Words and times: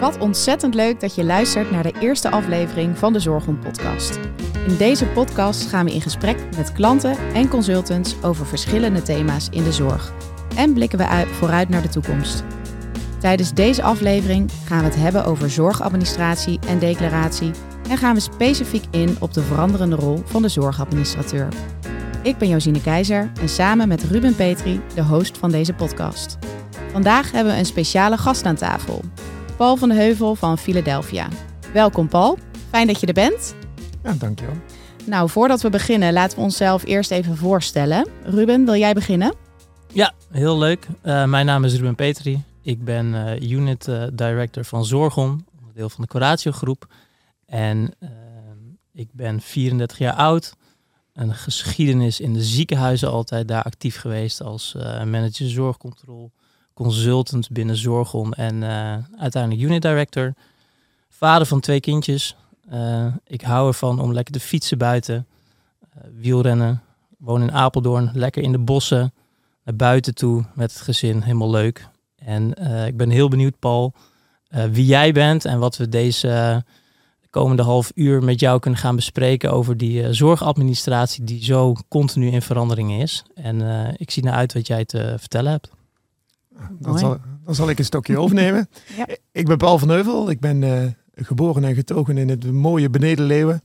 Wat 0.00 0.18
ontzettend 0.18 0.74
leuk 0.74 1.00
dat 1.00 1.14
je 1.14 1.24
luistert 1.24 1.70
naar 1.70 1.82
de 1.82 1.94
eerste 2.00 2.30
aflevering 2.30 2.98
van 2.98 3.12
de 3.12 3.18
Zorghond 3.18 3.60
podcast. 3.60 4.18
In 4.66 4.76
deze 4.76 5.06
podcast 5.06 5.68
gaan 5.68 5.84
we 5.84 5.94
in 5.94 6.00
gesprek 6.00 6.36
met 6.56 6.72
klanten 6.72 7.16
en 7.34 7.48
consultants 7.48 8.22
over 8.22 8.46
verschillende 8.46 9.02
thema's 9.02 9.48
in 9.50 9.64
de 9.64 9.72
zorg. 9.72 10.12
En 10.56 10.72
blikken 10.72 10.98
we 10.98 11.06
uit 11.06 11.28
vooruit 11.28 11.68
naar 11.68 11.82
de 11.82 11.88
toekomst. 11.88 12.44
Tijdens 13.20 13.54
deze 13.54 13.82
aflevering 13.82 14.50
gaan 14.64 14.78
we 14.78 14.84
het 14.84 14.96
hebben 14.96 15.24
over 15.24 15.50
zorgadministratie 15.50 16.58
en 16.66 16.78
declaratie 16.78 17.50
en 17.88 17.98
gaan 17.98 18.14
we 18.14 18.20
specifiek 18.20 18.84
in 18.90 19.16
op 19.20 19.34
de 19.34 19.42
veranderende 19.42 19.96
rol 19.96 20.22
van 20.24 20.42
de 20.42 20.48
zorgadministrateur. 20.48 21.48
Ik 22.24 22.38
ben 22.38 22.48
Josine 22.48 22.80
Keizer 22.80 23.32
en 23.40 23.48
samen 23.48 23.88
met 23.88 24.02
Ruben 24.02 24.36
Petri 24.36 24.80
de 24.94 25.02
host 25.02 25.38
van 25.38 25.50
deze 25.50 25.72
podcast. 25.72 26.38
Vandaag 26.92 27.30
hebben 27.30 27.52
we 27.52 27.58
een 27.58 27.64
speciale 27.64 28.16
gast 28.16 28.44
aan 28.44 28.54
tafel. 28.54 29.00
Paul 29.56 29.76
van 29.76 29.88
de 29.88 29.94
Heuvel 29.94 30.34
van 30.34 30.58
Philadelphia. 30.58 31.28
Welkom 31.72 32.08
Paul, 32.08 32.38
fijn 32.68 32.86
dat 32.86 33.00
je 33.00 33.06
er 33.06 33.12
bent. 33.12 33.54
Ja, 34.02 34.12
dankjewel. 34.12 34.54
Nou, 35.06 35.28
voordat 35.30 35.62
we 35.62 35.70
beginnen, 35.70 36.12
laten 36.12 36.38
we 36.38 36.44
onszelf 36.44 36.84
eerst 36.84 37.10
even 37.10 37.36
voorstellen. 37.36 38.08
Ruben, 38.22 38.64
wil 38.64 38.76
jij 38.76 38.92
beginnen? 38.92 39.34
Ja, 39.92 40.12
heel 40.30 40.58
leuk. 40.58 40.86
Uh, 41.02 41.24
mijn 41.24 41.46
naam 41.46 41.64
is 41.64 41.74
Ruben 41.74 41.94
Petri. 41.94 42.42
Ik 42.62 42.84
ben 42.84 43.06
uh, 43.06 43.50
unit 43.50 43.88
uh, 43.88 44.04
director 44.12 44.64
van 44.64 44.84
Zorgon, 44.84 45.46
deel 45.74 45.88
van 45.88 46.02
de 46.02 46.10
Coratio 46.10 46.52
groep. 46.52 46.86
En 47.46 47.94
ik 48.92 49.08
ben 49.12 49.40
34 49.40 49.98
jaar 49.98 50.14
oud. 50.14 50.54
Een 51.14 51.34
geschiedenis 51.34 52.20
in 52.20 52.32
de 52.32 52.42
ziekenhuizen 52.42 53.10
altijd 53.10 53.48
daar 53.48 53.62
actief 53.62 53.96
geweest 53.96 54.42
als 54.42 54.74
manager 55.04 55.50
zorgcontrole 55.50 56.30
consultant 56.74 57.50
binnen 57.50 57.76
Zorgon 57.76 58.32
en 58.32 58.54
uh, 58.62 58.96
uiteindelijk 59.18 59.62
unit 59.62 59.82
director. 59.82 60.34
Vader 61.08 61.46
van 61.46 61.60
twee 61.60 61.80
kindjes. 61.80 62.36
Uh, 62.72 63.06
ik 63.26 63.40
hou 63.40 63.68
ervan 63.68 64.00
om 64.00 64.12
lekker 64.12 64.34
te 64.34 64.40
fietsen 64.40 64.78
buiten, 64.78 65.26
wielrennen. 66.14 66.82
Woon 67.18 67.42
in 67.42 67.52
Apeldoorn, 67.52 68.10
lekker 68.12 68.42
in 68.42 68.52
de 68.52 68.58
bossen, 68.58 69.12
naar 69.64 69.76
buiten 69.76 70.14
toe 70.14 70.44
met 70.54 70.72
het 70.72 70.80
gezin, 70.80 71.22
helemaal 71.22 71.50
leuk. 71.50 71.88
En 72.16 72.50
ik 72.86 72.96
ben 72.96 73.10
heel 73.10 73.28
benieuwd, 73.28 73.58
Paul, 73.58 73.92
wie 74.70 74.86
jij 74.86 75.12
bent 75.12 75.44
en 75.44 75.58
wat 75.58 75.76
we 75.76 75.88
deze 75.88 76.64
komende 77.40 77.62
half 77.62 77.92
uur 77.94 78.22
met 78.22 78.40
jou 78.40 78.60
kunnen 78.60 78.80
gaan 78.80 78.96
bespreken 78.96 79.52
over 79.52 79.76
die 79.76 80.12
zorgadministratie 80.12 81.24
die 81.24 81.44
zo 81.44 81.74
continu 81.88 82.26
in 82.26 82.42
verandering 82.42 82.92
is. 82.92 83.24
En 83.34 83.60
ik 83.96 84.10
zie 84.10 84.22
naar 84.22 84.34
uit 84.34 84.52
wat 84.52 84.66
jij 84.66 84.84
te 84.84 85.14
vertellen 85.18 85.50
hebt. 85.50 85.70
Dan 86.78 86.98
zal, 86.98 87.18
dan 87.44 87.54
zal 87.54 87.70
ik 87.70 87.78
een 87.78 87.84
stokje 87.84 88.18
overnemen. 88.22 88.68
ja. 88.96 89.06
Ik 89.32 89.46
ben 89.46 89.56
Paul 89.56 89.78
van 89.78 89.88
Heuvel. 89.88 90.30
Ik 90.30 90.40
ben 90.40 90.62
uh, 90.62 90.82
geboren 91.14 91.64
en 91.64 91.74
getogen 91.74 92.18
in 92.18 92.28
het 92.28 92.52
mooie 92.52 92.90
Benedenleeuwen. 92.90 93.62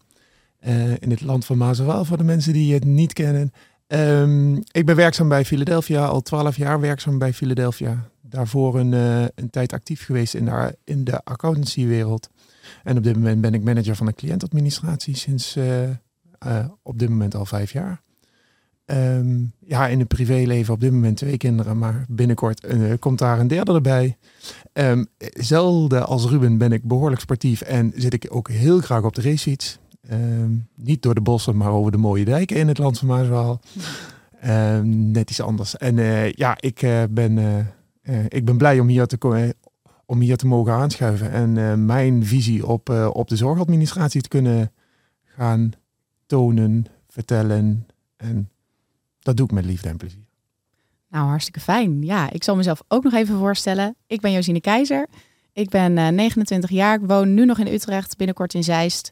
Uh, 0.67 0.92
in 0.92 1.09
het 1.09 1.22
land 1.22 1.45
van 1.45 1.58
Mazewaal, 1.58 2.06
voor 2.06 2.17
de 2.17 2.23
mensen 2.23 2.54
die 2.54 2.73
het 2.73 2.83
niet 2.83 3.14
kennen. 3.14 3.52
Um, 3.88 4.64
ik 4.72 4.86
ben 4.86 4.95
werkzaam 4.95 5.30
bij 5.30 5.45
Philadelphia, 5.45 6.06
al 6.06 6.22
twaalf 6.22 6.58
jaar 6.58 6.80
werkzaam 6.80 7.17
bij 7.17 7.33
Philadelphia. 7.33 8.09
Daarvoor 8.22 8.80
een, 8.80 8.92
uh, 8.92 9.22
een 9.36 9.50
tijd 9.50 9.73
actief 9.73 10.06
geweest 10.06 10.33
in 10.33 10.45
de, 10.45 10.78
in 10.83 11.04
de 11.04 11.23
accountancywereld. 11.23 12.30
En 12.84 12.98
op 12.98 13.03
dit 13.03 13.16
moment 13.16 13.42
ben 13.42 13.53
ik 13.53 13.64
manager 13.64 13.95
van 13.95 14.06
de 14.06 14.14
cliëntadministratie 14.14 15.16
sinds 15.16 15.58
op 16.84 17.00
dit 17.00 17.09
moment 17.09 17.36
al 17.36 17.45
vijf 17.45 17.72
jaar. 17.72 18.02
Um, 18.92 19.53
ja, 19.59 19.88
in 19.88 20.00
het 20.00 20.08
privéleven 20.08 20.73
op 20.73 20.80
dit 20.80 20.92
moment 20.92 21.17
twee 21.17 21.38
kinderen, 21.38 21.78
maar 21.78 22.06
binnenkort 22.08 22.66
uh, 22.66 22.94
komt 23.00 23.20
daar 23.20 23.39
een 23.39 23.48
derde 23.48 23.73
erbij. 23.73 24.17
Um, 24.73 25.08
zelden 25.34 26.08
als 26.08 26.26
Ruben 26.26 26.58
ben 26.58 26.72
ik 26.72 26.84
behoorlijk 26.84 27.22
sportief 27.22 27.61
en 27.61 27.92
zit 27.95 28.14
ik 28.14 28.28
ook 28.30 28.50
heel 28.50 28.80
graag 28.80 29.04
op 29.04 29.16
de 29.16 29.22
racefiets. 29.22 29.80
Um, 30.11 30.67
niet 30.76 31.02
door 31.02 31.16
de 31.16 31.22
bossen, 31.22 31.58
maar 31.58 31.72
over 31.72 31.92
de 31.92 31.98
mooie 31.98 32.26
dijken 32.26 32.58
in 32.58 32.67
het 32.67 32.77
land 32.77 32.99
van 32.99 33.08
Maaswaal. 33.08 33.61
net 34.83 35.30
iets 35.30 35.42
anders. 35.42 35.77
En 35.77 35.95
ja, 36.36 36.58
ik, 36.60 36.88
ben, 37.10 37.66
ik 38.27 38.45
ben 38.45 38.58
blij 38.58 38.80
om 38.80 38.88
hier 38.88 39.05
te, 39.05 39.54
om 40.09 40.20
hier 40.20 40.37
te 40.37 40.47
mogen 40.47 40.73
aanschuiven 40.73 41.31
en 41.31 41.86
mijn 41.86 42.25
visie 42.25 42.67
op, 42.67 42.89
op 43.14 43.27
de 43.27 43.36
zorgadministratie 43.36 44.21
te 44.21 44.27
kunnen 44.27 44.71
gaan 45.23 45.71
tonen, 46.25 46.86
vertellen 47.08 47.87
en 48.17 48.49
dat 49.19 49.37
doe 49.37 49.45
ik 49.45 49.52
met 49.52 49.65
liefde 49.65 49.89
en 49.89 49.98
plezier. 49.98 50.27
Nou, 51.09 51.27
hartstikke 51.27 51.59
fijn. 51.59 52.03
Ja, 52.03 52.31
ik 52.31 52.43
zal 52.43 52.55
mezelf 52.55 52.81
ook 52.87 53.03
nog 53.03 53.14
even 53.14 53.37
voorstellen. 53.37 53.95
Ik 54.08 54.21
ben 54.21 54.31
Josine 54.31 54.61
Keizer. 54.61 55.08
Ik 55.53 55.69
ben 55.69 55.98
uh, 55.98 56.08
29 56.08 56.69
jaar. 56.69 57.02
Ik 57.02 57.08
woon 57.08 57.33
nu 57.33 57.45
nog 57.45 57.59
in 57.59 57.73
Utrecht, 57.73 58.17
binnenkort 58.17 58.53
in 58.53 58.64
Zeist. 58.64 59.11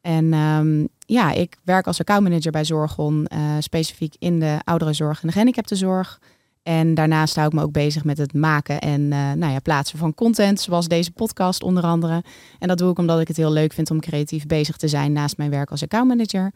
En 0.00 0.32
um, 0.32 0.88
ja, 0.98 1.32
ik 1.32 1.56
werk 1.64 1.86
als 1.86 2.00
accountmanager 2.00 2.52
bij 2.52 2.64
Zorgon, 2.64 3.28
specifiek 3.58 4.14
in 4.18 4.40
de 4.40 4.58
ouderenzorg 4.64 5.20
en 5.20 5.26
de 5.26 5.32
gehandicaptenzorg. 5.32 6.20
En 6.66 6.94
daarnaast 6.94 7.34
hou 7.34 7.46
ik 7.46 7.52
me 7.52 7.62
ook 7.62 7.72
bezig 7.72 8.04
met 8.04 8.18
het 8.18 8.34
maken 8.34 8.80
en 8.80 9.00
uh, 9.00 9.32
nou 9.32 9.52
ja, 9.52 9.58
plaatsen 9.58 9.98
van 9.98 10.14
content, 10.14 10.60
zoals 10.60 10.88
deze 10.88 11.10
podcast 11.10 11.62
onder 11.62 11.82
andere. 11.82 12.22
En 12.58 12.68
dat 12.68 12.78
doe 12.78 12.90
ik 12.90 12.98
omdat 12.98 13.20
ik 13.20 13.28
het 13.28 13.36
heel 13.36 13.52
leuk 13.52 13.72
vind 13.72 13.90
om 13.90 14.00
creatief 14.00 14.46
bezig 14.46 14.76
te 14.76 14.88
zijn 14.88 15.12
naast 15.12 15.36
mijn 15.36 15.50
werk 15.50 15.70
als 15.70 15.82
accountmanager. 15.82 16.52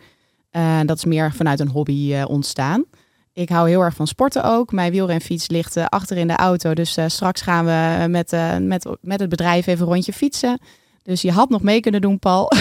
Uh, 0.52 0.80
dat 0.84 0.96
is 0.96 1.04
meer 1.04 1.32
vanuit 1.32 1.60
een 1.60 1.68
hobby 1.68 2.12
uh, 2.12 2.24
ontstaan. 2.28 2.84
Ik 3.32 3.48
hou 3.48 3.68
heel 3.68 3.80
erg 3.80 3.94
van 3.94 4.06
sporten 4.06 4.44
ook. 4.44 4.72
Mijn 4.72 4.92
wielrenfiets 4.92 5.48
ligt 5.48 5.76
achter 5.76 6.16
in 6.16 6.28
de 6.28 6.36
auto. 6.36 6.74
Dus 6.74 6.98
straks 7.06 7.40
gaan 7.40 7.64
we 7.64 8.08
met, 8.08 8.36
met, 8.60 8.96
met 9.00 9.20
het 9.20 9.28
bedrijf 9.28 9.66
even 9.66 9.86
rondje 9.86 10.12
fietsen. 10.12 10.58
Dus 11.02 11.22
je 11.22 11.32
had 11.32 11.48
nog 11.48 11.62
mee 11.62 11.80
kunnen 11.80 12.00
doen, 12.00 12.18
Paul. 12.18 12.52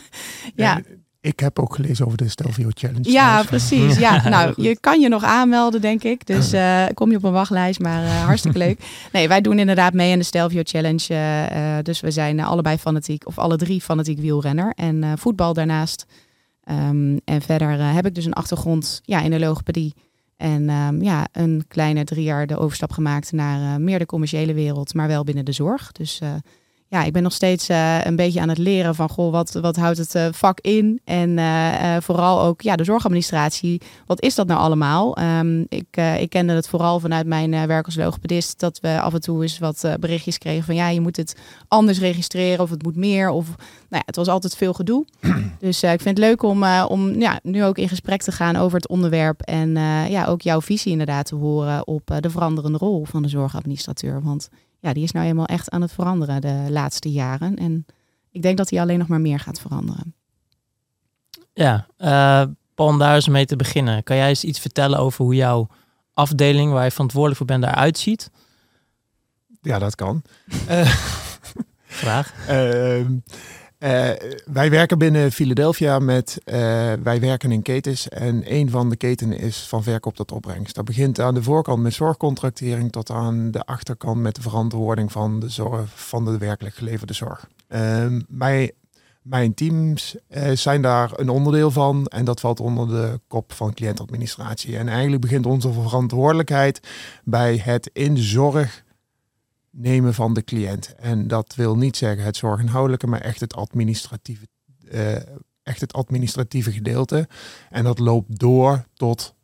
ja. 0.54 0.80
Ik 1.22 1.40
heb 1.40 1.58
ook 1.58 1.74
gelezen 1.74 2.06
over 2.06 2.18
de 2.18 2.28
Stelvio 2.28 2.68
Challenge. 2.74 3.10
Ja, 3.10 3.42
precies. 3.42 3.98
Ja, 3.98 4.28
nou, 4.28 4.52
je 4.56 4.80
kan 4.80 5.00
je 5.00 5.08
nog 5.08 5.24
aanmelden, 5.24 5.80
denk 5.80 6.02
ik. 6.02 6.26
Dus 6.26 6.54
uh, 6.54 6.84
kom 6.94 7.10
je 7.10 7.16
op 7.16 7.24
een 7.24 7.32
wachtlijst, 7.32 7.80
maar 7.80 8.02
uh, 8.02 8.24
hartstikke 8.24 8.58
leuk. 8.58 8.80
Nee, 9.12 9.28
wij 9.28 9.40
doen 9.40 9.58
inderdaad 9.58 9.92
mee 9.92 10.12
aan 10.12 10.18
de 10.18 10.24
Stelvio 10.24 10.60
Challenge. 10.64 11.14
Uh, 11.52 11.78
dus 11.82 12.00
we 12.00 12.10
zijn 12.10 12.40
allebei 12.40 12.78
fanatiek, 12.78 13.26
of 13.26 13.38
alle 13.38 13.56
drie 13.56 13.80
fanatiek 13.80 14.18
wielrenner. 14.18 14.72
En 14.74 15.18
voetbal 15.18 15.52
daarnaast. 15.52 16.06
Um, 16.70 17.20
en 17.24 17.42
verder 17.42 17.94
heb 17.94 18.06
ik 18.06 18.14
dus 18.14 18.24
een 18.24 18.32
achtergrond 18.32 19.00
ja, 19.04 19.20
in 19.20 19.30
de 19.30 19.38
logopedie. 19.38 19.94
En 20.36 20.70
um, 20.70 21.02
ja, 21.02 21.26
een 21.32 21.64
kleine 21.68 22.04
drie 22.04 22.24
jaar 22.24 22.46
de 22.46 22.58
overstap 22.58 22.92
gemaakt 22.92 23.32
naar 23.32 23.80
meer 23.80 23.98
de 23.98 24.06
commerciële 24.06 24.54
wereld, 24.54 24.94
maar 24.94 25.08
wel 25.08 25.24
binnen 25.24 25.44
de 25.44 25.52
zorg. 25.52 25.92
Dus 25.92 26.20
ja, 26.92 27.04
ik 27.04 27.12
ben 27.12 27.22
nog 27.22 27.32
steeds 27.32 27.70
uh, 27.70 28.04
een 28.04 28.16
beetje 28.16 28.40
aan 28.40 28.48
het 28.48 28.58
leren 28.58 28.94
van, 28.94 29.08
goh, 29.08 29.32
wat, 29.32 29.52
wat 29.52 29.76
houdt 29.76 29.98
het 29.98 30.14
uh, 30.14 30.26
vak 30.30 30.60
in? 30.60 31.00
En 31.04 31.30
uh, 31.30 31.96
vooral 32.00 32.42
ook 32.42 32.60
ja, 32.60 32.76
de 32.76 32.84
zorgadministratie. 32.84 33.80
Wat 34.06 34.22
is 34.22 34.34
dat 34.34 34.46
nou 34.46 34.60
allemaal? 34.60 35.18
Um, 35.18 35.66
ik, 35.68 35.96
ik 36.18 36.30
kende 36.30 36.52
het 36.52 36.68
vooral 36.68 37.00
vanuit 37.00 37.26
mijn 37.26 37.66
werk 37.66 37.86
als 37.86 37.96
logopedist, 37.96 38.60
dat 38.60 38.80
we 38.80 39.00
af 39.00 39.14
en 39.14 39.20
toe 39.20 39.42
eens 39.42 39.58
wat 39.58 39.86
berichtjes 40.00 40.38
kregen 40.38 40.64
van, 40.64 40.74
ja, 40.74 40.88
je 40.88 41.00
moet 41.00 41.16
het 41.16 41.36
anders 41.68 41.98
registreren 41.98 42.62
of 42.62 42.70
het 42.70 42.82
moet 42.82 42.96
meer. 42.96 43.30
Of, 43.30 43.46
nou 43.46 43.56
ja, 43.88 44.02
het 44.04 44.16
was 44.16 44.28
altijd 44.28 44.56
veel 44.56 44.72
gedoe. 44.72 45.04
dus 45.58 45.82
ik 45.82 46.00
vind 46.00 46.18
het 46.18 46.26
leuk 46.26 46.42
om, 46.42 46.64
om 46.88 47.20
ja, 47.20 47.40
nu 47.42 47.64
ook 47.64 47.78
in 47.78 47.88
gesprek 47.88 48.22
te 48.22 48.32
gaan 48.32 48.56
over 48.56 48.76
het 48.76 48.88
onderwerp. 48.88 49.40
En 49.40 49.70
ja, 50.08 50.24
ook 50.26 50.42
jouw 50.42 50.60
visie 50.60 50.92
inderdaad 50.92 51.26
te 51.26 51.34
horen 51.34 51.86
op 51.86 52.18
de 52.20 52.30
veranderende 52.30 52.78
rol 52.78 53.04
van 53.04 53.22
de 53.22 53.28
zorgadministrateur. 53.28 54.22
Want 54.22 54.48
ja, 54.82 54.92
die 54.92 55.02
is 55.02 55.12
nou 55.12 55.26
eenmaal 55.26 55.46
echt 55.46 55.70
aan 55.70 55.82
het 55.82 55.92
veranderen 55.92 56.40
de 56.40 56.66
laatste 56.68 57.10
jaren. 57.10 57.56
En 57.56 57.86
ik 58.30 58.42
denk 58.42 58.56
dat 58.56 58.70
hij 58.70 58.80
alleen 58.80 58.98
nog 58.98 59.08
maar 59.08 59.20
meer 59.20 59.38
gaat 59.38 59.60
veranderen. 59.60 60.14
Ja, 61.52 61.86
uh, 61.98 62.42
Paul, 62.74 62.88
om 62.88 62.98
daar 62.98 63.14
eens 63.14 63.28
mee 63.28 63.46
te 63.46 63.56
beginnen. 63.56 64.02
Kan 64.02 64.16
jij 64.16 64.28
eens 64.28 64.44
iets 64.44 64.58
vertellen 64.58 64.98
over 64.98 65.24
hoe 65.24 65.34
jouw 65.34 65.68
afdeling, 66.14 66.72
waar 66.72 66.84
je 66.84 66.90
verantwoordelijk 66.90 67.38
voor 67.38 67.46
bent, 67.46 67.64
eruit 67.64 67.98
ziet? 67.98 68.30
Ja, 69.60 69.78
dat 69.78 69.94
kan. 69.94 70.22
uh, 70.68 70.94
Graag. 71.86 72.34
Uh, 72.50 73.06
uh, 73.82 74.10
wij 74.52 74.70
werken 74.70 74.98
binnen 74.98 75.32
Philadelphia 75.32 75.98
met, 75.98 76.40
uh, 76.44 76.54
wij 77.02 77.20
werken 77.20 77.52
in 77.52 77.62
ketens 77.62 78.08
en 78.08 78.42
een 78.44 78.70
van 78.70 78.88
de 78.88 78.96
ketenen 78.96 79.38
is 79.38 79.58
van 79.68 79.82
verkoop 79.82 80.16
tot 80.16 80.32
opbrengst. 80.32 80.74
Dat 80.74 80.84
begint 80.84 81.20
aan 81.20 81.34
de 81.34 81.42
voorkant 81.42 81.82
met 81.82 81.94
zorgcontractering 81.94 82.92
tot 82.92 83.10
aan 83.10 83.50
de 83.50 83.64
achterkant 83.64 84.20
met 84.20 84.34
de 84.34 84.42
verantwoording 84.42 85.12
van 85.12 85.40
de, 85.40 85.48
zorg, 85.48 85.90
van 85.94 86.24
de 86.24 86.38
werkelijk 86.38 86.74
geleverde 86.74 87.12
zorg. 87.12 87.48
Mijn, 88.28 88.70
mijn 89.22 89.54
teams 89.54 90.16
uh, 90.28 90.50
zijn 90.52 90.82
daar 90.82 91.10
een 91.14 91.28
onderdeel 91.28 91.70
van 91.70 92.06
en 92.06 92.24
dat 92.24 92.40
valt 92.40 92.60
onder 92.60 92.88
de 92.88 93.20
kop 93.28 93.52
van 93.52 93.74
cliëntadministratie. 93.74 94.76
En 94.76 94.88
eigenlijk 94.88 95.22
begint 95.22 95.46
onze 95.46 95.72
verantwoordelijkheid 95.72 96.80
bij 97.24 97.60
het 97.64 97.90
in 97.92 98.18
zorg 98.18 98.82
nemen 99.72 100.14
van 100.14 100.34
de 100.34 100.44
cliënt. 100.44 100.94
En 100.94 101.28
dat 101.28 101.54
wil 101.54 101.76
niet 101.76 101.96
zeggen 101.96 102.24
het 102.24 102.36
zorginhoudelijke, 102.36 103.06
maar 103.06 103.20
echt 103.20 103.40
het 103.40 103.54
administratieve, 103.54 104.46
uh, 104.92 105.16
echt 105.62 105.80
het 105.80 105.92
administratieve 105.92 106.72
gedeelte. 106.72 107.28
En 107.70 107.84
dat 107.84 107.98
loopt 107.98 108.38
door 108.38 108.84
tot 108.94 109.34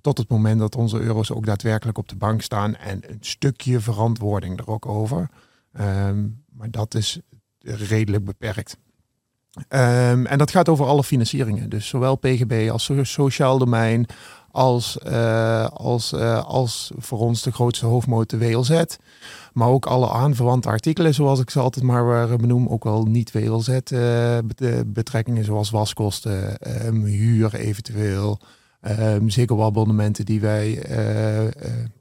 tot 0.00 0.18
het 0.18 0.28
moment 0.28 0.58
dat 0.58 0.76
onze 0.76 0.98
euro's 0.98 1.30
ook 1.30 1.46
daadwerkelijk 1.46 1.98
op 1.98 2.08
de 2.08 2.16
bank 2.16 2.42
staan 2.42 2.76
en 2.76 3.10
een 3.10 3.18
stukje 3.20 3.80
verantwoording 3.80 4.58
er 4.58 4.68
ook 4.68 4.86
over. 4.86 5.28
Ehm, 5.72 6.26
maar 6.52 6.70
dat 6.70 6.94
is 6.94 7.20
redelijk 7.60 8.24
beperkt. 8.24 8.76
Ehm, 9.68 10.26
en 10.26 10.38
dat 10.38 10.50
gaat 10.50 10.68
over 10.68 10.86
alle 10.86 11.04
financieringen. 11.04 11.70
Dus 11.70 11.88
zowel 11.88 12.16
PGB 12.16 12.68
als 12.70 12.90
sociaal 13.02 13.58
domein, 13.58 14.06
als, 14.50 14.98
uh, 15.06 15.68
als, 15.68 16.12
uh, 16.12 16.44
als 16.44 16.90
voor 16.96 17.18
ons 17.18 17.42
de 17.42 17.52
grootste 17.52 17.86
hoofdmoot 17.86 18.32
WLZ. 18.32 18.82
Maar 19.52 19.68
ook 19.68 19.86
alle 19.86 20.10
aanverwante 20.10 20.68
artikelen, 20.68 21.14
zoals 21.14 21.40
ik 21.40 21.50
ze 21.50 21.60
altijd 21.60 21.84
maar 21.84 22.36
benoem. 22.36 22.68
Ook 22.68 22.84
wel 22.84 23.04
niet 23.04 23.32
WLZ-betrekkingen, 23.32 25.44
zoals 25.44 25.70
waskosten, 25.70 26.56
um, 26.86 27.04
huur 27.04 27.54
eventueel. 27.54 28.38
Um, 29.00 29.30
zeker 29.30 29.62
abonnementen 29.62 30.24
die 30.24 30.40
wij 30.40 30.82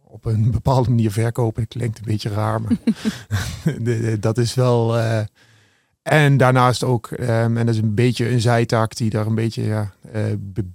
op 0.03 0.25
een 0.25 0.51
bepaalde 0.51 0.89
manier 0.89 1.11
verkopen. 1.11 1.67
Klinkt 1.67 1.97
een 1.97 2.05
beetje 2.05 2.29
raar, 2.29 2.61
maar 2.61 2.77
dat 4.19 4.37
is 4.37 4.53
wel 4.53 4.95
en 6.07 6.37
daarnaast 6.37 6.83
ook, 6.83 7.09
um, 7.11 7.57
en 7.57 7.65
dat 7.65 7.75
is 7.75 7.81
een 7.81 7.95
beetje 7.95 8.29
een 8.29 8.41
zijtaak 8.41 8.95
die 8.95 9.09
daar 9.09 9.25
een 9.25 9.35
beetje, 9.35 9.63
ja, 9.63 9.91
uh, 10.15 10.23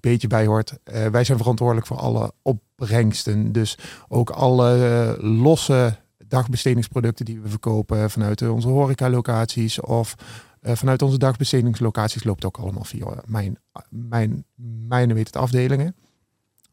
beetje 0.00 0.26
bij 0.26 0.46
hoort. 0.46 0.73
Uh, 0.84 1.06
wij 1.06 1.25
zijn 1.25 1.38
verantwoordelijk 1.38 1.87
voor 1.87 1.96
alle 1.96 2.32
opbrengsten. 2.43 3.52
Dus 3.52 3.79
ook 4.08 4.31
alle 4.31 4.76
uh, 5.19 5.25
losse 5.43 5.96
dagbestedingsproducten 6.29 7.25
die 7.25 7.40
we 7.40 7.49
verkopen 7.49 8.11
vanuit 8.11 8.43
onze 8.43 8.69
horecalocaties 8.69 9.81
of 9.81 10.14
vanuit 10.62 11.02
onze 11.02 11.19
dagbestedingslocaties 11.19 12.25
loopt 12.25 12.44
ook 12.44 12.56
allemaal 12.56 12.84
via 12.84 13.06
mijn, 13.26 13.58
mijn, 13.88 14.44
mijn 14.88 15.14
weet 15.14 15.26
het, 15.26 15.37
afdelingen 15.37 15.94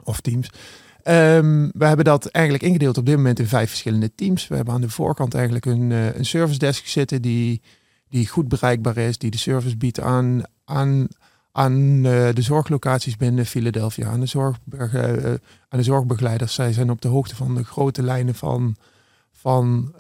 of 0.04 0.22
teams. 0.22 0.50
Um, 1.04 1.72
we 1.74 1.86
hebben 1.86 2.06
dat 2.06 2.26
eigenlijk 2.26 2.64
ingedeeld 2.66 2.98
op 2.98 3.06
dit 3.06 3.16
moment 3.16 3.40
in 3.40 3.48
vijf 3.48 3.70
verschillende 3.70 4.16
teams. 4.16 4.48
We 4.48 4.56
hebben 4.56 4.74
aan 4.74 4.82
de 4.82 4.90
voorkant 4.90 5.34
eigenlijk 5.34 5.66
een, 5.66 5.92
een 5.92 6.26
service 6.26 6.60
desk 6.60 6.88
zitten 6.88 7.22
die 7.22 7.62
die 8.10 8.28
goed 8.28 8.48
bereikbaar 8.48 8.98
is, 8.98 9.18
die 9.18 9.32
de 9.32 9.38
service 9.38 9.78
biedt 9.78 10.00
aan, 10.00 10.42
aan, 10.66 11.08
aan 11.52 11.74
uh, 11.74 12.30
de 12.34 12.42
zorglocaties 12.42 13.18
binnen 13.18 13.46
Philadelphia, 13.46 14.10
aan 14.10 14.20
de, 14.20 14.26
zorg, 14.26 14.60
uh, 14.74 15.04
aan 15.70 15.80
de 15.80 15.84
zorgbegeleiders. 15.84 16.54
Zij 16.54 16.74
zijn 16.74 16.90
op 16.90 17.02
de 17.02 17.08
hoogte 17.08 17.36
van 17.36 17.56
de 17.56 17.64
grote 17.64 18.04
lijnen 18.04 18.36
van, 18.36 18.76
van, 19.32 19.94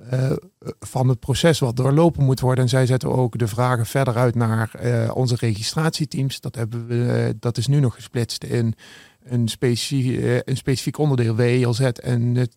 van 0.79 1.07
het 1.07 1.19
proces 1.19 1.59
wat 1.59 1.75
doorlopen 1.75 2.23
moet 2.23 2.39
worden. 2.39 2.63
En 2.63 2.69
zij 2.69 2.85
zetten 2.85 3.09
ook 3.09 3.37
de 3.37 3.47
vragen 3.47 3.85
verder 3.85 4.15
uit 4.15 4.35
naar 4.35 4.71
onze 5.13 5.35
registratieteams. 5.35 6.39
Dat, 6.39 6.55
hebben 6.55 6.87
we, 6.87 7.35
dat 7.39 7.57
is 7.57 7.67
nu 7.67 7.79
nog 7.79 7.95
gesplitst 7.95 8.43
in 8.43 8.75
een, 9.23 9.47
specifiek, 9.47 10.41
een 10.45 10.57
specifiek 10.57 10.97
onderdeel 10.97 11.35
WLZ 11.35 11.79
en, 11.79 12.35
het, 12.35 12.55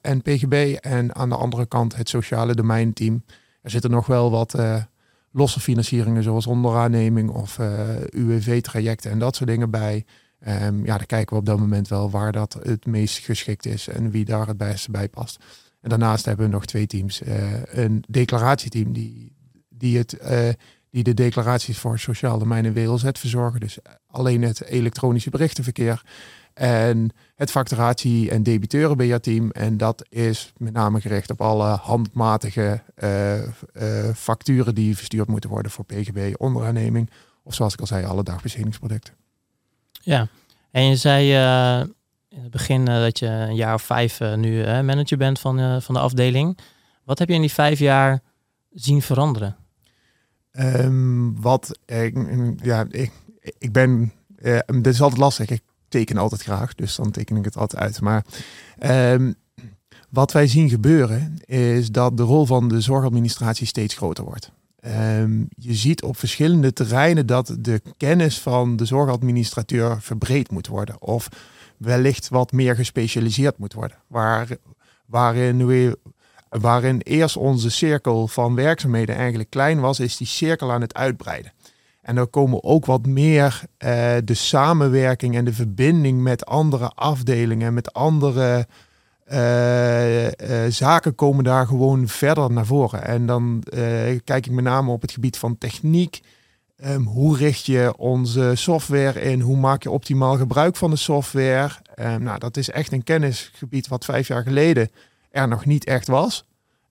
en 0.00 0.22
PGB. 0.22 0.76
En 0.80 1.14
aan 1.14 1.28
de 1.28 1.36
andere 1.36 1.66
kant 1.66 1.96
het 1.96 2.08
sociale 2.08 2.54
domeinteam. 2.54 3.22
Er 3.66 3.72
zitten 3.72 3.90
nog 3.90 4.06
wel 4.06 4.30
wat 4.30 4.58
uh, 4.58 4.82
losse 5.30 5.60
financieringen 5.60 6.22
zoals 6.22 6.46
onderaanneming 6.46 7.30
of 7.30 7.58
eh, 7.58 8.00
UWV-trajecten 8.10 9.10
en 9.10 9.18
dat 9.18 9.36
soort 9.36 9.48
dingen 9.48 9.70
bij. 9.70 10.04
Um, 10.48 10.84
ja, 10.84 10.96
dan 10.96 11.06
kijken 11.06 11.32
we 11.32 11.40
op 11.40 11.46
dat 11.46 11.58
moment 11.58 11.88
wel 11.88 12.10
waar 12.10 12.32
dat 12.32 12.58
het 12.62 12.86
meest 12.86 13.18
geschikt 13.18 13.66
is 13.66 13.88
en 13.88 14.10
wie 14.10 14.24
daar 14.24 14.46
het 14.46 14.56
beste 14.56 14.90
bij 14.90 15.08
past. 15.08 15.44
En 15.80 15.88
daarnaast 15.88 16.24
hebben 16.24 16.46
we 16.46 16.52
nog 16.52 16.64
twee 16.64 16.86
teams. 16.86 17.22
Uh, 17.22 17.62
een 17.64 18.04
declaratieteam 18.08 18.92
die, 18.92 19.32
die, 19.68 19.98
het, 19.98 20.16
die 20.90 21.02
de 21.02 21.14
declaraties 21.14 21.78
voor 21.78 21.98
sociaal 21.98 22.38
domein 22.38 22.64
en 22.64 22.74
WLZ 22.74 23.04
verzorgen. 23.12 23.60
Dus 23.60 23.78
alleen 24.06 24.42
het 24.42 24.64
elektronische 24.64 25.30
berichtenverkeer. 25.30 26.02
En 26.56 27.10
het 27.34 27.50
facturatie- 27.50 28.30
en 28.30 28.42
debiteurenbeheerteam. 28.42 29.50
En 29.50 29.76
dat 29.76 30.06
is 30.08 30.52
met 30.56 30.72
name 30.72 31.00
gericht 31.00 31.30
op 31.30 31.40
alle 31.40 31.66
handmatige 31.66 32.82
uh, 32.98 33.42
uh, 33.42 33.48
facturen 34.14 34.74
die 34.74 34.96
verstuurd 34.96 35.28
moeten 35.28 35.50
worden 35.50 35.70
voor 35.70 35.84
PGB, 35.84 36.34
onderaanneming. 36.36 37.10
Of 37.42 37.54
zoals 37.54 37.72
ik 37.72 37.80
al 37.80 37.86
zei, 37.86 38.04
alle 38.04 38.22
dagbestedingsproducten. 38.22 39.14
Ja, 39.92 40.28
en 40.70 40.88
je 40.88 40.96
zei 40.96 41.34
uh, 41.34 41.86
in 42.28 42.42
het 42.42 42.50
begin 42.50 42.84
dat 42.84 43.18
je 43.18 43.26
een 43.26 43.54
jaar 43.54 43.74
of 43.74 43.82
vijf 43.82 44.20
nu 44.20 44.64
manager 44.82 45.16
bent 45.16 45.38
van, 45.38 45.82
van 45.82 45.94
de 45.94 46.00
afdeling. 46.00 46.58
Wat 47.04 47.18
heb 47.18 47.28
je 47.28 47.34
in 47.34 47.40
die 47.40 47.52
vijf 47.52 47.78
jaar 47.78 48.20
zien 48.72 49.02
veranderen? 49.02 49.56
Um, 50.52 51.40
wat, 51.40 51.78
ja, 52.62 52.86
ik, 52.90 53.12
ik 53.58 53.72
ben, 53.72 54.12
dit 54.66 54.86
is 54.86 55.00
altijd 55.00 55.20
lastig. 55.20 55.48
Ik 55.48 55.62
teken 55.96 56.16
altijd 56.16 56.42
graag, 56.42 56.74
dus 56.74 56.96
dan 56.96 57.10
teken 57.10 57.36
ik 57.36 57.44
het 57.44 57.56
altijd 57.56 57.82
uit. 57.82 58.00
Maar 58.00 58.24
um, 59.12 59.34
wat 60.10 60.32
wij 60.32 60.46
zien 60.46 60.68
gebeuren 60.68 61.38
is 61.44 61.90
dat 61.90 62.16
de 62.16 62.22
rol 62.22 62.46
van 62.46 62.68
de 62.68 62.80
zorgadministratie 62.80 63.66
steeds 63.66 63.94
groter 63.94 64.24
wordt. 64.24 64.50
Um, 65.18 65.48
je 65.56 65.74
ziet 65.74 66.02
op 66.02 66.16
verschillende 66.16 66.72
terreinen 66.72 67.26
dat 67.26 67.56
de 67.58 67.82
kennis 67.96 68.40
van 68.40 68.76
de 68.76 68.84
zorgadministrateur 68.84 70.00
verbreed 70.00 70.50
moet 70.50 70.66
worden. 70.66 71.02
Of 71.02 71.28
wellicht 71.76 72.28
wat 72.28 72.52
meer 72.52 72.74
gespecialiseerd 72.74 73.58
moet 73.58 73.72
worden. 73.72 73.96
Waar, 74.06 74.48
waarin, 75.06 75.66
we, 75.66 75.98
waarin 76.48 77.00
eerst 77.00 77.36
onze 77.36 77.70
cirkel 77.70 78.28
van 78.28 78.54
werkzaamheden 78.54 79.16
eigenlijk 79.16 79.50
klein 79.50 79.80
was, 79.80 80.00
is 80.00 80.16
die 80.16 80.26
cirkel 80.26 80.72
aan 80.72 80.80
het 80.80 80.94
uitbreiden. 80.94 81.52
En 82.06 82.16
er 82.16 82.26
komen 82.26 82.64
ook 82.64 82.86
wat 82.86 83.06
meer 83.06 83.62
uh, 83.78 84.14
de 84.24 84.34
samenwerking 84.34 85.36
en 85.36 85.44
de 85.44 85.52
verbinding 85.52 86.22
met 86.22 86.46
andere 86.46 86.90
afdelingen, 86.94 87.74
met 87.74 87.92
andere 87.92 88.66
uh, 89.32 90.24
uh, 90.24 90.30
zaken 90.68 91.14
komen 91.14 91.44
daar 91.44 91.66
gewoon 91.66 92.08
verder 92.08 92.52
naar 92.52 92.66
voren. 92.66 93.04
En 93.04 93.26
dan 93.26 93.62
kijk 94.24 94.46
ik 94.46 94.50
met 94.50 94.64
name 94.64 94.90
op 94.90 95.02
het 95.02 95.12
gebied 95.12 95.38
van 95.38 95.58
techniek. 95.58 96.20
Um, 96.84 97.06
hoe 97.06 97.36
richt 97.36 97.66
je 97.66 97.94
onze 97.96 98.52
software 98.54 99.20
in? 99.20 99.40
Hoe 99.40 99.56
maak 99.56 99.82
je 99.82 99.90
optimaal 99.90 100.36
gebruik 100.36 100.76
van 100.76 100.90
de 100.90 100.96
software? 100.96 101.70
Um, 102.00 102.22
nou, 102.22 102.38
dat 102.38 102.56
is 102.56 102.70
echt 102.70 102.92
een 102.92 103.04
kennisgebied 103.04 103.88
wat 103.88 104.04
vijf 104.04 104.28
jaar 104.28 104.42
geleden 104.42 104.90
er 105.30 105.48
nog 105.48 105.64
niet 105.64 105.84
echt 105.84 106.06
was. 106.06 106.44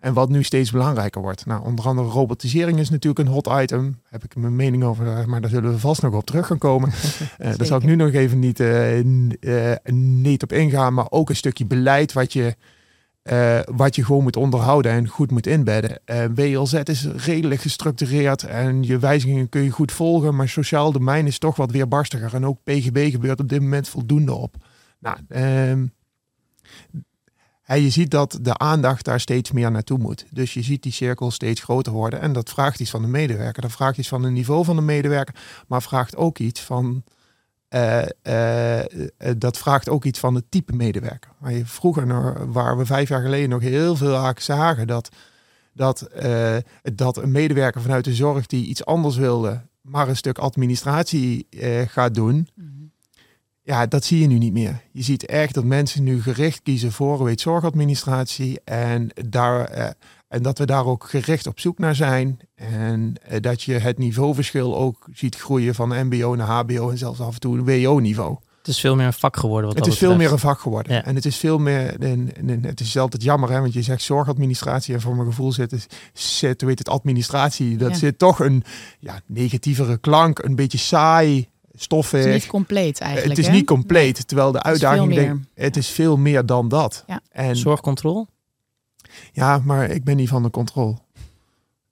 En 0.06 0.14
wat 0.14 0.30
nu 0.30 0.44
steeds 0.44 0.72
belangrijker 0.72 1.22
wordt. 1.22 1.46
Nou, 1.46 1.64
onder 1.64 1.86
andere 1.86 2.08
robotisering 2.08 2.80
is 2.80 2.90
natuurlijk 2.90 3.28
een 3.28 3.34
hot 3.34 3.50
item. 3.62 4.02
Heb 4.10 4.24
ik 4.24 4.36
mijn 4.36 4.56
mening 4.56 4.84
over, 4.84 5.08
eh, 5.08 5.26
maar 5.26 5.42
daar 5.42 5.50
zullen 5.50 5.72
we 5.72 5.80
vast 5.80 6.02
nog 6.02 6.14
op 6.14 6.26
terug 6.26 6.48
gaan 6.48 6.58
komen. 6.58 6.90
uh, 6.90 7.48
daar 7.58 7.66
zal 7.66 7.78
ik 7.78 7.84
nu 7.84 7.96
nog 7.96 8.12
even 8.12 8.40
niet, 8.40 8.60
uh, 8.60 9.00
uh, 9.00 9.76
niet 9.94 10.44
op 10.44 10.52
ingaan. 10.52 10.94
Maar 10.94 11.06
ook 11.10 11.30
een 11.30 11.36
stukje 11.36 11.66
beleid 11.66 12.14
wat 12.14 12.34
je, 12.34 12.56
wat 13.66 13.96
je 13.96 14.06
gewoon 14.06 14.24
moet 14.24 14.36
onderhouden 14.36 14.92
en 14.92 15.08
goed 15.08 15.32
moet 15.32 15.48
inbedden. 15.48 16.00
WLZ 16.36 16.74
is 16.74 17.06
redelijk 17.06 17.62
gestructureerd 17.62 18.44
en 18.44 18.84
je 18.84 19.00
wijzigingen 19.00 19.50
kun 19.50 19.64
je 19.64 19.70
goed 19.70 19.92
volgen. 19.92 20.36
Maar 20.36 20.50
sociaal 20.50 20.92
domein 20.92 21.28
is 21.28 21.38
toch 21.38 21.56
wat 21.56 21.72
weerbarstiger. 21.72 22.34
En 22.34 22.46
ook 22.46 22.64
PGB 22.64 23.12
gebeurt 23.12 23.40
op 23.40 23.50
dit 23.50 23.62
moment 23.62 23.90
voldoende 23.90 24.34
op. 24.34 24.56
Nou, 25.00 25.18
ehm, 25.28 25.86
je 27.74 27.90
ziet 27.90 28.12
dat 28.12 28.40
de 28.42 28.58
aandacht 28.58 29.06
daar 29.06 29.20
steeds 29.20 29.52
meer 29.52 29.72
naartoe 29.72 29.98
moet. 29.98 30.26
Dus 30.30 30.54
je 30.54 30.62
ziet 30.62 30.84
die 30.84 30.92
cirkel 30.92 31.32
steeds 31.32 31.62
groter 31.62 31.94
worden. 31.94 32.22
En 32.22 32.34
dat 32.34 32.50
vraagt 32.50 32.80
iets 32.80 32.90
van 32.90 33.02
de 33.02 33.08
medewerker. 33.08 33.62
Dat 33.62 33.72
vraagt 33.72 33.98
iets 33.98 34.08
van 34.08 34.24
het 34.24 34.34
niveau 34.34 34.66
van 34.66 34.76
de 34.76 34.82
medewerker. 34.82 35.36
Maar 35.68 35.82
vraagt 35.82 36.16
ook 36.16 36.40
iets 36.40 36.62
van. 36.62 37.04
Uh, 37.70 38.02
uh, 38.24 38.80
dat 39.38 39.58
vraagt 39.58 39.90
ook 39.90 40.06
iets 40.06 40.20
van 40.20 40.36
het 40.36 40.46
type 40.50 40.76
medewerker. 40.76 41.32
Waar 41.38 41.54
je 41.54 41.66
vroeger, 41.66 42.52
waar 42.52 42.78
we 42.78 42.86
vijf 42.86 43.10
jaar 43.10 43.22
geleden 43.22 43.50
nog 43.50 43.62
heel 43.62 43.96
veel 43.96 44.34
zagen, 44.38 44.88
dat, 44.88 45.10
dat, 45.74 46.08
dat 46.82 47.18
een 47.18 47.32
medewerker 47.32 47.82
vanuit 47.82 48.04
de 48.04 48.14
zorg 48.14 48.46
die 48.46 48.66
iets 48.66 48.86
anders 48.86 49.16
wilde, 49.16 49.62
maar 49.82 50.08
een 50.08 50.16
stuk 50.16 50.38
administratie 50.38 51.48
gaat 51.88 52.16
doen. 52.16 52.48
Mhm. 52.56 52.85
Ja, 53.66 53.86
dat 53.86 54.06
zie 54.06 54.20
je 54.20 54.28
nu 54.28 54.38
niet 54.38 54.54
meer. 54.54 54.82
Je 54.92 55.04
ziet 55.04 55.26
echt 55.26 55.54
dat 55.54 55.64
mensen 55.64 56.04
nu 56.04 56.22
gericht 56.22 56.62
kiezen 56.64 56.92
voor 56.92 57.24
weet, 57.24 57.42
zorgadministratie 57.42 58.62
en, 58.64 59.10
daar, 59.30 59.66
eh, 59.66 59.90
en 60.28 60.42
dat 60.42 60.58
we 60.58 60.66
daar 60.66 60.86
ook 60.86 61.04
gericht 61.10 61.48
op 61.48 61.60
zoek 61.60 61.80
naar 61.80 61.96
zijn. 61.96 62.40
En 62.56 63.16
eh, 63.22 63.42
dat 63.42 63.62
je 63.62 63.74
het 63.74 63.98
niveauverschil 63.98 64.78
ook 64.78 65.08
ziet 65.14 65.36
groeien 65.36 65.76
van 65.76 66.06
MBO 66.06 66.36
naar 66.36 66.48
HBO 66.48 66.90
en 66.90 66.98
zelfs 66.98 67.20
af 67.20 67.34
en 67.34 67.40
toe 67.40 67.58
een 67.58 67.84
WO-niveau. 67.84 68.38
Het 68.58 68.68
is 68.68 68.80
veel 68.80 68.96
meer 68.96 69.06
een 69.06 69.14
vak 69.14 69.38
geworden. 69.38 69.70
Wat 69.70 69.80
het 69.80 69.94
is 69.94 69.98
veel 69.98 70.16
meer 70.16 70.32
een 70.32 70.40
vak 70.40 70.60
geworden. 70.60 71.06
En 71.06 71.16
het 71.16 71.26
is 71.26 71.38
veel 71.38 71.58
meer. 71.58 72.00
En, 72.00 72.32
het 72.62 72.80
is 72.80 72.98
altijd 72.98 73.24
jammer, 73.24 73.50
hè, 73.50 73.60
want 73.60 73.74
je 73.74 73.82
zegt 73.82 74.02
zorgadministratie. 74.02 74.94
En 74.94 75.02
voor 75.02 75.16
mijn 75.16 75.28
gevoel 75.28 75.52
zit, 75.52 75.88
zit 76.14 76.62
weet 76.62 76.80
het, 76.80 76.90
administratie. 76.90 77.78
Dat 77.78 77.98
zit 77.98 78.20
toch 78.20 78.40
een 78.40 78.64
ja, 79.00 79.20
negatievere 79.26 79.98
klank, 79.98 80.40
een 80.40 80.56
beetje 80.56 80.78
saai 80.78 81.50
stoffen. 81.76 82.20
Het 82.20 82.28
is 82.28 82.34
niet 82.34 82.48
compleet 82.48 83.00
eigenlijk. 83.00 83.38
Het 83.38 83.46
is 83.48 83.54
niet 83.54 83.66
compleet, 83.66 84.28
terwijl 84.28 84.52
de 84.52 84.64
uitdaging, 84.64 85.10
het 85.10 85.18
is, 85.18 85.26
denk, 85.26 85.40
het 85.54 85.78
is 85.78 85.90
veel 85.90 86.18
meer 86.18 86.46
dan 86.46 86.68
dat. 86.68 87.04
Ja. 87.08 87.22
En, 87.32 87.56
Zorgcontrole? 87.56 88.28
Ja, 89.32 89.62
maar 89.64 89.90
ik 89.90 90.04
ben 90.04 90.16
niet 90.16 90.30
van 90.30 90.44
de 90.44 90.50
controle. 90.50 90.98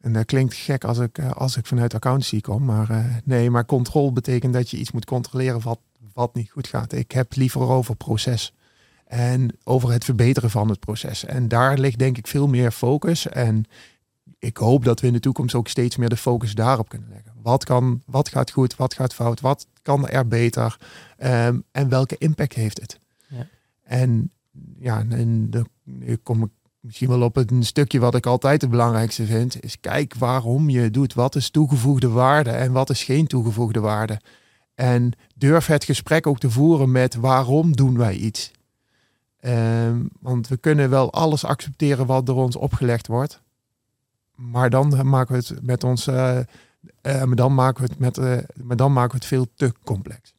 En 0.01 0.13
dat 0.13 0.25
klinkt 0.25 0.53
gek 0.53 0.83
als 0.83 0.97
ik, 0.97 1.17
eh, 1.17 1.31
als 1.31 1.57
ik 1.57 1.65
vanuit 1.65 1.93
accountancy 1.93 2.41
kom, 2.41 2.65
maar 2.65 2.91
uh, 2.91 3.05
nee, 3.23 3.49
maar 3.49 3.65
controle 3.65 4.11
betekent 4.11 4.53
dat 4.53 4.69
je 4.69 4.77
iets 4.77 4.91
moet 4.91 5.05
controleren 5.05 5.61
wat, 5.61 5.79
wat 6.13 6.35
niet 6.35 6.51
goed 6.51 6.67
gaat. 6.67 6.93
Ik 6.93 7.11
heb 7.11 7.35
liever 7.35 7.61
over 7.61 7.95
proces 7.95 8.53
en 9.07 9.57
over 9.63 9.91
het 9.91 10.03
verbeteren 10.03 10.49
van 10.49 10.69
het 10.69 10.79
proces. 10.79 11.25
En 11.25 11.47
daar 11.47 11.77
ligt 11.77 11.99
denk 11.99 12.17
ik 12.17 12.27
veel 12.27 12.47
meer 12.47 12.71
focus. 12.71 13.27
En 13.27 13.65
ik 14.43 14.57
hoop 14.57 14.85
dat 14.85 14.99
we 14.99 15.07
in 15.07 15.13
de 15.13 15.19
toekomst 15.19 15.55
ook 15.55 15.67
steeds 15.67 15.95
meer 15.95 16.09
de 16.09 16.17
focus 16.17 16.55
daarop 16.55 16.89
kunnen 16.89 17.09
leggen. 17.09 17.33
Wat, 17.41 17.63
kan, 17.63 18.01
wat 18.05 18.29
gaat 18.29 18.51
goed, 18.51 18.75
wat 18.75 18.93
gaat 18.93 19.13
fout, 19.13 19.41
wat 19.41 19.67
kan 19.81 20.07
er 20.07 20.27
beter 20.27 20.77
ehm, 21.17 21.59
en 21.71 21.89
welke 21.89 22.17
impact 22.17 22.53
heeft 22.53 22.81
het? 22.81 22.99
Ja. 23.27 23.47
En 23.83 24.31
ja, 24.79 25.05
en 25.09 25.51
kom 26.23 26.43
ik 26.43 26.49
misschien 26.79 27.09
wel 27.09 27.21
op 27.21 27.37
een 27.37 27.63
stukje 27.63 27.99
wat 27.99 28.15
ik 28.15 28.25
altijd 28.25 28.61
het 28.61 28.69
belangrijkste 28.69 29.25
vind, 29.25 29.63
is 29.63 29.79
kijk 29.79 30.15
waarom 30.15 30.69
je 30.69 30.91
doet. 30.91 31.13
Wat 31.13 31.35
is 31.35 31.49
toegevoegde 31.49 32.09
waarde 32.09 32.49
en 32.49 32.71
wat 32.71 32.89
is 32.89 33.03
geen 33.03 33.27
toegevoegde 33.27 33.79
waarde? 33.79 34.19
En 34.75 35.11
durf 35.35 35.65
het 35.65 35.83
gesprek 35.83 36.27
ook 36.27 36.39
te 36.39 36.49
voeren 36.49 36.91
met 36.91 37.15
waarom 37.15 37.75
doen 37.75 37.97
wij 37.97 38.15
iets? 38.15 38.51
Um, 39.45 40.09
want 40.19 40.47
we 40.47 40.57
kunnen 40.57 40.89
wel 40.89 41.11
alles 41.11 41.45
accepteren 41.45 42.05
wat 42.05 42.25
door 42.25 42.43
ons 42.43 42.55
opgelegd 42.55 43.07
wordt. 43.07 43.42
Maar 44.35 44.69
dan 44.69 45.09
maken 45.09 45.33
we 45.33 45.39
het 45.39 45.65
met 45.65 45.83
ons, 45.83 46.07
uh, 46.07 46.37
uh, 47.01 47.23
maar 47.23 47.35
dan 47.35 47.53
maken 47.53 47.83
we 47.83 47.89
het 47.89 47.99
met, 47.99 48.17
uh, 48.17 48.37
maar 48.63 48.75
dan 48.75 48.93
maken 48.93 49.11
we 49.11 49.17
het 49.17 49.25
veel 49.25 49.47
te 49.55 49.73
complex. 49.83 50.33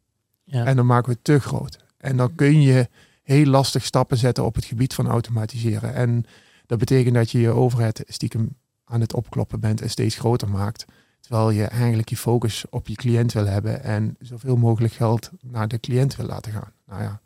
Ja. 0.44 0.64
En 0.64 0.76
dan 0.76 0.86
maken 0.86 1.08
we 1.08 1.14
het 1.14 1.24
te 1.24 1.40
groot. 1.40 1.78
En 1.98 2.16
dan 2.16 2.34
kun 2.34 2.62
je 2.62 2.88
heel 3.22 3.46
lastig 3.46 3.84
stappen 3.84 4.16
zetten 4.16 4.44
op 4.44 4.54
het 4.54 4.64
gebied 4.64 4.94
van 4.94 5.08
automatiseren. 5.08 5.94
En 5.94 6.24
dat 6.66 6.78
betekent 6.78 7.14
dat 7.14 7.30
je 7.30 7.40
je 7.40 7.50
overheid 7.50 8.02
stiekem 8.06 8.56
aan 8.84 9.00
het 9.00 9.14
opkloppen 9.14 9.60
bent 9.60 9.80
en 9.80 9.90
steeds 9.90 10.16
groter 10.16 10.48
maakt. 10.48 10.84
Terwijl 11.20 11.50
je 11.50 11.64
eigenlijk 11.64 12.08
je 12.08 12.16
focus 12.16 12.64
op 12.70 12.88
je 12.88 12.94
cliënt 12.94 13.32
wil 13.32 13.46
hebben 13.46 13.82
en 13.82 14.16
zoveel 14.18 14.56
mogelijk 14.56 14.92
geld 14.92 15.30
naar 15.40 15.68
de 15.68 15.80
cliënt 15.80 16.16
wil 16.16 16.26
laten 16.26 16.52
gaan. 16.52 16.72
Nou 16.86 17.02
ja, 17.02 17.20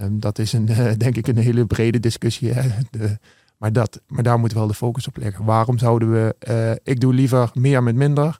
um, 0.00 0.20
dat 0.20 0.38
is 0.38 0.52
een, 0.52 0.70
uh, 0.70 0.92
denk 0.96 1.16
ik 1.16 1.26
een 1.26 1.38
hele 1.38 1.66
brede 1.66 2.00
discussie. 2.00 2.52
Hè? 2.52 2.68
De, 2.90 3.18
maar, 3.64 3.72
dat, 3.72 4.00
maar 4.06 4.22
daar 4.22 4.38
moet 4.38 4.52
wel 4.52 4.66
de 4.66 4.74
focus 4.74 5.06
op 5.06 5.16
liggen. 5.16 5.44
Waarom 5.44 5.78
zouden 5.78 6.12
we, 6.12 6.34
uh, 6.48 6.92
ik 6.94 7.00
doe 7.00 7.14
liever 7.14 7.50
meer 7.54 7.82
met 7.82 7.94
minder 7.94 8.38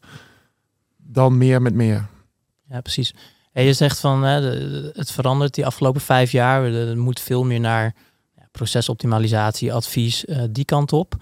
dan 0.96 1.38
meer 1.38 1.62
met 1.62 1.74
meer. 1.74 2.06
Ja, 2.68 2.80
precies. 2.80 3.14
En 3.52 3.64
je 3.64 3.72
zegt 3.72 4.00
van 4.00 4.22
het 4.22 5.10
verandert 5.10 5.54
die 5.54 5.66
afgelopen 5.66 6.00
vijf 6.00 6.32
jaar. 6.32 6.64
Er 6.64 6.98
moet 6.98 7.20
veel 7.20 7.44
meer 7.44 7.60
naar 7.60 7.94
procesoptimalisatie, 8.50 9.72
advies, 9.72 10.24
uh, 10.24 10.42
die 10.50 10.64
kant 10.64 10.92
op. 10.92 11.14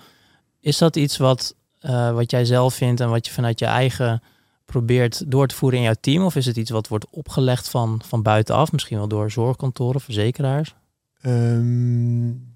Is 0.61 0.79
dat 0.79 0.97
iets 0.97 1.17
wat, 1.17 1.55
uh, 1.81 2.13
wat 2.13 2.31
jij 2.31 2.45
zelf 2.45 2.75
vindt 2.75 3.01
en 3.01 3.11
wat 3.11 3.27
je 3.27 3.33
vanuit 3.33 3.59
je 3.59 3.67
eigen 3.67 4.23
probeert 4.65 5.31
door 5.31 5.47
te 5.47 5.55
voeren 5.55 5.79
in 5.79 5.85
jouw 5.85 5.97
team? 6.01 6.25
Of 6.25 6.37
is 6.37 6.47
het 6.47 6.57
iets 6.57 6.71
wat 6.71 6.89
wordt 6.89 7.07
opgelegd 7.11 7.69
van, 7.69 8.01
van 8.05 8.23
buitenaf, 8.23 8.73
misschien 8.73 8.99
wel 8.99 9.09
door 9.09 9.31
zorgkantoren, 9.31 10.01
verzekeraars? 10.01 10.75
Um, 11.23 12.52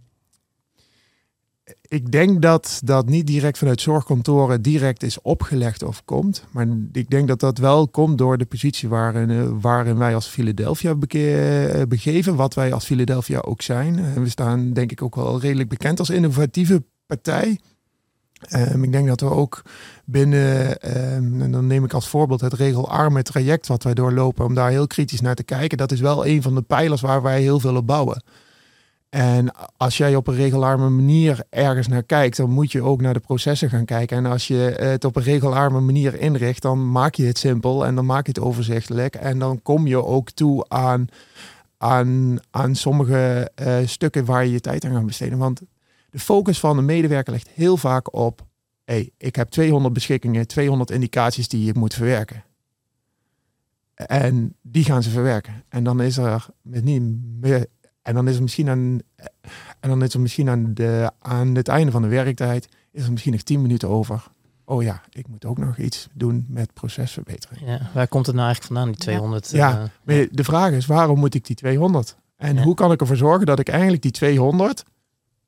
ik 1.88 2.12
denk 2.12 2.42
dat 2.42 2.80
dat 2.84 3.08
niet 3.08 3.26
direct 3.26 3.58
vanuit 3.58 3.80
zorgkantoren 3.80 4.62
direct 4.62 5.02
is 5.02 5.20
opgelegd 5.22 5.82
of 5.82 6.04
komt. 6.04 6.44
Maar 6.50 6.66
ik 6.92 7.10
denk 7.10 7.28
dat 7.28 7.40
dat 7.40 7.58
wel 7.58 7.88
komt 7.88 8.18
door 8.18 8.38
de 8.38 8.46
positie 8.46 8.88
waarin, 8.88 9.30
eh, 9.30 9.48
waarin 9.60 9.98
wij 9.98 10.14
als 10.14 10.26
Philadelphia 10.26 10.90
eh, 10.90 11.82
begeven. 11.88 12.36
Wat 12.36 12.54
wij 12.54 12.72
als 12.72 12.84
Philadelphia 12.84 13.40
ook 13.40 13.62
zijn. 13.62 14.14
We 14.22 14.28
staan 14.28 14.72
denk 14.72 14.92
ik 14.92 15.02
ook 15.02 15.14
wel 15.14 15.40
redelijk 15.40 15.68
bekend 15.68 15.98
als 15.98 16.10
innovatieve 16.10 16.82
partij. 17.06 17.58
Um, 18.50 18.84
ik 18.84 18.92
denk 18.92 19.08
dat 19.08 19.20
we 19.20 19.30
ook 19.30 19.62
binnen, 20.04 20.68
um, 21.14 21.42
en 21.42 21.52
dan 21.52 21.66
neem 21.66 21.84
ik 21.84 21.92
als 21.92 22.08
voorbeeld 22.08 22.40
het 22.40 22.52
regelarme 22.52 23.22
traject 23.22 23.66
wat 23.66 23.82
wij 23.82 23.94
doorlopen, 23.94 24.44
om 24.44 24.54
daar 24.54 24.70
heel 24.70 24.86
kritisch 24.86 25.20
naar 25.20 25.34
te 25.34 25.42
kijken. 25.42 25.78
Dat 25.78 25.92
is 25.92 26.00
wel 26.00 26.26
een 26.26 26.42
van 26.42 26.54
de 26.54 26.62
pijlers 26.62 27.00
waar 27.00 27.22
wij 27.22 27.40
heel 27.40 27.60
veel 27.60 27.76
op 27.76 27.86
bouwen. 27.86 28.22
En 29.16 29.50
als 29.76 29.96
jij 29.96 30.16
op 30.16 30.26
een 30.26 30.34
regelarme 30.34 30.88
manier 30.88 31.44
ergens 31.50 31.88
naar 31.88 32.02
kijkt, 32.02 32.36
dan 32.36 32.50
moet 32.50 32.72
je 32.72 32.82
ook 32.82 33.00
naar 33.00 33.14
de 33.14 33.20
processen 33.20 33.70
gaan 33.70 33.84
kijken. 33.84 34.16
En 34.16 34.26
als 34.26 34.46
je 34.46 34.54
het 34.78 35.04
op 35.04 35.16
een 35.16 35.22
regelarme 35.22 35.80
manier 35.80 36.20
inricht, 36.20 36.62
dan 36.62 36.90
maak 36.90 37.14
je 37.14 37.24
het 37.24 37.38
simpel 37.38 37.86
en 37.86 37.94
dan 37.94 38.06
maak 38.06 38.26
je 38.26 38.32
het 38.32 38.40
overzichtelijk. 38.40 39.14
En 39.14 39.38
dan 39.38 39.62
kom 39.62 39.86
je 39.86 40.04
ook 40.04 40.30
toe 40.30 40.68
aan, 40.68 41.06
aan, 41.78 42.38
aan 42.50 42.74
sommige 42.74 43.50
uh, 43.62 43.76
stukken 43.84 44.24
waar 44.24 44.44
je 44.44 44.52
je 44.52 44.60
tijd 44.60 44.84
aan 44.84 44.94
gaat 44.94 45.06
besteden. 45.06 45.38
Want 45.38 45.62
de 46.10 46.18
focus 46.18 46.60
van 46.60 46.76
de 46.76 46.82
medewerker 46.82 47.32
ligt 47.32 47.48
heel 47.54 47.76
vaak 47.76 48.14
op: 48.14 48.46
hey, 48.84 49.10
ik 49.16 49.36
heb 49.36 49.48
200 49.48 49.94
beschikkingen, 49.94 50.46
200 50.46 50.90
indicaties 50.90 51.48
die 51.48 51.68
ik 51.68 51.74
moet 51.74 51.94
verwerken. 51.94 52.44
En 53.96 54.56
die 54.62 54.84
gaan 54.84 55.02
ze 55.02 55.10
verwerken. 55.10 55.64
En 55.68 55.84
dan 55.84 56.00
is 56.00 56.16
er 56.16 56.46
met 56.62 56.84
niet 56.84 57.02
meer 57.40 57.66
en 58.06 58.14
dan 58.14 58.28
is 58.28 58.32
het 58.32 58.42
misschien 58.42 58.68
aan, 58.68 59.00
en 59.80 59.88
dan 59.88 60.02
is 60.02 60.14
er 60.14 60.20
misschien 60.20 60.48
aan, 60.48 60.74
de, 60.74 61.10
aan 61.18 61.54
het 61.54 61.68
einde 61.68 61.92
van 61.92 62.02
de 62.02 62.08
werktijd, 62.08 62.68
is 62.92 63.04
er 63.04 63.10
misschien 63.10 63.32
nog 63.32 63.42
tien 63.42 63.62
minuten 63.62 63.88
over. 63.88 64.24
Oh 64.64 64.82
ja, 64.82 65.02
ik 65.10 65.28
moet 65.28 65.44
ook 65.44 65.58
nog 65.58 65.78
iets 65.78 66.08
doen 66.12 66.46
met 66.48 66.72
procesverbetering. 66.72 67.66
Ja, 67.66 67.90
waar 67.94 68.08
komt 68.08 68.26
het 68.26 68.34
nou 68.34 68.46
eigenlijk 68.46 68.74
vandaan, 68.74 68.94
die 68.94 69.04
200? 69.04 69.50
Ja, 69.50 69.70
uh, 69.70 69.82
maar 70.02 70.26
de 70.30 70.44
vraag 70.44 70.70
is, 70.70 70.86
waarom 70.86 71.18
moet 71.18 71.34
ik 71.34 71.46
die 71.46 71.56
200? 71.56 72.16
En 72.36 72.62
hoe 72.62 72.74
kan 72.74 72.92
ik 72.92 73.00
ervoor 73.00 73.16
zorgen 73.16 73.46
dat 73.46 73.58
ik 73.58 73.68
eigenlijk 73.68 74.02
die 74.02 74.10
200 74.10 74.84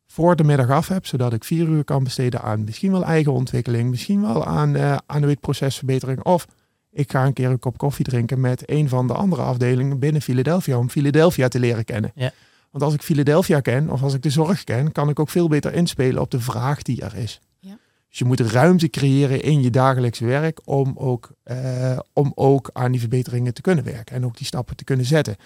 voor 0.06 0.36
de 0.36 0.44
middag 0.44 0.70
af 0.70 0.88
heb, 0.88 1.06
zodat 1.06 1.32
ik 1.32 1.44
vier 1.44 1.68
uur 1.68 1.84
kan 1.84 2.04
besteden 2.04 2.42
aan 2.42 2.64
misschien 2.64 2.92
wel 2.92 3.04
eigen 3.04 3.32
ontwikkeling, 3.32 3.90
misschien 3.90 4.20
wel 4.20 4.44
aan, 4.44 4.76
uh, 4.76 4.96
aan 5.06 5.20
de 5.20 5.36
procesverbetering 5.40 6.22
of 6.22 6.46
ik 6.90 7.11
ga 7.11 7.26
een 7.26 7.33
keer 7.33 7.50
een 7.50 7.59
kop 7.59 7.78
koffie 7.78 8.04
drinken 8.04 8.40
met 8.40 8.71
een 8.71 8.88
van 8.88 9.07
de 9.07 9.12
andere 9.12 9.42
afdelingen 9.42 9.99
binnen 9.99 10.23
Philadelphia 10.23 10.78
om 10.78 10.90
Philadelphia 10.90 11.49
te 11.49 11.59
leren 11.59 11.85
kennen. 11.85 12.12
Ja. 12.14 12.33
Want 12.71 12.85
als 12.85 12.95
ik 12.95 13.02
Philadelphia 13.02 13.61
ken 13.61 13.90
of 13.90 14.02
als 14.02 14.14
ik 14.14 14.23
de 14.23 14.30
zorg 14.30 14.64
ken, 14.64 14.92
kan 14.92 15.09
ik 15.09 15.18
ook 15.18 15.30
veel 15.30 15.49
beter 15.49 15.75
inspelen 15.75 16.23
op 16.23 16.30
de 16.30 16.40
vraag 16.40 16.83
die 16.83 17.02
er 17.02 17.16
is. 17.16 17.40
Ja. 17.59 17.78
Dus 18.09 18.18
je 18.18 18.25
moet 18.25 18.40
ruimte 18.40 18.88
creëren 18.88 19.42
in 19.42 19.62
je 19.62 19.71
dagelijks 19.71 20.18
werk 20.18 20.61
om 20.64 20.92
ook, 20.97 21.30
uh, 21.45 21.99
om 22.12 22.33
ook 22.35 22.71
aan 22.73 22.90
die 22.90 23.00
verbeteringen 23.00 23.54
te 23.54 23.61
kunnen 23.61 23.85
werken 23.85 24.16
en 24.16 24.25
ook 24.25 24.37
die 24.37 24.47
stappen 24.47 24.76
te 24.76 24.85
kunnen 24.85 25.07
zetten. 25.07 25.37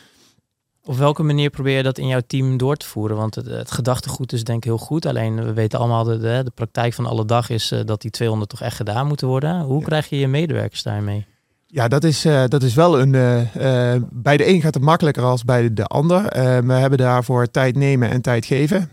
Op 0.84 0.96
welke 0.96 1.22
manier 1.22 1.50
probeer 1.50 1.76
je 1.76 1.82
dat 1.82 1.98
in 1.98 2.06
jouw 2.06 2.20
team 2.26 2.56
door 2.56 2.76
te 2.76 2.86
voeren? 2.86 3.16
Want 3.16 3.34
het, 3.34 3.46
het 3.46 3.70
gedachtegoed 3.70 4.32
is 4.32 4.44
denk 4.44 4.58
ik 4.58 4.64
heel 4.64 4.78
goed. 4.78 5.06
Alleen 5.06 5.44
we 5.44 5.52
weten 5.52 5.78
allemaal, 5.78 6.04
de, 6.04 6.18
de, 6.18 6.40
de 6.44 6.52
praktijk 6.54 6.94
van 6.94 7.06
alle 7.06 7.24
dag 7.24 7.50
is 7.50 7.72
uh, 7.72 7.80
dat 7.84 8.00
die 8.00 8.10
200 8.10 8.50
toch 8.50 8.60
echt 8.60 8.76
gedaan 8.76 9.06
moeten 9.06 9.26
worden. 9.26 9.60
Hoe 9.60 9.78
ja. 9.78 9.84
krijg 9.84 10.08
je 10.08 10.18
je 10.18 10.28
medewerkers 10.28 10.82
daarmee? 10.82 11.26
Ja, 11.66 11.88
dat 11.88 12.04
is, 12.04 12.26
uh, 12.26 12.44
dat 12.48 12.62
is 12.62 12.74
wel 12.74 13.00
een. 13.00 13.12
Uh, 13.12 13.54
uh, 13.94 14.02
bij 14.10 14.36
de 14.36 14.48
een 14.48 14.60
gaat 14.60 14.74
het 14.74 14.82
makkelijker 14.82 15.22
als 15.22 15.44
bij 15.44 15.74
de 15.74 15.86
ander. 15.86 16.22
we 16.66 16.72
hebben 16.72 16.98
daarvoor 16.98 17.50
tijd 17.50 17.76
nemen 17.76 18.10
en 18.10 18.20
tijd 18.20 18.46
geven. 18.46 18.90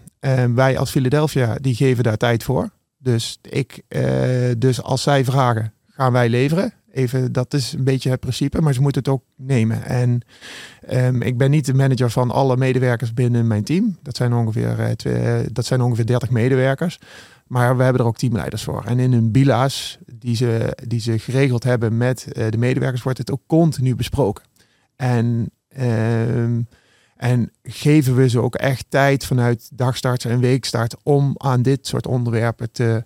wij 0.55 0.77
als 0.77 0.91
Philadelphia, 0.91 1.55
die 1.61 1.75
geven 1.75 2.03
daar 2.03 2.17
tijd 2.17 2.43
voor. 2.43 2.69
Dus, 2.97 3.39
ik, 3.41 3.83
dus 4.57 4.81
als 4.81 5.01
zij 5.01 5.25
vragen, 5.25 5.73
gaan 5.87 6.11
wij 6.11 6.29
leveren. 6.29 6.73
Even, 6.99 7.31
dat 7.31 7.53
is 7.53 7.73
een 7.73 7.83
beetje 7.83 8.09
het 8.09 8.19
principe, 8.19 8.61
maar 8.61 8.73
ze 8.73 8.81
moeten 8.81 9.01
het 9.01 9.11
ook 9.11 9.23
nemen. 9.35 9.83
En 9.83 10.21
um, 10.93 11.21
ik 11.21 11.37
ben 11.37 11.51
niet 11.51 11.65
de 11.65 11.73
manager 11.73 12.09
van 12.09 12.31
alle 12.31 12.57
medewerkers 12.57 13.13
binnen 13.13 13.47
mijn 13.47 13.63
team. 13.63 13.97
Dat 14.01 14.15
zijn 14.15 14.33
ongeveer, 14.33 14.95
twee, 14.95 15.51
dat 15.51 15.65
zijn 15.65 15.81
ongeveer 15.81 16.05
30 16.05 16.29
medewerkers. 16.29 16.99
Maar 17.47 17.77
we 17.77 17.83
hebben 17.83 18.01
er 18.01 18.07
ook 18.07 18.17
teamleiders 18.17 18.63
voor. 18.63 18.83
En 18.85 18.99
in 18.99 19.13
hun 19.13 19.31
bila's 19.31 19.97
die 20.13 20.35
ze, 20.35 20.77
die 20.87 20.99
ze 20.99 21.19
geregeld 21.19 21.63
hebben 21.63 21.97
met 21.97 22.27
uh, 22.33 22.49
de 22.49 22.57
medewerkers, 22.57 23.03
wordt 23.03 23.17
het 23.17 23.31
ook 23.31 23.41
continu 23.47 23.95
besproken. 23.95 24.43
En, 24.95 25.51
uh, 25.77 26.43
en 27.15 27.51
geven 27.63 28.15
we 28.15 28.29
ze 28.29 28.41
ook 28.41 28.55
echt 28.55 28.85
tijd 28.89 29.25
vanuit 29.25 29.69
dagstart 29.73 30.25
en 30.25 30.39
weekstart 30.39 30.95
om 31.03 31.33
aan 31.37 31.61
dit 31.61 31.87
soort 31.87 32.07
onderwerpen 32.07 32.71
te 32.71 33.05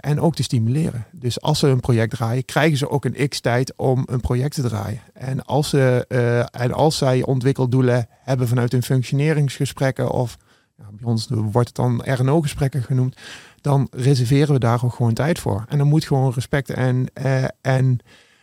en 0.00 0.20
ook 0.20 0.34
te 0.34 0.42
stimuleren. 0.42 1.06
Dus 1.12 1.40
als 1.40 1.58
ze 1.58 1.66
een 1.66 1.80
project 1.80 2.10
draaien, 2.10 2.44
krijgen 2.44 2.78
ze 2.78 2.90
ook 2.90 3.04
een 3.04 3.28
x-tijd 3.28 3.72
om 3.76 4.02
een 4.06 4.20
project 4.20 4.54
te 4.54 4.62
draaien. 4.62 5.00
En 5.12 5.44
als, 5.44 5.68
ze, 5.68 6.04
uh, 6.08 6.62
en 6.62 6.72
als 6.72 6.96
zij 6.96 7.24
ontwikkeldoelen 7.24 8.08
hebben 8.10 8.48
vanuit 8.48 8.72
hun 8.72 8.82
functioneringsgesprekken 8.82 10.10
of 10.10 10.36
bij 10.76 11.08
ons 11.08 11.28
wordt 11.30 11.68
het 11.68 11.76
dan 11.76 12.02
RNO-gesprekken 12.04 12.82
genoemd, 12.82 13.16
dan 13.60 13.88
reserveren 13.90 14.52
we 14.52 14.58
daar 14.58 14.84
ook 14.84 14.94
gewoon 14.94 15.14
tijd 15.14 15.38
voor. 15.38 15.64
En 15.68 15.78
dan 15.78 15.86
moet 15.86 16.04
gewoon 16.04 16.32
respect 16.32 16.70
en, 16.70 17.06
uh, 17.22 17.44
en, 17.60 17.98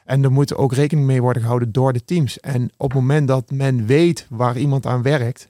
en 0.05 0.23
er 0.23 0.31
moet 0.31 0.55
ook 0.55 0.73
rekening 0.73 1.07
mee 1.07 1.21
worden 1.21 1.41
gehouden 1.41 1.71
door 1.71 1.93
de 1.93 2.05
teams. 2.05 2.39
En 2.39 2.71
op 2.77 2.91
het 2.91 2.99
moment 2.99 3.27
dat 3.27 3.51
men 3.51 3.85
weet 3.85 4.27
waar 4.29 4.57
iemand 4.57 4.85
aan 4.85 5.01
werkt, 5.01 5.49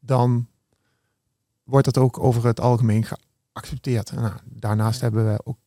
dan 0.00 0.46
wordt 1.64 1.84
dat 1.84 1.98
ook 1.98 2.18
over 2.18 2.46
het 2.46 2.60
algemeen 2.60 3.04
geaccepteerd. 3.56 4.12
Nou, 4.12 4.32
daarnaast 4.66 5.00
hebben 5.00 5.32
we 5.32 5.40
ook 5.44 5.58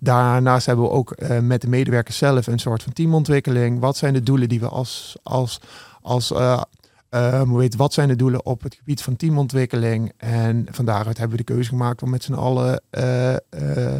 Daarnaast 0.00 0.66
hebben 0.66 0.84
we 0.84 0.90
ook 0.90 1.14
uh, 1.18 1.38
met 1.38 1.60
de 1.60 1.68
medewerkers 1.68 2.16
zelf 2.16 2.46
een 2.46 2.58
soort 2.58 2.82
van 2.82 2.92
teamontwikkeling. 2.92 3.80
Wat 3.80 3.96
zijn 3.96 4.12
de 4.12 4.22
doelen 4.22 4.48
die 4.48 4.60
we 4.60 4.68
als, 4.68 5.16
als, 5.22 5.60
als, 6.00 6.30
uh, 6.30 6.62
Um, 7.10 7.56
weet, 7.56 7.76
wat 7.76 7.92
zijn 7.92 8.08
de 8.08 8.16
doelen 8.16 8.46
op 8.46 8.62
het 8.62 8.74
gebied 8.74 9.02
van 9.02 9.16
teamontwikkeling? 9.16 10.12
En 10.16 10.66
van 10.70 10.84
daaruit 10.84 11.18
hebben 11.18 11.36
we 11.36 11.44
de 11.44 11.52
keuze 11.52 11.68
gemaakt 11.68 12.02
om 12.02 12.10
met 12.10 12.22
z'n 12.22 12.32
allen 12.32 12.82
uh, 12.90 13.32
uh, 13.32 13.94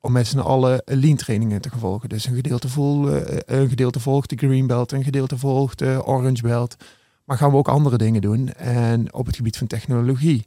om 0.00 0.12
met 0.12 0.26
z'n 0.26 0.38
allen 0.38 0.82
lean 0.84 1.16
trainingen 1.16 1.60
te 1.60 1.70
volgen. 1.78 2.08
Dus 2.08 2.26
een 2.26 2.34
gedeelte, 2.34 2.68
vol, 2.68 3.08
een 3.46 3.68
gedeelte 3.68 4.00
volgt 4.00 4.30
de 4.30 4.36
green 4.36 4.66
belt, 4.66 4.92
een 4.92 5.04
gedeelte 5.04 5.38
volgt 5.38 5.78
de 5.78 6.02
orange 6.04 6.42
belt. 6.42 6.76
Maar 7.24 7.36
gaan 7.36 7.50
we 7.50 7.56
ook 7.56 7.68
andere 7.68 7.96
dingen 7.96 8.20
doen. 8.20 8.52
En 8.52 9.14
op 9.14 9.26
het 9.26 9.36
gebied 9.36 9.56
van 9.56 9.66
technologie. 9.66 10.46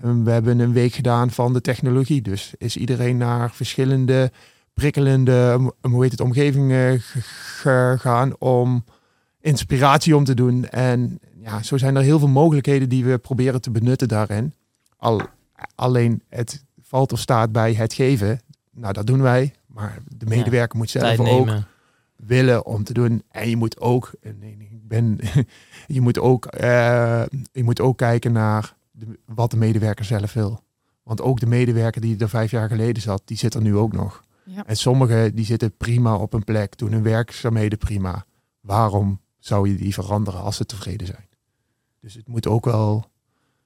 We 0.00 0.30
hebben 0.30 0.58
een 0.58 0.72
week 0.72 0.92
gedaan 0.92 1.30
van 1.30 1.52
de 1.52 1.60
technologie. 1.60 2.22
Dus 2.22 2.54
is 2.58 2.76
iedereen 2.76 3.16
naar 3.16 3.50
verschillende 3.50 4.32
prikkelende, 4.74 5.70
hoe 5.80 6.02
heet 6.02 6.10
het, 6.10 6.20
omgevingen 6.20 7.00
gegaan 7.00 8.38
om 8.38 8.84
inspiratie 9.40 10.16
om 10.16 10.24
te 10.24 10.34
doen. 10.34 10.68
En 10.68 11.18
ja, 11.36 11.62
zo 11.62 11.76
zijn 11.76 11.96
er 11.96 12.02
heel 12.02 12.18
veel 12.18 12.28
mogelijkheden 12.28 12.88
die 12.88 13.04
we 13.04 13.18
proberen 13.18 13.60
te 13.60 13.70
benutten 13.70 14.08
daarin. 14.08 14.54
Al, 14.96 15.20
alleen 15.74 16.22
het 16.28 16.64
valt 16.82 17.12
of 17.12 17.18
staat 17.18 17.52
bij 17.52 17.74
het 17.74 17.92
geven. 17.92 18.40
Nou, 18.70 18.92
dat 18.92 19.06
doen 19.06 19.22
wij. 19.22 19.54
Maar 19.66 19.98
de 20.16 20.26
medewerker 20.26 20.78
moet 20.78 20.90
zelf 20.90 21.18
ook 21.18 21.48
willen 22.16 22.66
om 22.66 22.84
te 22.84 22.92
doen. 22.92 23.22
En 23.30 23.48
je 23.48 23.56
moet 23.56 23.80
ook, 23.80 24.12
nee, 24.40 24.56
ik 24.60 24.88
ben, 24.88 25.18
je 25.86 26.00
moet 26.00 26.18
ook, 26.18 26.54
uh, 26.60 27.22
je 27.52 27.64
moet 27.64 27.80
ook 27.80 27.96
kijken 27.96 28.32
naar 28.32 28.74
de, 29.00 29.18
wat 29.26 29.50
de 29.50 29.56
medewerker 29.56 30.04
zelf 30.04 30.32
wil. 30.32 30.60
Want 31.02 31.20
ook 31.20 31.40
de 31.40 31.46
medewerker 31.46 32.00
die 32.00 32.18
er 32.18 32.28
vijf 32.28 32.50
jaar 32.50 32.68
geleden 32.68 33.02
zat, 33.02 33.22
die 33.24 33.36
zit 33.36 33.54
er 33.54 33.62
nu 33.62 33.76
ook 33.76 33.92
nog. 33.92 34.24
Ja. 34.44 34.66
En 34.66 34.76
sommigen 34.76 35.34
die 35.34 35.44
zitten 35.44 35.76
prima 35.76 36.16
op 36.16 36.32
een 36.32 36.44
plek, 36.44 36.78
doen 36.78 36.92
hun 36.92 37.02
werkzaamheden 37.02 37.78
prima. 37.78 38.24
Waarom 38.60 39.20
zou 39.38 39.68
je 39.68 39.74
die 39.74 39.94
veranderen 39.94 40.40
als 40.40 40.56
ze 40.56 40.66
tevreden 40.66 41.06
zijn? 41.06 41.28
Dus 42.00 42.14
het 42.14 42.28
moet 42.28 42.46
ook 42.46 42.64
wel 42.64 43.10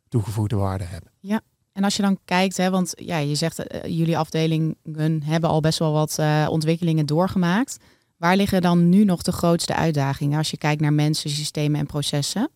toegevoegde 0.08 0.56
waarde 0.56 0.84
hebben. 0.84 1.10
Ja, 1.20 1.40
en 1.72 1.84
als 1.84 1.96
je 1.96 2.02
dan 2.02 2.18
kijkt, 2.24 2.56
hè, 2.56 2.70
want 2.70 2.92
ja, 2.96 3.18
je 3.18 3.34
zegt 3.34 3.58
uh, 3.58 3.82
jullie 3.96 4.18
afdelingen 4.18 5.22
hebben 5.24 5.50
al 5.50 5.60
best 5.60 5.78
wel 5.78 5.92
wat 5.92 6.16
uh, 6.20 6.46
ontwikkelingen 6.50 7.06
doorgemaakt. 7.06 7.76
Waar 8.16 8.36
liggen 8.36 8.62
dan 8.62 8.88
nu 8.88 9.04
nog 9.04 9.22
de 9.22 9.32
grootste 9.32 9.74
uitdagingen 9.74 10.38
als 10.38 10.50
je 10.50 10.56
kijkt 10.56 10.80
naar 10.80 10.92
mensen, 10.92 11.30
systemen 11.30 11.80
en 11.80 11.86
processen? 11.86 12.50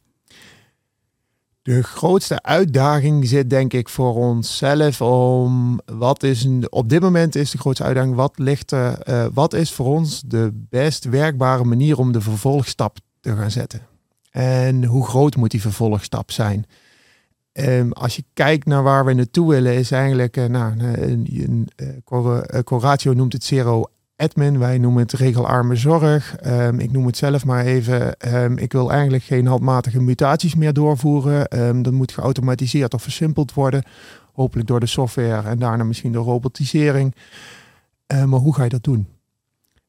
De 1.69 1.83
grootste 1.83 2.43
uitdaging 2.43 3.29
zit 3.29 3.51
denk 3.51 3.73
ik 3.73 3.89
voor 3.89 4.15
onszelf 4.15 5.01
om 5.01 5.81
wat 5.85 6.23
is 6.23 6.49
op 6.69 6.89
dit 6.89 7.01
moment 7.01 7.35
is 7.35 7.51
de 7.51 7.59
grootste 7.59 7.85
uitdaging 7.85 8.15
wat 8.15 8.39
ligt 8.39 8.73
uh, 8.73 8.93
wat 9.33 9.55
is 9.55 9.73
voor 9.73 9.87
ons 9.87 10.23
de 10.27 10.51
best 10.53 11.05
werkbare 11.05 11.65
manier 11.65 11.99
om 11.99 12.13
de 12.13 12.21
vervolgstap 12.21 12.99
te 13.21 13.37
gaan 13.37 13.51
zetten. 13.51 13.81
En 14.31 14.85
hoe 14.85 15.07
groot 15.07 15.37
moet 15.37 15.51
die 15.51 15.61
vervolgstap 15.61 16.31
zijn? 16.31 16.67
Um, 17.53 17.93
als 17.93 18.17
je 18.17 18.25
kijkt 18.33 18.67
naar 18.67 18.83
waar 18.83 19.05
we 19.05 19.13
naartoe 19.13 19.49
willen, 19.49 19.75
is 19.75 19.91
eigenlijk, 19.91 20.37
uh, 20.37 20.45
nou, 20.45 20.73
een, 20.79 21.69
uh, 21.77 22.59
Coratio 22.65 23.13
noemt 23.13 23.33
het 23.33 23.45
zero 23.45 23.85
admin, 24.19 24.59
wij 24.59 24.79
noemen 24.79 25.03
het 25.03 25.13
regelarme 25.13 25.77
zorg. 25.77 26.37
Um, 26.47 26.79
ik 26.79 26.93
noem 26.93 27.07
het 27.07 27.17
zelf 27.17 27.45
maar 27.45 27.65
even. 27.65 28.35
Um, 28.35 28.59
ik 28.59 28.73
wil 28.73 28.91
eigenlijk 28.91 29.23
geen 29.23 29.47
handmatige 29.47 30.03
mutaties 30.03 30.55
meer 30.55 30.73
doorvoeren. 30.73 31.61
Um, 31.63 31.83
dat 31.83 31.93
moet 31.93 32.13
geautomatiseerd 32.13 32.95
of 32.95 33.03
versimpeld 33.03 33.55
worden. 33.55 33.83
Hopelijk 34.33 34.69
door 34.69 34.81
de 34.81 34.87
software 34.87 35.49
en 35.49 35.59
daarna 35.59 35.85
misschien 35.85 36.13
door 36.13 36.25
robotisering. 36.25 37.15
maar 38.07 38.27
hoe 38.27 38.55
ga 38.55 38.63
je 38.63 38.69
dat 38.69 38.85
doen? 38.85 39.07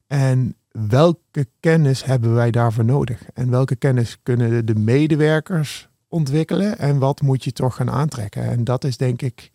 En 0.06 0.56
welke 0.70 1.46
kennis 1.60 2.04
hebben 2.04 2.34
wij 2.34 2.50
daarvoor 2.50 2.84
nodig? 2.84 3.22
En 3.34 3.50
welke 3.50 3.76
kennis 3.76 4.18
kunnen 4.22 4.66
de 4.66 4.74
medewerkers 4.74 5.88
ontwikkelen? 6.08 6.78
En 6.78 6.98
wat 6.98 7.20
moet 7.20 7.44
je 7.44 7.52
toch 7.52 7.74
gaan 7.74 7.90
aantrekken? 7.90 8.42
En 8.42 8.64
dat 8.64 8.84
is 8.84 8.96
denk 8.96 9.22
ik 9.22 9.50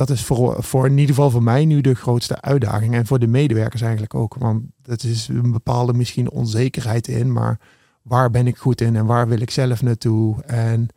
dat 0.00 0.10
is 0.10 0.24
voor, 0.24 0.62
voor 0.62 0.86
in 0.86 0.98
ieder 0.98 1.14
geval 1.14 1.30
voor 1.30 1.42
mij 1.42 1.64
nu 1.64 1.80
de 1.80 1.94
grootste 1.94 2.40
uitdaging. 2.40 2.94
En 2.94 3.06
voor 3.06 3.18
de 3.18 3.26
medewerkers 3.26 3.82
eigenlijk 3.82 4.14
ook. 4.14 4.34
Want 4.34 4.62
dat 4.82 5.02
is 5.02 5.28
een 5.28 5.52
bepaalde 5.52 5.92
misschien 5.92 6.30
onzekerheid 6.30 7.08
in. 7.08 7.32
Maar 7.32 7.58
waar 8.02 8.30
ben 8.30 8.46
ik 8.46 8.56
goed 8.56 8.80
in 8.80 8.96
en 8.96 9.06
waar 9.06 9.28
wil 9.28 9.40
ik 9.40 9.50
zelf 9.50 9.82
naartoe? 9.82 10.42
En 10.42 10.88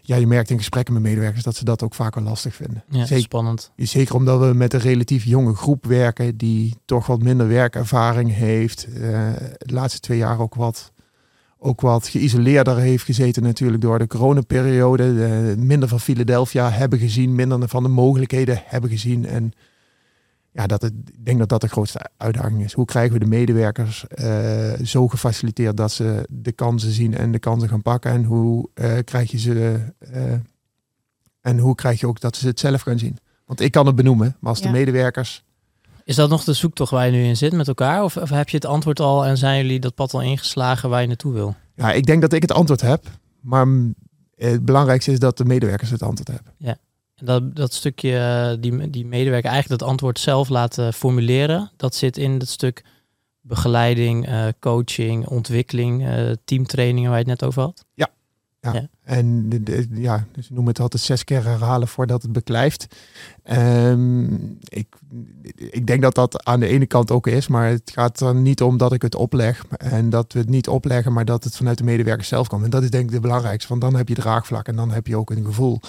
ja, 0.00 0.16
je 0.16 0.26
merkt 0.26 0.50
in 0.50 0.58
gesprekken 0.58 0.94
met 0.94 1.02
medewerkers 1.02 1.42
dat 1.44 1.56
ze 1.56 1.64
dat 1.64 1.82
ook 1.82 1.94
vaak 1.94 2.14
wel 2.14 2.24
lastig 2.24 2.54
vinden. 2.54 2.84
Ja, 2.88 3.06
zeker, 3.06 3.24
spannend. 3.24 3.70
Zeker 3.76 4.14
omdat 4.14 4.40
we 4.40 4.54
met 4.54 4.74
een 4.74 4.80
relatief 4.80 5.24
jonge 5.24 5.54
groep 5.54 5.86
werken 5.86 6.36
die 6.36 6.76
toch 6.84 7.06
wat 7.06 7.22
minder 7.22 7.48
werkervaring 7.48 8.34
heeft. 8.34 8.86
Uh, 8.88 8.96
de 9.58 9.74
laatste 9.74 10.00
twee 10.00 10.18
jaar 10.18 10.40
ook 10.40 10.54
wat 10.54 10.92
ook 11.62 11.80
wat 11.80 12.08
geïsoleerder 12.08 12.76
heeft 12.76 13.04
gezeten 13.04 13.42
natuurlijk 13.42 13.82
door 13.82 13.98
de 13.98 14.06
coronaperiode. 14.06 15.14
De, 15.14 15.54
minder 15.58 15.88
van 15.88 16.00
Philadelphia 16.00 16.70
hebben 16.70 16.98
gezien, 16.98 17.34
minder 17.34 17.68
van 17.68 17.82
de 17.82 17.88
mogelijkheden 17.88 18.62
hebben 18.64 18.90
gezien. 18.90 19.26
En 19.26 19.52
ja, 20.52 20.66
dat 20.66 20.82
het, 20.82 20.92
ik 21.12 21.24
denk 21.24 21.38
dat 21.38 21.48
dat 21.48 21.60
de 21.60 21.68
grootste 21.68 22.10
uitdaging 22.16 22.64
is. 22.64 22.72
Hoe 22.72 22.84
krijgen 22.84 23.12
we 23.12 23.18
de 23.18 23.26
medewerkers 23.26 24.04
uh, 24.14 24.72
zo 24.84 25.08
gefaciliteerd 25.08 25.76
dat 25.76 25.92
ze 25.92 26.26
de 26.28 26.52
kansen 26.52 26.90
zien 26.90 27.16
en 27.16 27.32
de 27.32 27.38
kansen 27.38 27.68
gaan 27.68 27.82
pakken? 27.82 28.10
En 28.10 28.24
hoe 28.24 28.68
uh, 28.74 28.92
krijg 29.04 29.30
je 29.30 29.38
ze 29.38 29.78
uh, 30.14 30.32
en 31.40 31.58
hoe 31.58 31.74
krijg 31.74 32.00
je 32.00 32.06
ook 32.06 32.20
dat 32.20 32.36
ze 32.36 32.46
het 32.46 32.60
zelf 32.60 32.80
gaan 32.80 32.98
zien? 32.98 33.18
Want 33.44 33.60
ik 33.60 33.72
kan 33.72 33.86
het 33.86 33.96
benoemen, 33.96 34.36
maar 34.40 34.50
als 34.50 34.62
de 34.62 34.70
medewerkers 34.70 35.44
is 36.10 36.16
dat 36.16 36.30
nog 36.30 36.44
de 36.44 36.52
zoektocht 36.52 36.90
waar 36.90 37.06
je 37.06 37.12
nu 37.12 37.24
in 37.24 37.36
zit 37.36 37.52
met 37.52 37.68
elkaar? 37.68 38.04
Of, 38.04 38.16
of, 38.16 38.30
heb 38.30 38.48
je 38.48 38.56
het 38.56 38.66
antwoord 38.66 39.00
al 39.00 39.24
en 39.24 39.36
zijn 39.36 39.62
jullie 39.62 39.80
dat 39.80 39.94
pad 39.94 40.14
al 40.14 40.22
ingeslagen 40.22 40.88
waar 40.88 41.00
je 41.00 41.06
naartoe 41.06 41.32
wil? 41.32 41.54
Ja, 41.74 41.92
ik 41.92 42.06
denk 42.06 42.20
dat 42.20 42.32
ik 42.32 42.42
het 42.42 42.52
antwoord 42.52 42.80
heb. 42.80 43.04
Maar 43.40 43.66
het 44.34 44.64
belangrijkste 44.64 45.12
is 45.12 45.18
dat 45.18 45.36
de 45.36 45.44
medewerkers 45.44 45.90
het 45.90 46.02
antwoord 46.02 46.28
hebben. 46.28 46.52
Ja. 46.58 46.76
En 47.14 47.26
dat, 47.26 47.56
dat 47.56 47.72
stukje, 47.72 48.18
eh, 48.18 48.56
die, 48.60 48.90
die 48.90 49.06
medewerker 49.06 49.50
eigenlijk 49.50 49.80
dat 49.80 49.88
antwoord 49.88 50.18
zelf 50.18 50.48
laten 50.48 50.92
formuleren, 50.92 51.70
dat 51.76 51.94
zit 51.94 52.16
in 52.16 52.32
het 52.32 52.48
stuk 52.48 52.84
begeleiding, 53.40 54.28
uh, 54.28 54.46
coaching, 54.60 55.26
ontwikkeling, 55.26 56.06
uh, 56.06 56.30
teamtrainingen 56.44 57.10
waar 57.10 57.18
je 57.18 57.30
het 57.30 57.40
net 57.40 57.48
over 57.48 57.62
had? 57.62 57.84
Ja, 57.94 58.08
ja. 58.60 58.88
En 59.04 59.48
de, 59.48 59.86
ja, 59.90 60.26
dus 60.32 60.50
noem 60.50 60.66
het 60.66 60.80
altijd 60.80 61.02
zes 61.02 61.24
keer 61.24 61.44
herhalen 61.44 61.88
voordat 61.88 62.22
het 62.22 62.32
beklijft. 62.32 62.86
Um, 63.52 64.58
ik, 64.68 64.86
ik 65.56 65.86
denk 65.86 66.02
dat 66.02 66.14
dat 66.14 66.44
aan 66.44 66.60
de 66.60 66.66
ene 66.66 66.86
kant 66.86 67.10
ook 67.10 67.26
is, 67.26 67.48
maar 67.48 67.68
het 67.68 67.90
gaat 67.94 68.20
er 68.20 68.34
niet 68.34 68.62
om 68.62 68.76
dat 68.76 68.92
ik 68.92 69.02
het 69.02 69.14
opleg 69.14 69.64
en 69.76 70.10
dat 70.10 70.32
we 70.32 70.38
het 70.38 70.48
niet 70.48 70.68
opleggen, 70.68 71.12
maar 71.12 71.24
dat 71.24 71.44
het 71.44 71.56
vanuit 71.56 71.78
de 71.78 71.84
medewerkers 71.84 72.28
zelf 72.28 72.48
komt. 72.48 72.64
En 72.64 72.70
dat 72.70 72.82
is 72.82 72.90
denk 72.90 73.04
ik 73.04 73.10
de 73.10 73.20
belangrijkste, 73.20 73.68
want 73.68 73.80
dan 73.80 73.96
heb 73.96 74.08
je 74.08 74.14
draagvlak 74.14 74.66
en 74.68 74.76
dan 74.76 74.90
heb 74.90 75.06
je 75.06 75.16
ook 75.16 75.30
een 75.30 75.44
gevoel. 75.44 75.80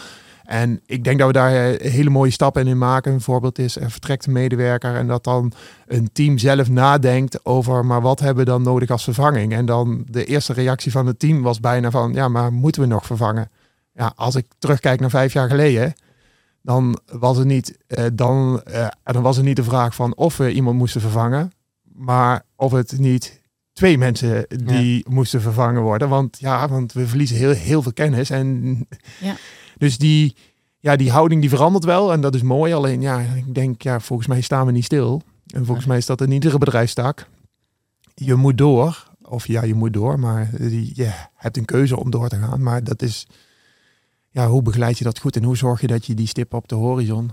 En 0.51 0.81
ik 0.85 1.03
denk 1.03 1.17
dat 1.17 1.27
we 1.27 1.33
daar 1.33 1.53
eh, 1.55 1.91
hele 1.91 2.09
mooie 2.09 2.31
stappen 2.31 2.67
in 2.67 2.77
maken. 2.77 3.13
Een 3.13 3.21
voorbeeld 3.21 3.59
is, 3.59 3.75
er 3.75 3.91
vertrekt 3.91 4.25
een 4.25 4.33
medewerker 4.33 4.95
en 4.95 5.07
dat 5.07 5.23
dan 5.23 5.51
een 5.87 6.09
team 6.11 6.37
zelf 6.37 6.69
nadenkt 6.69 7.45
over, 7.45 7.85
maar 7.85 8.01
wat 8.01 8.19
hebben 8.19 8.45
we 8.45 8.51
dan 8.51 8.61
nodig 8.61 8.89
als 8.89 9.03
vervanging? 9.03 9.53
En 9.53 9.65
dan 9.65 10.05
de 10.09 10.25
eerste 10.25 10.53
reactie 10.53 10.91
van 10.91 11.07
het 11.07 11.19
team 11.19 11.41
was 11.41 11.59
bijna 11.59 11.91
van, 11.91 12.13
ja, 12.13 12.27
maar 12.27 12.53
moeten 12.53 12.81
we 12.81 12.87
nog 12.87 13.05
vervangen? 13.05 13.49
Ja, 13.93 14.13
als 14.15 14.35
ik 14.35 14.45
terugkijk 14.59 14.99
naar 14.99 15.09
vijf 15.09 15.33
jaar 15.33 15.49
geleden, 15.49 15.93
dan 16.61 16.99
was 17.05 17.37
het 17.37 17.47
niet, 17.47 17.77
eh, 17.87 18.05
dan, 18.13 18.61
eh, 18.63 18.87
dan 19.03 19.21
was 19.21 19.35
het 19.35 19.45
niet 19.45 19.55
de 19.55 19.63
vraag 19.63 19.95
van 19.95 20.15
of 20.15 20.37
we 20.37 20.51
iemand 20.51 20.77
moesten 20.77 21.01
vervangen, 21.01 21.51
maar 21.95 22.43
of 22.55 22.71
het 22.71 22.99
niet 22.99 23.41
twee 23.73 23.97
mensen 23.97 24.45
die 24.65 25.05
moesten 25.09 25.41
vervangen 25.41 25.81
worden. 25.81 26.09
Want 26.09 26.39
ja, 26.39 26.67
want 26.67 26.93
we 26.93 27.07
verliezen 27.07 27.37
heel, 27.37 27.51
heel 27.51 27.81
veel 27.81 27.93
kennis. 27.93 28.29
En 28.29 28.87
ja. 29.19 29.35
Dus 29.81 29.97
die, 29.97 30.35
ja, 30.79 30.95
die 30.95 31.11
houding 31.11 31.41
die 31.41 31.49
verandert 31.49 31.83
wel 31.83 32.11
en 32.11 32.21
dat 32.21 32.35
is 32.35 32.41
mooi. 32.41 32.73
Alleen 32.73 33.01
ja, 33.01 33.19
ik 33.19 33.55
denk, 33.55 33.81
ja, 33.81 33.99
volgens 33.99 34.27
mij 34.27 34.41
staan 34.41 34.65
we 34.65 34.71
niet 34.71 34.83
stil. 34.83 35.21
En 35.47 35.65
volgens 35.65 35.85
mij 35.85 35.97
is 35.97 36.05
dat 36.05 36.21
in 36.21 36.31
iedere 36.31 36.57
bedrijfstak. 36.57 37.27
Je 38.13 38.35
moet 38.35 38.57
door. 38.57 39.09
Of 39.21 39.47
ja, 39.47 39.63
je 39.63 39.73
moet 39.73 39.93
door, 39.93 40.19
maar 40.19 40.49
je 40.93 41.11
hebt 41.35 41.57
een 41.57 41.65
keuze 41.65 41.99
om 41.99 42.11
door 42.11 42.29
te 42.29 42.35
gaan. 42.35 42.63
Maar 42.63 42.83
dat 42.83 43.01
is, 43.01 43.27
ja, 44.29 44.47
hoe 44.47 44.61
begeleid 44.61 44.97
je 44.97 45.03
dat 45.03 45.19
goed 45.19 45.35
en 45.35 45.43
hoe 45.43 45.57
zorg 45.57 45.81
je 45.81 45.87
dat 45.87 46.05
je 46.05 46.13
die 46.13 46.27
stip 46.27 46.53
op 46.53 46.67
de 46.67 46.75
horizon 46.75 47.31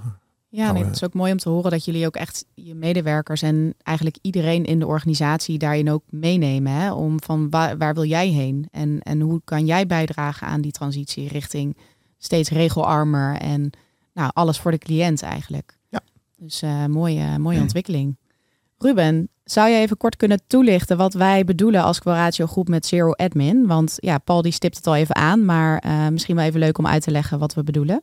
ja, 0.50 0.72
nee, 0.72 0.84
het 0.84 0.94
is 0.94 1.04
ook 1.04 1.14
mooi 1.14 1.32
om 1.32 1.38
te 1.38 1.48
horen 1.48 1.70
dat 1.70 1.84
jullie 1.84 2.06
ook 2.06 2.16
echt 2.16 2.44
je 2.54 2.74
medewerkers 2.74 3.42
en 3.42 3.74
eigenlijk 3.82 4.18
iedereen 4.22 4.64
in 4.64 4.78
de 4.78 4.86
organisatie 4.86 5.58
daarin 5.58 5.90
ook 5.90 6.02
meenemen. 6.10 6.72
Hè? 6.72 6.92
Om 6.92 7.22
van 7.22 7.50
waar, 7.50 7.78
waar 7.78 7.94
wil 7.94 8.04
jij 8.04 8.28
heen 8.28 8.68
en, 8.70 9.00
en 9.00 9.20
hoe 9.20 9.40
kan 9.44 9.66
jij 9.66 9.86
bijdragen 9.86 10.46
aan 10.46 10.60
die 10.60 10.72
transitie 10.72 11.28
richting 11.28 11.76
steeds 12.18 12.50
regelarmer 12.50 13.36
en 13.36 13.70
nou, 14.12 14.30
alles 14.34 14.58
voor 14.58 14.70
de 14.70 14.78
cliënt 14.78 15.22
eigenlijk. 15.22 15.78
Ja. 15.88 16.00
Dus 16.36 16.62
uh, 16.62 16.86
mooie, 16.86 17.38
mooie 17.38 17.60
ontwikkeling. 17.60 18.16
Ruben, 18.78 19.28
zou 19.44 19.68
je 19.68 19.78
even 19.78 19.96
kort 19.96 20.16
kunnen 20.16 20.40
toelichten 20.46 20.96
wat 20.96 21.14
wij 21.14 21.44
bedoelen 21.44 21.82
als 21.82 21.98
Quaratio 21.98 22.46
Groep 22.46 22.68
met 22.68 22.86
Zero 22.86 23.12
Admin? 23.12 23.66
Want 23.66 23.94
ja, 23.96 24.18
Paul 24.18 24.42
die 24.42 24.52
stipt 24.52 24.76
het 24.76 24.86
al 24.86 24.96
even 24.96 25.14
aan, 25.14 25.44
maar 25.44 25.84
uh, 25.86 26.08
misschien 26.08 26.36
wel 26.36 26.44
even 26.44 26.60
leuk 26.60 26.78
om 26.78 26.86
uit 26.86 27.02
te 27.02 27.10
leggen 27.10 27.38
wat 27.38 27.54
we 27.54 27.62
bedoelen. 27.62 28.02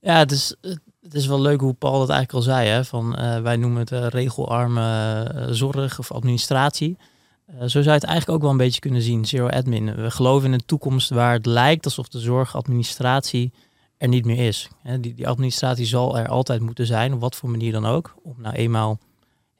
Ja, 0.00 0.18
het 0.18 0.30
is, 0.30 0.54
het 1.00 1.14
is 1.14 1.26
wel 1.26 1.40
leuk 1.40 1.60
hoe 1.60 1.72
Paul 1.72 1.98
dat 1.98 2.08
eigenlijk 2.08 2.32
al 2.32 2.54
zei. 2.54 2.68
Hè? 2.68 2.84
Van, 2.84 3.18
uh, 3.18 3.40
wij 3.40 3.56
noemen 3.56 3.80
het 3.80 3.90
uh, 3.90 4.06
regelarme 4.06 5.46
zorg 5.50 5.98
of 5.98 6.12
administratie. 6.12 6.96
Uh, 7.54 7.60
zo 7.60 7.68
zou 7.68 7.84
je 7.84 7.90
het 7.90 8.04
eigenlijk 8.04 8.28
ook 8.28 8.42
wel 8.42 8.50
een 8.50 8.56
beetje 8.56 8.80
kunnen 8.80 9.02
zien, 9.02 9.24
zero 9.24 9.48
admin. 9.48 9.94
We 9.94 10.10
geloven 10.10 10.48
in 10.48 10.52
een 10.52 10.66
toekomst 10.66 11.10
waar 11.10 11.32
het 11.32 11.46
lijkt 11.46 11.84
alsof 11.84 12.08
de 12.08 12.18
zorgadministratie 12.18 13.52
er 13.96 14.08
niet 14.08 14.24
meer 14.24 14.46
is. 14.46 14.68
die, 15.00 15.28
administratie 15.28 15.86
zal 15.86 16.18
er 16.18 16.28
altijd 16.28 16.60
moeten 16.60 16.86
zijn, 16.86 17.12
op 17.12 17.20
wat 17.20 17.36
voor 17.36 17.50
manier 17.50 17.72
dan 17.72 17.86
ook, 17.86 18.14
om 18.22 18.34
nou 18.38 18.54
eenmaal 18.54 18.98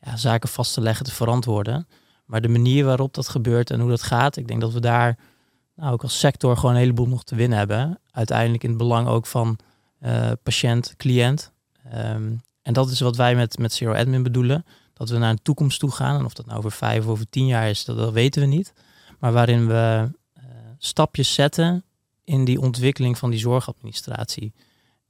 ja, 0.00 0.16
zaken 0.16 0.48
vast 0.48 0.74
te 0.74 0.80
leggen, 0.80 1.04
te 1.04 1.12
verantwoorden. 1.12 1.88
Maar 2.24 2.40
de 2.40 2.48
manier 2.48 2.84
waarop 2.84 3.14
dat 3.14 3.28
gebeurt 3.28 3.70
en 3.70 3.80
hoe 3.80 3.90
dat 3.90 4.02
gaat, 4.02 4.36
ik 4.36 4.48
denk 4.48 4.60
dat 4.60 4.72
we 4.72 4.80
daar 4.80 5.18
nou, 5.76 5.92
ook 5.92 6.02
als 6.02 6.18
sector 6.18 6.56
gewoon 6.56 6.74
een 6.74 6.80
heleboel 6.80 7.08
nog 7.08 7.24
te 7.24 7.34
winnen 7.34 7.58
hebben. 7.58 8.00
Uiteindelijk 8.10 8.62
in 8.62 8.68
het 8.68 8.78
belang 8.78 9.08
ook 9.08 9.26
van 9.26 9.58
uh, 10.02 10.30
patiënt, 10.42 10.94
cliënt. 10.96 11.52
Ehm, 11.90 12.32
en 12.62 12.72
dat 12.72 12.90
is 12.90 13.00
wat 13.00 13.16
wij 13.16 13.34
met, 13.34 13.58
met 13.58 13.72
Zero 13.72 13.92
Admin 13.92 14.22
bedoelen. 14.22 14.64
Dat 15.02 15.10
we 15.10 15.18
naar 15.18 15.30
een 15.30 15.42
toekomst 15.42 15.80
toe 15.80 15.90
gaan. 15.90 16.18
En 16.18 16.24
of 16.24 16.32
dat 16.32 16.46
nou 16.46 16.58
over 16.58 16.72
vijf 16.72 17.04
of 17.04 17.10
over 17.10 17.28
tien 17.30 17.46
jaar 17.46 17.68
is, 17.68 17.84
dat, 17.84 17.96
dat 17.96 18.12
weten 18.12 18.40
we 18.40 18.46
niet. 18.46 18.72
Maar 19.18 19.32
waarin 19.32 19.66
we 19.66 20.08
uh, 20.36 20.44
stapjes 20.78 21.34
zetten 21.34 21.84
in 22.24 22.44
die 22.44 22.60
ontwikkeling 22.60 23.18
van 23.18 23.30
die 23.30 23.38
zorgadministratie. 23.38 24.52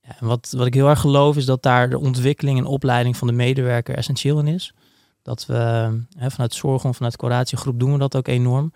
En 0.00 0.26
wat, 0.26 0.54
wat 0.56 0.66
ik 0.66 0.74
heel 0.74 0.88
erg 0.88 1.00
geloof 1.00 1.36
is 1.36 1.44
dat 1.44 1.62
daar 1.62 1.90
de 1.90 1.98
ontwikkeling 1.98 2.58
en 2.58 2.64
opleiding 2.64 3.16
van 3.16 3.26
de 3.26 3.32
medewerker 3.32 3.96
essentieel 3.96 4.38
in 4.38 4.46
is. 4.46 4.74
Dat 5.22 5.46
we 5.46 5.54
hè, 6.16 6.30
vanuit 6.30 6.54
zorg 6.54 6.84
of 6.84 6.96
vanuit 6.96 7.16
curatiegroep 7.16 7.80
doen 7.80 7.92
we 7.92 7.98
dat 7.98 8.16
ook 8.16 8.28
enorm. 8.28 8.72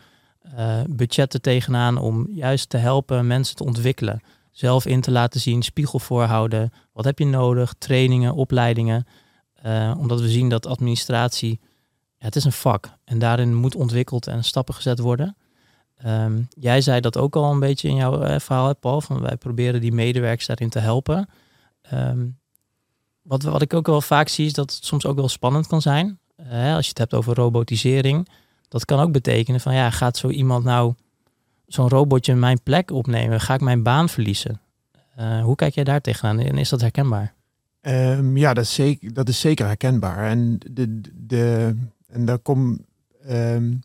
Uh, 0.58 0.80
budgetten 0.88 1.42
tegenaan 1.42 1.98
om 1.98 2.26
juist 2.30 2.68
te 2.68 2.76
helpen 2.76 3.26
mensen 3.26 3.56
te 3.56 3.64
ontwikkelen. 3.64 4.22
Zelf 4.50 4.86
in 4.86 5.00
te 5.00 5.10
laten 5.10 5.40
zien, 5.40 5.62
spiegel 5.62 5.98
voorhouden. 5.98 6.72
Wat 6.92 7.04
heb 7.04 7.18
je 7.18 7.26
nodig? 7.26 7.74
Trainingen, 7.78 8.34
opleidingen. 8.34 9.06
Uh, 9.66 9.94
omdat 9.98 10.20
we 10.20 10.28
zien 10.28 10.48
dat 10.48 10.66
administratie, 10.66 11.60
ja, 12.18 12.24
het 12.24 12.36
is 12.36 12.44
een 12.44 12.52
vak. 12.52 12.90
En 13.04 13.18
daarin 13.18 13.54
moet 13.54 13.74
ontwikkeld 13.74 14.26
en 14.26 14.44
stappen 14.44 14.74
gezet 14.74 14.98
worden. 14.98 15.36
Um, 16.06 16.48
jij 16.58 16.80
zei 16.80 17.00
dat 17.00 17.16
ook 17.16 17.36
al 17.36 17.52
een 17.52 17.60
beetje 17.60 17.88
in 17.88 17.94
jouw 17.94 18.22
uh, 18.22 18.38
verhaal, 18.38 18.76
Paul. 18.76 19.00
Van 19.00 19.20
wij 19.20 19.36
proberen 19.36 19.80
die 19.80 19.92
medewerkers 19.92 20.46
daarin 20.46 20.68
te 20.68 20.78
helpen. 20.78 21.28
Um, 21.92 22.38
wat, 23.22 23.42
wat 23.42 23.62
ik 23.62 23.74
ook 23.74 23.86
wel 23.86 24.00
vaak 24.00 24.28
zie 24.28 24.46
is 24.46 24.52
dat 24.52 24.74
het 24.74 24.84
soms 24.84 25.06
ook 25.06 25.16
wel 25.16 25.28
spannend 25.28 25.66
kan 25.66 25.82
zijn. 25.82 26.18
Uh, 26.40 26.74
als 26.74 26.84
je 26.84 26.88
het 26.88 26.98
hebt 26.98 27.14
over 27.14 27.34
robotisering. 27.34 28.28
Dat 28.68 28.84
kan 28.84 29.00
ook 29.00 29.12
betekenen 29.12 29.60
van 29.60 29.74
ja, 29.74 29.90
gaat 29.90 30.16
zo 30.16 30.28
iemand 30.28 30.64
nou 30.64 30.94
zo'n 31.66 31.88
robotje 31.88 32.34
mijn 32.34 32.62
plek 32.62 32.90
opnemen? 32.90 33.40
Ga 33.40 33.54
ik 33.54 33.60
mijn 33.60 33.82
baan 33.82 34.08
verliezen? 34.08 34.60
Hoe 35.42 35.54
kijk 35.54 35.74
jij 35.74 35.84
daar 35.84 36.00
tegenaan 36.00 36.38
en 36.38 36.58
is 36.58 36.68
dat 36.68 36.80
herkenbaar? 36.80 37.35
Um, 37.88 38.36
ja, 38.36 38.54
dat 38.54 38.64
is, 38.64 38.74
zeker, 38.74 39.12
dat 39.12 39.28
is 39.28 39.40
zeker 39.40 39.66
herkenbaar. 39.66 40.30
En, 40.30 40.58
de, 40.70 41.00
de, 41.14 41.74
en 42.06 42.24
daar 42.24 42.38
komt. 42.38 42.80
Um, 43.30 43.80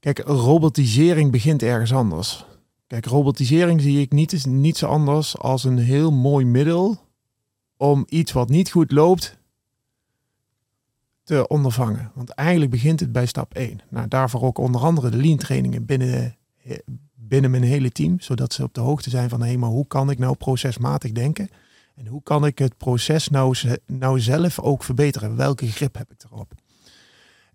kijk, 0.00 0.18
robotisering 0.18 1.30
begint 1.30 1.62
ergens 1.62 1.92
anders. 1.92 2.46
Kijk, 2.86 3.06
robotisering 3.06 3.80
zie 3.80 4.00
ik 4.00 4.12
niet, 4.12 4.46
niets 4.46 4.84
anders 4.84 5.38
als 5.38 5.64
een 5.64 5.78
heel 5.78 6.12
mooi 6.12 6.44
middel 6.44 7.00
om 7.76 8.04
iets 8.08 8.32
wat 8.32 8.48
niet 8.48 8.70
goed 8.70 8.92
loopt 8.92 9.38
te 11.22 11.48
ondervangen. 11.48 12.10
Want 12.14 12.30
eigenlijk 12.30 12.70
begint 12.70 13.00
het 13.00 13.12
bij 13.12 13.26
stap 13.26 13.54
1. 13.54 13.80
Nou, 13.88 14.08
daarvoor 14.08 14.42
ook 14.42 14.58
onder 14.58 14.80
andere 14.80 15.10
de 15.10 15.16
lean 15.16 15.36
trainingen 15.36 15.84
binnen, 15.84 16.36
binnen 17.14 17.50
mijn 17.50 17.62
hele 17.62 17.90
team, 17.90 18.20
zodat 18.20 18.52
ze 18.52 18.62
op 18.62 18.74
de 18.74 18.80
hoogte 18.80 19.10
zijn 19.10 19.28
van 19.28 19.42
hé, 19.42 19.56
maar 19.56 19.70
hoe 19.70 19.86
kan 19.86 20.10
ik 20.10 20.18
nou 20.18 20.36
procesmatig 20.36 21.12
denken? 21.12 21.48
En 21.94 22.06
hoe 22.06 22.22
kan 22.22 22.46
ik 22.46 22.58
het 22.58 22.76
proces 22.76 23.28
nou, 23.28 23.56
nou 23.86 24.20
zelf 24.20 24.60
ook 24.60 24.84
verbeteren? 24.84 25.36
Welke 25.36 25.66
grip 25.66 25.96
heb 25.96 26.10
ik 26.10 26.22
erop? 26.30 26.52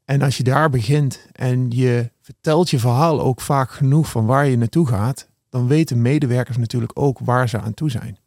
En 0.06 0.22
als 0.22 0.38
je 0.38 0.44
daar 0.44 0.70
begint 0.70 1.28
en 1.32 1.72
je 1.72 2.12
vertelt 2.22 2.70
je 2.70 2.80
verhaal 2.80 3.22
ook 3.22 3.42
vaak 3.42 3.72
genoeg 3.72 4.10
van 4.10 4.26
waar 4.26 4.48
je 4.48 4.58
naartoe 4.58 4.88
gaat, 4.88 5.28
dan 5.50 5.68
weten 5.68 6.02
medewerkers 6.02 6.58
natuurlijk 6.58 6.92
ook 6.94 7.20
waar 7.20 7.50
ze 7.50 7.60
aan 7.60 7.74
toe 7.74 7.90
zijn. 7.90 8.18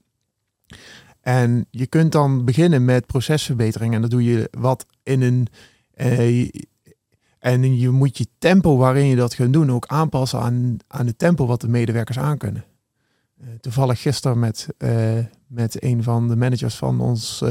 En 1.21 1.67
je 1.71 1.87
kunt 1.87 2.13
dan 2.13 2.45
beginnen 2.45 2.85
met 2.85 3.07
procesverbetering 3.07 3.95
en 3.95 4.01
dat 4.01 4.11
doe 4.11 4.25
je 4.25 4.49
wat 4.51 4.87
in 5.03 5.23
een. 5.23 5.47
Uh, 5.97 6.49
en 7.39 7.79
je 7.79 7.91
moet 7.91 8.19
je 8.19 8.27
tempo 8.39 8.77
waarin 8.77 9.07
je 9.07 9.17
dat 9.17 9.35
gaat 9.35 9.53
doen 9.53 9.71
ook 9.71 9.87
aanpassen 9.87 10.41
aan, 10.41 10.77
aan 10.87 11.07
het 11.07 11.19
tempo 11.19 11.47
wat 11.47 11.61
de 11.61 11.69
medewerkers 11.69 12.19
aankunnen. 12.19 12.65
Uh, 13.43 13.49
toevallig 13.61 14.01
gisteren 14.01 14.39
met, 14.39 14.69
uh, 14.79 15.19
met 15.51 15.83
een 15.83 16.03
van 16.03 16.29
de 16.29 16.37
managers 16.37 16.77
van 16.77 17.01
ons, 17.01 17.45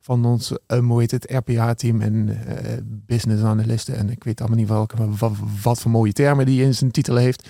van 0.00 0.24
ons 0.24 0.52
hoe 0.68 1.00
heet 1.00 1.10
het, 1.10 1.30
RPA-team 1.30 2.00
en 2.00 2.38
business 3.06 3.42
analisten. 3.42 3.96
En 3.96 4.10
ik 4.10 4.24
weet 4.24 4.40
allemaal 4.40 4.58
niet 4.58 4.68
welke, 4.68 5.10
wat, 5.16 5.32
wat 5.62 5.80
voor 5.80 5.90
mooie 5.90 6.12
termen 6.12 6.46
die 6.46 6.62
in 6.62 6.74
zijn 6.74 6.90
titel 6.90 7.16
heeft. 7.16 7.48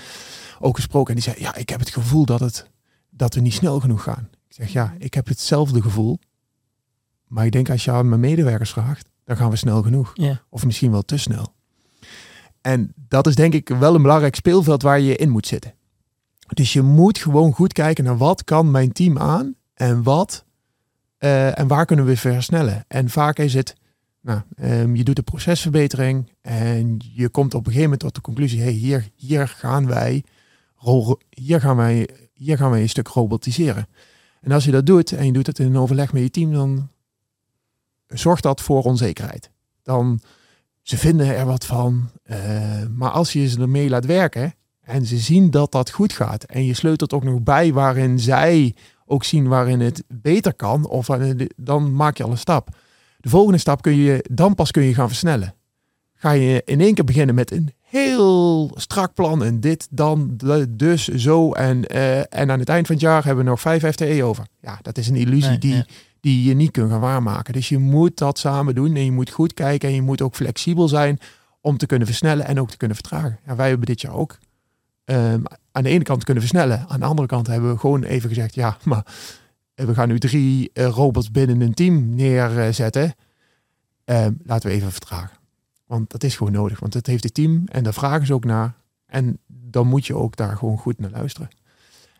Ook 0.59 0.77
gesproken. 0.77 1.15
En 1.15 1.21
die 1.21 1.31
zei, 1.31 1.45
ja, 1.45 1.55
ik 1.55 1.69
heb 1.69 1.79
het 1.79 1.91
gevoel 1.91 2.25
dat, 2.25 2.41
het, 2.41 2.71
dat 3.11 3.35
we 3.35 3.41
niet 3.41 3.53
snel 3.53 3.81
genoeg 3.81 4.03
gaan. 4.03 4.29
Ik 4.49 4.55
zeg 4.55 4.69
ja, 4.69 4.95
ik 4.99 5.15
heb 5.15 5.27
hetzelfde 5.27 5.83
gevoel. 5.83 6.19
Maar 7.27 7.47
ik 7.47 7.53
denk 7.53 7.71
als 7.71 7.85
je 7.85 7.91
aan 7.91 8.09
mijn 8.09 8.21
medewerkers 8.21 8.71
vraagt, 8.71 9.09
dan 9.25 9.37
gaan 9.37 9.51
we 9.51 9.57
snel 9.57 9.83
genoeg. 9.83 10.13
Of 10.49 10.65
misschien 10.65 10.91
wel 10.91 11.03
te 11.03 11.17
snel. 11.17 11.55
En 12.61 12.93
dat 13.09 13.27
is 13.27 13.35
denk 13.35 13.55
ik 13.55 13.69
wel 13.69 13.95
een 13.95 14.03
belangrijk 14.03 14.35
speelveld 14.35 14.83
waar 14.83 15.01
je 15.01 15.17
in 15.17 15.31
moet 15.31 15.47
zitten. 15.47 15.75
Dus 16.55 16.73
je 16.73 16.83
moet 16.83 17.19
gewoon 17.19 17.53
goed 17.53 17.73
kijken 17.73 18.05
naar 18.05 18.17
wat 18.17 18.45
kan 18.45 18.71
mijn 18.71 18.93
team 18.93 19.19
aan 19.19 19.55
en 19.81 20.03
wat 20.03 20.45
uh, 21.19 21.59
en 21.59 21.67
waar 21.67 21.87
kunnen 21.87 22.05
we 22.05 22.17
versnellen. 22.17 22.85
En 22.89 23.11
vaak 23.11 23.39
is 23.39 23.55
het, 23.55 23.75
nou, 24.21 24.41
um, 24.63 24.97
je 24.97 25.05
doet 25.05 25.17
de 25.17 25.23
procesverbetering 25.23 26.33
en 26.41 26.97
je 27.15 27.29
komt 27.29 27.55
op 27.55 27.61
een 27.61 27.73
gegeven 27.73 27.83
moment 27.83 28.01
tot 28.01 28.15
de 28.15 28.21
conclusie, 28.21 28.61
hey, 28.61 28.73
hier, 28.73 29.11
hier 29.15 29.49
gaan 29.49 29.87
wij, 29.87 30.25
hier 31.29 31.61
gaan 31.61 31.77
wij, 31.77 32.09
hier 32.33 32.57
gaan 32.57 32.71
wij 32.71 32.81
een 32.81 32.89
stuk 32.89 33.09
robotiseren. 33.09 33.87
En 34.41 34.53
als 34.53 34.65
je 34.65 34.71
dat 34.71 34.87
doet 34.87 35.13
en 35.13 35.27
je 35.27 35.33
doet 35.33 35.47
het 35.47 35.59
in 35.59 35.67
een 35.67 35.77
overleg 35.77 36.13
met 36.13 36.23
je 36.23 36.31
team, 36.31 36.53
dan 36.53 36.89
zorgt 38.07 38.43
dat 38.43 38.61
voor 38.61 38.83
onzekerheid. 38.83 39.51
Dan 39.83 40.21
ze 40.83 40.97
vinden 40.97 41.37
er 41.37 41.47
wat 41.47 41.67
van. 41.67 42.11
Uh, 42.25 42.37
maar 42.95 43.11
als 43.11 43.33
je 43.33 43.49
ze 43.49 43.61
ermee 43.61 43.89
laat 43.89 44.07
werken 44.07 44.55
en 44.81 45.07
ze 45.07 45.19
zien 45.19 45.51
dat 45.51 45.73
dat 45.73 45.91
goed 45.91 46.13
gaat 46.13 46.45
en 46.45 46.65
je 46.65 46.75
sleutelt 46.75 47.13
ook 47.13 47.25
nog 47.25 47.43
bij 47.43 47.73
waarin 47.73 48.19
zij 48.19 48.75
ook 49.11 49.25
zien 49.25 49.49
waarin 49.49 49.81
het 49.81 50.05
beter 50.09 50.55
kan, 50.55 50.89
of 50.89 51.07
dan 51.57 51.95
maak 51.95 52.17
je 52.17 52.23
al 52.23 52.31
een 52.31 52.39
stap. 52.39 52.77
De 53.19 53.29
volgende 53.29 53.59
stap 53.59 53.83
kun 53.83 53.97
je 53.97 54.25
dan 54.31 54.55
pas 54.55 54.71
kun 54.71 54.83
je 54.83 54.95
gaan 54.95 55.09
versnellen. 55.09 55.55
Ga 56.15 56.31
je 56.31 56.63
in 56.65 56.81
één 56.81 56.95
keer 56.95 57.05
beginnen 57.05 57.35
met 57.35 57.51
een 57.51 57.73
heel 57.81 58.71
strak 58.75 59.15
plan 59.15 59.45
en 59.45 59.61
dit, 59.61 59.89
dan, 59.91 60.39
dus, 60.69 61.09
zo. 61.09 61.53
En, 61.53 61.85
uh, 61.95 62.19
en 62.19 62.51
aan 62.51 62.59
het 62.59 62.69
eind 62.69 62.87
van 62.87 62.95
het 62.95 63.05
jaar 63.05 63.25
hebben 63.25 63.45
we 63.45 63.51
nog 63.51 63.61
5 63.61 63.91
FTE 63.91 64.25
over. 64.25 64.47
Ja, 64.61 64.79
dat 64.83 64.99
is 64.99 65.09
een 65.09 65.17
illusie 65.17 65.59
die, 65.59 65.85
die 66.21 66.49
je 66.49 66.55
niet 66.55 66.71
kunt 66.71 66.91
gaan 66.91 67.01
waarmaken. 67.01 67.53
Dus 67.53 67.69
je 67.69 67.79
moet 67.79 68.19
dat 68.19 68.39
samen 68.39 68.75
doen 68.75 68.95
en 68.95 69.05
je 69.05 69.13
moet 69.13 69.31
goed 69.31 69.55
kijken 69.55 69.89
en 69.89 69.95
je 69.95 70.03
moet 70.03 70.23
ook 70.23 70.35
flexibel 70.35 70.89
zijn 70.89 71.19
om 71.61 71.77
te 71.77 71.87
kunnen 71.87 72.07
versnellen 72.07 72.47
en 72.47 72.61
ook 72.61 72.71
te 72.71 72.77
kunnen 72.77 72.97
vertragen. 72.97 73.39
Ja, 73.47 73.57
wij 73.57 73.69
hebben 73.69 73.87
dit 73.87 74.01
jaar 74.01 74.15
ook 74.15 74.39
um, 75.11 75.43
aan 75.73 75.83
de 75.83 75.89
ene 75.89 76.05
kant 76.05 76.25
kunnen 76.25 76.43
versnellen. 76.43 76.85
Aan 76.89 77.01
de 77.01 77.07
andere 77.07 77.29
kant 77.29 77.47
hebben 77.47 77.73
we 77.73 77.79
gewoon 77.79 78.03
even 78.03 78.29
gezegd, 78.29 78.55
ja, 78.55 78.77
maar 78.85 79.07
we 79.75 79.95
gaan 79.95 80.09
nu 80.09 80.19
drie 80.19 80.71
uh, 80.75 80.87
robots 80.87 81.31
binnen 81.31 81.61
een 81.61 81.75
team 81.75 82.15
neerzetten. 82.15 83.15
Uh, 84.05 84.27
laten 84.45 84.69
we 84.69 84.75
even 84.75 84.93
vertragen. 84.93 85.39
Want 85.87 86.11
dat 86.11 86.23
is 86.23 86.37
gewoon 86.37 86.53
nodig, 86.53 86.81
want 86.81 86.95
het 86.95 87.07
heeft 87.07 87.25
het 87.25 87.35
team 87.35 87.63
en 87.67 87.83
daar 87.83 87.93
vragen 87.93 88.27
ze 88.27 88.35
ook 88.35 88.45
naar. 88.45 88.75
En 89.07 89.39
dan 89.47 89.87
moet 89.87 90.07
je 90.07 90.15
ook 90.15 90.37
daar 90.37 90.57
gewoon 90.57 90.79
goed 90.79 90.99
naar 90.99 91.11
luisteren. 91.11 91.49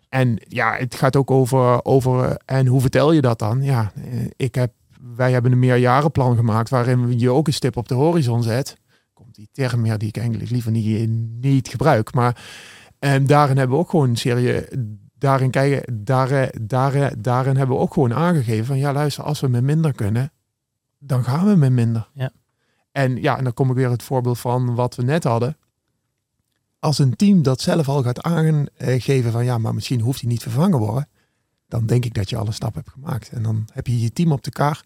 En 0.09 0.39
ja, 0.49 0.77
het 0.77 0.95
gaat 0.95 1.17
ook 1.17 1.31
over, 1.31 1.85
over 1.85 2.37
en 2.45 2.67
hoe 2.67 2.81
vertel 2.81 3.13
je 3.13 3.21
dat 3.21 3.39
dan? 3.39 3.63
Ja, 3.63 3.93
eh, 3.95 4.27
ik 4.37 4.55
heb, 4.55 4.73
wij 5.17 5.33
hebben 5.33 5.53
een 5.53 5.59
meerjarenplan 5.59 6.37
gemaakt 6.37 6.71
waarin 6.71 7.19
je 7.19 7.31
ook 7.31 7.47
een 7.47 7.53
stip 7.53 7.77
op 7.77 7.89
de 7.89 7.95
horizon 7.95 8.43
zet. 8.43 8.77
Komt 9.13 9.35
die 9.35 9.49
term 9.53 9.81
meer 9.81 9.99
die 9.99 10.09
ik 10.09 10.17
eigenlijk 10.17 10.51
liever 10.51 10.71
niet, 10.71 11.09
niet 11.41 11.69
gebruik. 11.69 12.15
Maar 12.15 12.43
en 13.01 13.27
daarin 13.27 13.57
hebben 13.57 13.77
we 13.77 13.83
ook 13.83 13.91
gewoon 13.91 14.17
serie, 14.17 14.65
daarin 15.19 15.51
kijken, 15.51 16.05
daar, 16.05 16.51
daar, 16.61 17.13
daarin 17.19 17.57
hebben 17.57 17.77
we 17.77 17.83
ook 17.83 17.93
gewoon 17.93 18.15
aangegeven 18.15 18.67
van 18.67 18.79
ja, 18.79 18.93
luister, 18.93 19.25
als 19.25 19.41
we 19.41 19.49
met 19.49 19.63
minder 19.63 19.93
kunnen, 19.93 20.33
dan 20.99 21.25
gaan 21.25 21.47
we 21.47 21.55
met 21.57 21.73
minder. 21.73 22.09
Ja. 22.15 22.33
En 22.93 23.23
ja, 23.23 23.39
en 23.39 23.45
dan 23.45 23.55
kom 23.55 23.71
ik 23.71 23.77
weer 23.77 23.91
het 23.91 24.03
voorbeeld 24.03 24.39
van 24.39 24.75
wat 24.75 24.95
we 24.95 25.03
net 25.03 25.25
hadden. 25.25 25.57
Als 26.79 26.99
een 26.99 27.17
team 27.17 27.43
dat 27.43 27.61
zelf 27.61 27.89
al 27.89 28.03
gaat 28.03 28.23
aangeven 28.23 29.33
van 29.33 29.45
ja, 29.45 29.59
maar 29.59 29.75
misschien 29.75 30.01
hoeft 30.01 30.21
hij 30.21 30.31
niet 30.31 30.43
vervangen 30.43 30.79
worden, 30.79 31.09
dan 31.69 31.87
denk 31.87 32.05
ik 32.05 32.15
dat 32.15 32.31
je 32.31 32.37
alle 32.37 32.53
stap 32.53 32.75
hebt 32.75 32.91
gemaakt. 32.91 33.29
En 33.29 33.43
dan 33.43 33.69
heb 33.73 33.87
je 33.87 34.01
je 34.01 34.13
team 34.13 34.33
op 34.33 34.43
de 34.43 34.51
kar. 34.51 34.85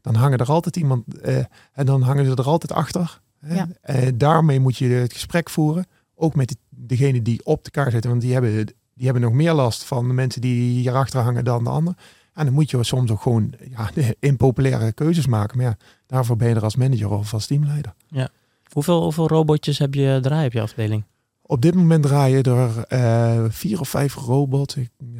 Dan 0.00 0.14
hangen 0.14 0.38
er 0.38 0.50
altijd 0.50 0.76
iemand 0.76 1.18
eh, 1.18 1.44
en 1.72 1.86
dan 1.86 2.02
hangen 2.02 2.24
ze 2.24 2.34
er 2.34 2.44
altijd 2.44 2.72
achter. 2.72 3.20
Hè? 3.38 3.64
Eh, 3.80 4.08
daarmee 4.14 4.60
moet 4.60 4.76
je 4.76 4.88
het 4.88 5.12
gesprek 5.12 5.50
voeren. 5.50 5.86
Ook 6.14 6.34
met 6.34 6.56
degene 6.90 7.22
die 7.22 7.40
op 7.44 7.64
de 7.64 7.70
kar 7.70 7.90
zitten, 7.90 8.10
want 8.10 8.22
die 8.22 8.32
hebben, 8.32 8.66
die 8.94 9.04
hebben 9.04 9.22
nog 9.22 9.32
meer 9.32 9.52
last 9.52 9.84
van 9.84 10.08
de 10.08 10.14
mensen 10.14 10.40
die 10.40 10.78
hierachter 10.78 11.20
hangen 11.20 11.44
dan 11.44 11.64
de 11.64 11.70
anderen. 11.70 11.96
En 12.34 12.44
dan 12.44 12.54
moet 12.54 12.70
je 12.70 12.84
soms 12.84 13.10
ook 13.10 13.20
gewoon 13.20 13.54
ja, 13.70 13.90
impopulaire 14.20 14.92
keuzes 14.92 15.26
maken. 15.26 15.56
Maar 15.56 15.66
ja, 15.66 15.76
daarvoor 16.06 16.36
ben 16.36 16.48
je 16.48 16.54
er 16.54 16.62
als 16.62 16.76
manager 16.76 17.10
of 17.10 17.32
als 17.32 17.46
teamleider. 17.46 17.94
Ja. 18.08 18.28
Hoeveel, 18.72 19.02
hoeveel 19.02 19.28
robotjes 19.28 19.78
heb 19.78 19.94
je 19.94 20.18
draaien 20.22 20.46
op 20.46 20.52
je 20.52 20.60
afdeling? 20.60 21.04
Op 21.42 21.62
dit 21.62 21.74
moment 21.74 22.02
draaien 22.02 22.42
er 22.42 22.84
uh, 22.88 23.44
vier 23.48 23.80
of 23.80 23.88
vijf 23.88 24.14
robots. 24.14 24.76
Ik, 24.76 24.90
uh, 24.98 25.19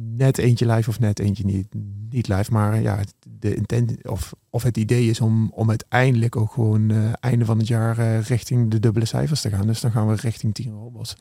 net 0.00 0.38
eentje 0.38 0.66
live 0.66 0.90
of 0.90 1.00
net 1.00 1.18
eentje 1.18 1.44
niet, 1.44 1.66
niet 2.10 2.28
live. 2.28 2.52
Maar 2.52 2.80
ja, 2.80 3.00
de 3.38 3.54
intent, 3.54 4.08
of, 4.08 4.34
of 4.50 4.62
het 4.62 4.76
idee 4.76 5.08
is 5.08 5.20
om, 5.20 5.50
om 5.50 5.68
uiteindelijk 5.68 6.36
ook 6.36 6.52
gewoon 6.52 6.90
uh, 6.90 7.12
einde 7.20 7.44
van 7.44 7.58
het 7.58 7.68
jaar 7.68 8.20
richting 8.20 8.70
de 8.70 8.80
dubbele 8.80 9.04
cijfers 9.04 9.40
te 9.40 9.50
gaan. 9.50 9.66
Dus 9.66 9.80
dan 9.80 9.90
gaan 9.90 10.06
we 10.06 10.14
richting 10.14 10.54
10 10.54 10.72
robots. 10.72 11.16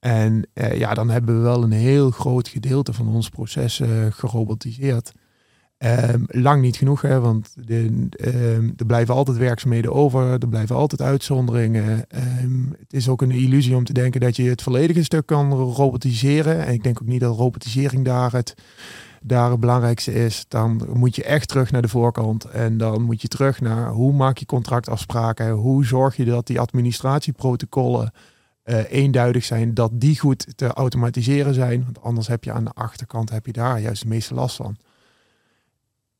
En 0.00 0.46
ja, 0.54 0.94
dan 0.94 1.10
hebben 1.10 1.36
we 1.36 1.42
wel 1.42 1.62
een 1.62 1.72
heel 1.72 2.10
groot 2.10 2.48
gedeelte 2.48 2.92
van 2.92 3.08
ons 3.08 3.28
proces 3.28 3.80
gerobotiseerd. 4.10 5.12
Um, 5.78 6.24
lang 6.26 6.62
niet 6.62 6.76
genoeg, 6.76 7.02
hè, 7.02 7.20
want 7.20 7.54
de, 7.66 8.08
um, 8.24 8.72
er 8.76 8.86
blijven 8.86 9.14
altijd 9.14 9.36
werkzaamheden 9.36 9.92
over, 9.92 10.30
er 10.30 10.48
blijven 10.48 10.76
altijd 10.76 11.00
uitzonderingen. 11.02 12.04
Um, 12.42 12.74
het 12.78 12.92
is 12.92 13.08
ook 13.08 13.22
een 13.22 13.30
illusie 13.30 13.76
om 13.76 13.84
te 13.84 13.92
denken 13.92 14.20
dat 14.20 14.36
je 14.36 14.42
het 14.42 14.62
volledige 14.62 15.02
stuk 15.02 15.26
kan 15.26 15.52
robotiseren. 15.52 16.66
En 16.66 16.72
ik 16.72 16.82
denk 16.82 17.02
ook 17.02 17.08
niet 17.08 17.20
dat 17.20 17.36
robotisering 17.36 18.04
daar 18.04 18.32
het, 18.32 18.54
daar 19.22 19.58
belangrijkste 19.58 20.12
is. 20.12 20.44
Dan 20.48 20.88
moet 20.92 21.16
je 21.16 21.24
echt 21.24 21.48
terug 21.48 21.70
naar 21.70 21.82
de 21.82 21.88
voorkant 21.88 22.44
en 22.44 22.78
dan 22.78 23.02
moet 23.02 23.22
je 23.22 23.28
terug 23.28 23.60
naar 23.60 23.90
hoe 23.90 24.12
maak 24.12 24.38
je 24.38 24.46
contractafspraken, 24.46 25.50
hoe 25.50 25.84
zorg 25.84 26.16
je 26.16 26.24
dat 26.24 26.46
die 26.46 26.60
administratieprotocollen 26.60 28.12
uh, 28.64 28.78
eenduidig 28.90 29.44
zijn, 29.44 29.74
dat 29.74 29.90
die 29.94 30.18
goed 30.18 30.46
te 30.56 30.66
automatiseren 30.66 31.54
zijn. 31.54 31.84
Want 31.84 32.02
anders 32.02 32.26
heb 32.26 32.44
je 32.44 32.52
aan 32.52 32.64
de 32.64 32.72
achterkant 32.74 33.30
heb 33.30 33.46
je 33.46 33.52
daar 33.52 33.80
juist 33.80 34.02
de 34.02 34.08
meeste 34.08 34.34
last 34.34 34.56
van. 34.56 34.76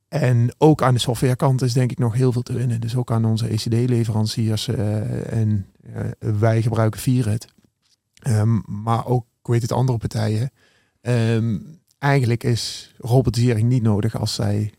En 0.07 0.55
ook 0.57 0.83
aan 0.83 0.93
de 0.93 0.99
softwarekant 0.99 1.61
is 1.61 1.73
denk 1.73 1.91
ik 1.91 1.97
nog 1.97 2.13
heel 2.13 2.31
veel 2.31 2.41
te 2.41 2.53
winnen. 2.53 2.81
Dus 2.81 2.95
ook 2.95 3.11
aan 3.11 3.25
onze 3.25 3.47
ECD-leveranciers. 3.47 4.67
Uh, 4.67 5.33
en 5.33 5.65
uh, 5.95 6.01
wij 6.39 6.61
gebruiken 6.61 6.99
Viered. 6.99 7.47
Um, 8.27 8.63
maar 8.65 9.05
ook, 9.05 9.25
ik 9.39 9.47
weet 9.47 9.61
het, 9.61 9.71
andere 9.71 9.97
partijen. 9.97 10.51
Um, 11.01 11.79
eigenlijk 11.97 12.43
is 12.43 12.93
robotisering 12.97 13.69
niet 13.69 13.83
nodig 13.83 14.19
als 14.19 14.33
zij... 14.33 14.73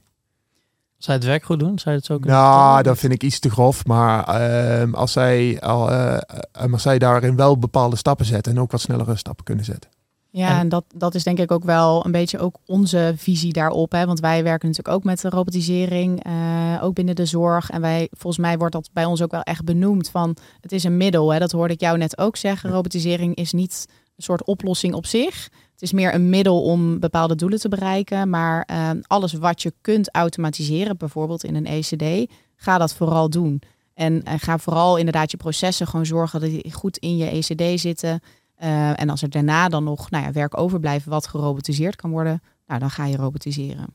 Zij 0.97 1.15
het 1.15 1.25
werk 1.25 1.45
goed 1.45 1.59
doen? 1.59 1.79
Je 1.85 1.91
het 1.91 2.05
zo 2.05 2.19
kunnen 2.19 2.39
Nou, 2.39 2.83
dat 2.83 2.99
vind 2.99 3.13
ik 3.13 3.23
iets 3.23 3.39
te 3.39 3.51
grof. 3.51 3.85
Maar 3.85 4.81
um, 4.81 4.95
als, 4.95 5.13
zij, 5.13 5.61
al, 5.61 5.93
uh, 5.93 6.19
als 6.53 6.83
zij 6.83 6.99
daarin 6.99 7.37
wel 7.37 7.59
bepaalde 7.59 7.97
stappen 7.97 8.27
zetten... 8.27 8.53
en 8.53 8.61
ook 8.61 8.71
wat 8.71 8.81
snellere 8.81 9.17
stappen 9.17 9.45
kunnen 9.45 9.65
zetten. 9.65 9.91
Ja, 10.37 10.59
en, 10.59 10.69
dat, 10.69 10.85
dat 10.95 11.15
is 11.15 11.23
denk 11.23 11.39
ik 11.39 11.51
ook 11.51 11.65
wel 11.65 12.05
een 12.05 12.13
beetje 12.13 12.39
ook 12.39 12.57
onze 12.67 13.15
visie 13.17 13.53
daarop. 13.53 13.93
Hè? 13.93 14.07
Want 14.07 14.21
wij 14.21 14.43
werken 14.43 14.69
natuurlijk 14.69 14.97
ook 14.97 15.05
met 15.05 15.21
de 15.21 15.29
robotisering, 15.29 16.27
uh, 16.27 16.79
ook 16.83 16.95
binnen 16.95 17.15
de 17.15 17.25
zorg. 17.25 17.71
En 17.71 17.81
wij, 17.81 18.09
volgens 18.11 18.43
mij 18.43 18.59
wordt 18.59 18.73
dat 18.73 18.91
bij 18.93 19.05
ons 19.05 19.23
ook 19.23 19.31
wel 19.31 19.43
echt 19.43 19.65
benoemd 19.65 20.11
van 20.11 20.37
het 20.61 20.73
is 20.73 20.85
een 20.85 20.97
middel. 20.97 21.33
Hè? 21.33 21.39
Dat 21.39 21.53
hoorde 21.53 21.75
ik 21.75 21.81
jou 21.81 21.99
net 21.99 22.19
ook 22.19 22.37
zeggen. 22.37 22.71
Robotisering 22.71 23.35
is 23.35 23.53
niet 23.53 23.87
een 24.17 24.23
soort 24.23 24.45
oplossing 24.45 24.95
op 24.95 25.07
zich. 25.07 25.49
Het 25.73 25.83
is 25.83 25.93
meer 25.93 26.15
een 26.15 26.29
middel 26.29 26.63
om 26.63 27.01
bepaalde 27.01 27.35
doelen 27.35 27.59
te 27.59 27.69
bereiken. 27.69 28.31
Maar 28.31 28.69
uh, 28.71 28.91
alles 29.07 29.33
wat 29.33 29.63
je 29.63 29.75
kunt 29.81 30.15
automatiseren, 30.15 30.97
bijvoorbeeld 30.97 31.45
in 31.45 31.55
een 31.55 31.67
ECD, 31.67 32.33
ga 32.57 32.79
dat 32.79 32.95
vooral 32.95 33.31
doen. 33.31 33.63
En, 33.95 34.23
en 34.23 34.41
ga 34.41 34.59
vooral 34.59 34.97
inderdaad 34.97 35.31
je 35.31 35.37
processen 35.37 35.87
gewoon 35.87 36.07
zorgen 36.07 36.41
dat 36.41 36.51
die 36.51 36.73
goed 36.73 36.99
in 36.99 37.17
je 37.17 37.27
ECD 37.27 37.81
zitten. 37.81 38.21
Uh, 38.63 39.01
en 39.01 39.09
als 39.09 39.23
er 39.23 39.31
daarna 39.31 39.69
dan 39.69 39.85
nog 39.85 40.11
nou 40.11 40.25
ja, 40.25 40.33
werk 40.33 40.59
overblijft 40.59 41.07
wat 41.07 41.27
gerobotiseerd 41.27 41.97
kan 41.97 42.11
worden, 42.11 42.43
nou, 42.67 42.81
dan 42.81 42.91
ga 42.91 43.07
je 43.07 43.17
robotiseren. 43.17 43.87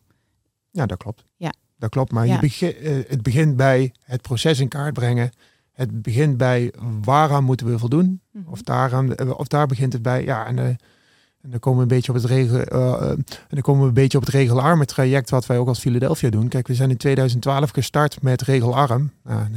Ja, 0.71 0.85
dat 0.85 0.97
klopt. 0.97 1.25
Ja. 1.35 1.53
Dat 1.77 1.89
klopt, 1.89 2.11
maar 2.11 2.27
je 2.27 2.39
begin, 2.39 2.75
uh, 2.81 3.03
het 3.07 3.21
begint 3.21 3.55
bij 3.55 3.93
het 4.03 4.21
proces 4.21 4.59
in 4.59 4.67
kaart 4.67 4.93
brengen. 4.93 5.31
Het 5.71 6.01
begint 6.01 6.37
bij 6.37 6.73
waaraan 7.01 7.43
moeten 7.43 7.67
we 7.67 7.79
voldoen. 7.79 8.05
Mm 8.05 8.21
-hmm. 8.31 8.51
of, 8.51 8.61
daaraan, 8.61 9.13
uh, 9.21 9.39
of 9.39 9.47
daar 9.47 9.67
begint 9.67 9.93
het 9.93 10.01
bij. 10.01 10.23
Ja, 10.23 10.45
en, 10.45 10.57
en 10.57 11.49
dan 11.49 11.59
komen 11.59 11.77
we 11.77 11.83
een 11.83 11.95
beetje 11.97 12.11
op 12.11 12.17
het 12.17 12.27
regel, 12.27 12.59
en 12.59 13.25
dan 13.49 13.61
komen 13.61 13.81
we 13.81 13.87
een 13.87 13.93
beetje 13.93 14.17
op 14.17 14.23
het 14.23 14.33
regelarme 14.33 14.85
traject 14.85 15.29
wat 15.29 15.45
wij 15.45 15.57
ook 15.57 15.67
als 15.67 15.79
Philadelphia 15.79 16.29
doen. 16.29 16.47
Kijk, 16.47 16.67
we 16.67 16.75
zijn 16.75 16.89
in 16.89 16.97
2012 16.97 17.69
gestart 17.69 18.21
met 18.21 18.41
regelarm. 18.41 19.11
Nou, 19.23 19.47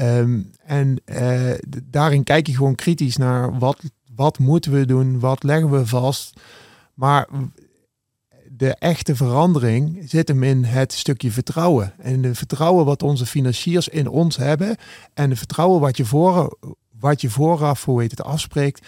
Um, 0.00 0.50
en 0.64 0.96
uh, 1.06 1.50
daarin 1.84 2.24
kijk 2.24 2.46
je 2.46 2.54
gewoon 2.54 2.74
kritisch 2.74 3.16
naar 3.16 3.58
wat, 3.58 3.82
wat 4.14 4.38
moeten 4.38 4.72
we 4.72 4.86
doen, 4.86 5.20
wat 5.20 5.42
leggen 5.42 5.70
we 5.70 5.86
vast. 5.86 6.40
Maar 6.94 7.28
de 8.58 8.74
echte 8.74 9.16
verandering 9.16 10.02
zit 10.04 10.28
hem 10.28 10.42
in 10.42 10.64
het 10.64 10.92
stukje 10.92 11.30
vertrouwen. 11.30 11.92
En 11.98 12.22
de 12.22 12.34
vertrouwen 12.34 12.84
wat 12.84 13.02
onze 13.02 13.26
financiers 13.26 13.88
in 13.88 14.08
ons 14.08 14.36
hebben. 14.36 14.76
En 15.14 15.30
de 15.30 15.36
vertrouwen 15.36 15.80
wat 15.80 15.96
je, 15.96 16.04
voor, 16.04 16.58
wat 16.98 17.20
je 17.20 17.30
vooraf, 17.30 17.84
hoe 17.84 18.00
heet 18.00 18.10
het, 18.10 18.22
afspreekt. 18.22 18.86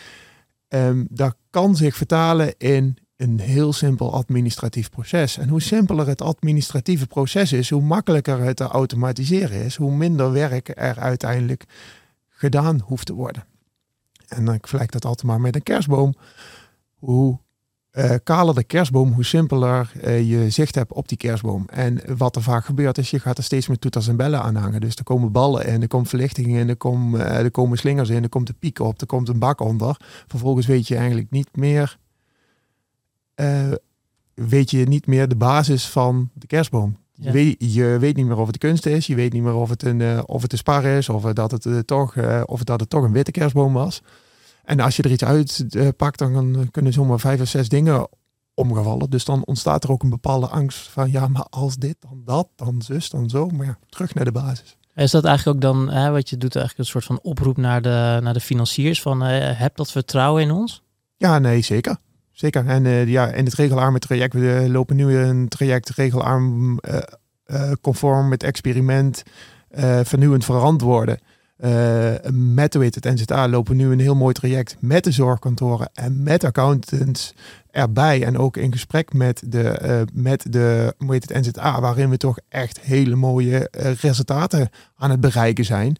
Um, 0.68 1.06
dat 1.10 1.36
kan 1.50 1.76
zich 1.76 1.96
vertalen 1.96 2.54
in 2.58 2.96
een 3.20 3.40
heel 3.40 3.72
simpel 3.72 4.12
administratief 4.12 4.90
proces. 4.90 5.38
En 5.38 5.48
hoe 5.48 5.62
simpeler 5.62 6.06
het 6.06 6.22
administratieve 6.22 7.06
proces 7.06 7.52
is, 7.52 7.70
hoe 7.70 7.82
makkelijker 7.82 8.38
het 8.38 8.56
te 8.56 8.64
automatiseren 8.64 9.64
is, 9.64 9.76
hoe 9.76 9.92
minder 9.92 10.32
werk 10.32 10.72
er 10.74 10.98
uiteindelijk 10.98 11.64
gedaan 12.28 12.80
hoeft 12.84 13.06
te 13.06 13.14
worden. 13.14 13.44
En 14.28 14.44
dan 14.44 14.58
vergelijk 14.60 14.92
dat 14.92 15.04
altijd 15.04 15.26
maar 15.26 15.40
met 15.40 15.54
een 15.54 15.62
kerstboom. 15.62 16.14
Hoe 16.98 17.38
uh, 17.92 18.14
kaler 18.22 18.54
de 18.54 18.64
kerstboom, 18.64 19.12
hoe 19.12 19.24
simpeler 19.24 19.92
uh, 20.04 20.30
je 20.30 20.50
zicht 20.50 20.74
hebt 20.74 20.92
op 20.92 21.08
die 21.08 21.18
kerstboom. 21.18 21.64
En 21.70 22.16
wat 22.16 22.36
er 22.36 22.42
vaak 22.42 22.64
gebeurt 22.64 22.98
is, 22.98 23.10
je 23.10 23.20
gaat 23.20 23.38
er 23.38 23.44
steeds 23.44 23.68
meer 23.68 23.78
toeters 23.78 24.08
en 24.08 24.16
bellen 24.16 24.42
aan 24.42 24.56
hangen. 24.56 24.80
Dus 24.80 24.94
er 24.94 25.04
komen 25.04 25.32
ballen 25.32 25.64
en 25.64 25.82
er 25.82 25.88
komt 25.88 26.08
verlichting 26.08 26.46
in, 26.46 26.68
er, 26.68 26.76
uh, 26.84 27.38
er 27.38 27.50
komen 27.50 27.78
slingers 27.78 28.08
in, 28.08 28.22
er 28.22 28.28
komt 28.28 28.48
een 28.48 28.58
piek 28.58 28.78
op, 28.78 29.00
er 29.00 29.06
komt 29.06 29.28
een 29.28 29.38
bak 29.38 29.60
onder. 29.60 29.96
Vervolgens 30.26 30.66
weet 30.66 30.88
je 30.88 30.96
eigenlijk 30.96 31.30
niet 31.30 31.56
meer 31.56 31.98
uh, 33.40 33.72
weet 34.34 34.70
je 34.70 34.88
niet 34.88 35.06
meer 35.06 35.28
de 35.28 35.36
basis 35.36 35.86
van 35.86 36.30
de 36.32 36.46
kerstboom. 36.46 36.96
Ja. 37.14 37.26
Je, 37.26 37.32
weet, 37.32 37.74
je 37.74 37.96
weet 37.98 38.16
niet 38.16 38.26
meer 38.26 38.36
of 38.36 38.46
het 38.46 38.58
kunst 38.58 38.86
is, 38.86 39.06
je 39.06 39.14
weet 39.14 39.32
niet 39.32 39.42
meer 39.42 39.54
of 39.54 39.68
het 39.68 39.82
een, 39.82 40.00
uh, 40.00 40.20
of 40.26 40.42
het 40.42 40.52
een 40.52 40.58
spar 40.58 40.84
is, 40.84 41.08
of 41.08 41.22
dat 41.22 41.50
het, 41.50 41.64
uh, 41.64 41.78
toch, 41.78 42.16
of 42.44 42.64
dat 42.64 42.80
het 42.80 42.90
toch 42.90 43.02
een 43.02 43.12
witte 43.12 43.30
kerstboom 43.30 43.72
was. 43.72 44.02
En 44.64 44.80
als 44.80 44.96
je 44.96 45.02
er 45.02 45.10
iets 45.10 45.24
uitpakt, 45.24 46.18
dan 46.18 46.68
kunnen 46.70 46.92
zomaar 46.92 47.20
vijf 47.20 47.40
of 47.40 47.48
zes 47.48 47.68
dingen 47.68 48.08
omgevallen. 48.54 49.10
Dus 49.10 49.24
dan 49.24 49.44
ontstaat 49.44 49.84
er 49.84 49.90
ook 49.90 50.02
een 50.02 50.10
bepaalde 50.10 50.46
angst 50.46 50.88
van 50.88 51.10
ja, 51.10 51.28
maar 51.28 51.46
als 51.50 51.76
dit, 51.76 51.96
dan 52.00 52.22
dat, 52.24 52.48
dan 52.56 52.82
zus, 52.82 53.10
dan 53.10 53.30
zo. 53.30 53.48
Maar 53.48 53.66
ja, 53.66 53.78
terug 53.88 54.14
naar 54.14 54.24
de 54.24 54.32
basis. 54.32 54.76
Is 54.94 55.10
dat 55.10 55.24
eigenlijk 55.24 55.56
ook 55.56 55.62
dan, 55.62 55.90
hè, 55.90 56.10
wat 56.10 56.30
je 56.30 56.36
doet, 56.36 56.56
eigenlijk 56.56 56.86
een 56.86 56.92
soort 56.92 57.04
van 57.04 57.30
oproep 57.30 57.56
naar 57.56 57.82
de, 57.82 58.18
naar 58.22 58.34
de 58.34 58.40
financiers 58.40 59.02
van 59.02 59.20
heb 59.20 59.76
dat 59.76 59.90
vertrouwen 59.90 60.42
in 60.42 60.50
ons? 60.50 60.82
Ja, 61.16 61.38
nee, 61.38 61.60
zeker. 61.60 61.96
Zeker. 62.40 62.66
En 62.66 62.84
uh, 62.84 63.06
ja, 63.06 63.28
in 63.28 63.44
het 63.44 63.54
regelarme 63.54 63.98
traject, 63.98 64.34
we 64.34 64.66
lopen 64.68 64.96
nu 64.96 65.16
een 65.16 65.48
traject 65.48 65.90
regelarm 65.90 66.78
uh, 66.80 66.98
uh, 67.46 67.72
conform 67.80 68.28
met 68.28 68.42
experiment, 68.42 69.22
vernieuwend 70.02 70.44
verantwoorden. 70.44 71.18
met 72.32 72.74
heet 72.74 72.94
het 72.94 73.04
NZA 73.04 73.48
lopen 73.48 73.76
nu 73.76 73.92
een 73.92 74.00
heel 74.00 74.14
mooi 74.14 74.34
traject 74.34 74.76
met 74.78 75.04
de 75.04 75.10
zorgkantoren 75.10 75.90
en 75.94 76.22
met 76.22 76.44
accountants 76.44 77.34
erbij. 77.70 78.24
En 78.24 78.38
ook 78.38 78.56
in 78.56 78.72
gesprek 78.72 79.12
met 79.12 79.42
de, 79.46 80.06
met 80.12 80.52
de 80.52 80.94
het 81.08 81.34
NZA, 81.40 81.80
waarin 81.80 82.10
we 82.10 82.16
toch 82.16 82.38
echt 82.48 82.80
hele 82.80 83.16
mooie 83.16 83.68
resultaten 84.00 84.68
aan 84.96 85.10
het 85.10 85.20
bereiken 85.20 85.64
zijn. 85.64 85.96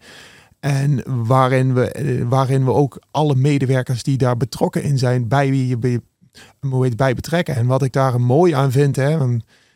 En 0.60 1.02
waarin 1.26 1.74
we, 1.74 2.24
waarin 2.28 2.64
we 2.64 2.72
ook 2.72 3.02
alle 3.10 3.34
medewerkers 3.34 4.02
die 4.02 4.18
daar 4.18 4.36
betrokken 4.36 4.82
in 4.82 4.98
zijn, 4.98 5.28
bij 5.28 5.50
wie 5.50 5.68
je 5.68 5.78
hoe 6.60 6.84
heet, 6.84 6.96
bij 6.96 7.14
betrekken. 7.14 7.56
En 7.56 7.66
wat 7.66 7.82
ik 7.82 7.92
daar 7.92 8.20
mooi 8.20 8.52
aan 8.52 8.72
vind, 8.72 8.96
hè, 8.96 9.18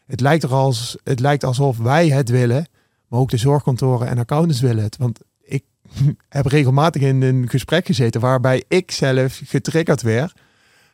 het, 0.07 0.21
lijkt 0.21 0.43
er 0.43 0.53
als, 0.53 0.97
het 1.05 1.21
lijkt 1.21 1.45
alsof 1.45 1.79
wij 1.79 2.09
het 2.09 2.29
willen, 2.29 2.67
maar 3.09 3.21
ook 3.21 3.31
de 3.31 3.37
zorgkantoren 3.37 4.09
en 4.09 4.19
accountants 4.19 4.61
willen 4.61 4.83
het. 4.83 4.97
Want 4.97 5.21
ik 5.43 5.65
heb 6.29 6.47
regelmatig 6.47 7.03
in 7.03 7.23
een 7.23 7.49
gesprek 7.49 7.87
gezeten 7.87 8.21
waarbij 8.21 8.65
ik 8.69 8.91
zelf 8.91 9.41
getriggerd 9.45 10.03
werd 10.03 10.33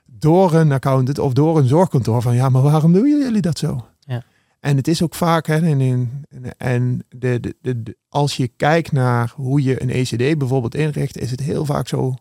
door 0.04 0.54
een 0.54 0.72
accountant 0.72 1.18
of 1.18 1.32
door 1.32 1.58
een 1.58 1.68
zorgkantoor 1.68 2.22
van 2.22 2.34
ja, 2.34 2.48
maar 2.48 2.62
waarom 2.62 2.92
doen 2.92 3.08
jullie 3.08 3.40
dat 3.40 3.58
zo? 3.58 3.86
Ja. 4.00 4.22
En 4.60 4.76
het 4.76 4.88
is 4.88 5.02
ook 5.02 5.14
vaak, 5.14 5.46
hè, 5.46 5.56
en, 5.56 5.80
in, 5.80 6.24
en 6.56 7.04
de, 7.08 7.40
de, 7.40 7.82
de, 7.82 7.96
als 8.08 8.36
je 8.36 8.48
kijkt 8.48 8.92
naar 8.92 9.32
hoe 9.36 9.62
je 9.62 9.82
een 9.82 9.90
ECD 9.90 10.38
bijvoorbeeld 10.38 10.74
inricht, 10.74 11.18
is 11.18 11.30
het 11.30 11.40
heel 11.40 11.64
vaak 11.64 11.88
zo 11.88 12.14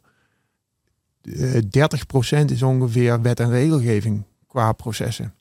30% 1.28 2.46
is 2.46 2.64
ongeveer 2.64 3.22
wet 3.22 3.40
en 3.40 3.50
regelgeving 3.50 4.24
qua 4.48 4.72
processen. 4.72 5.34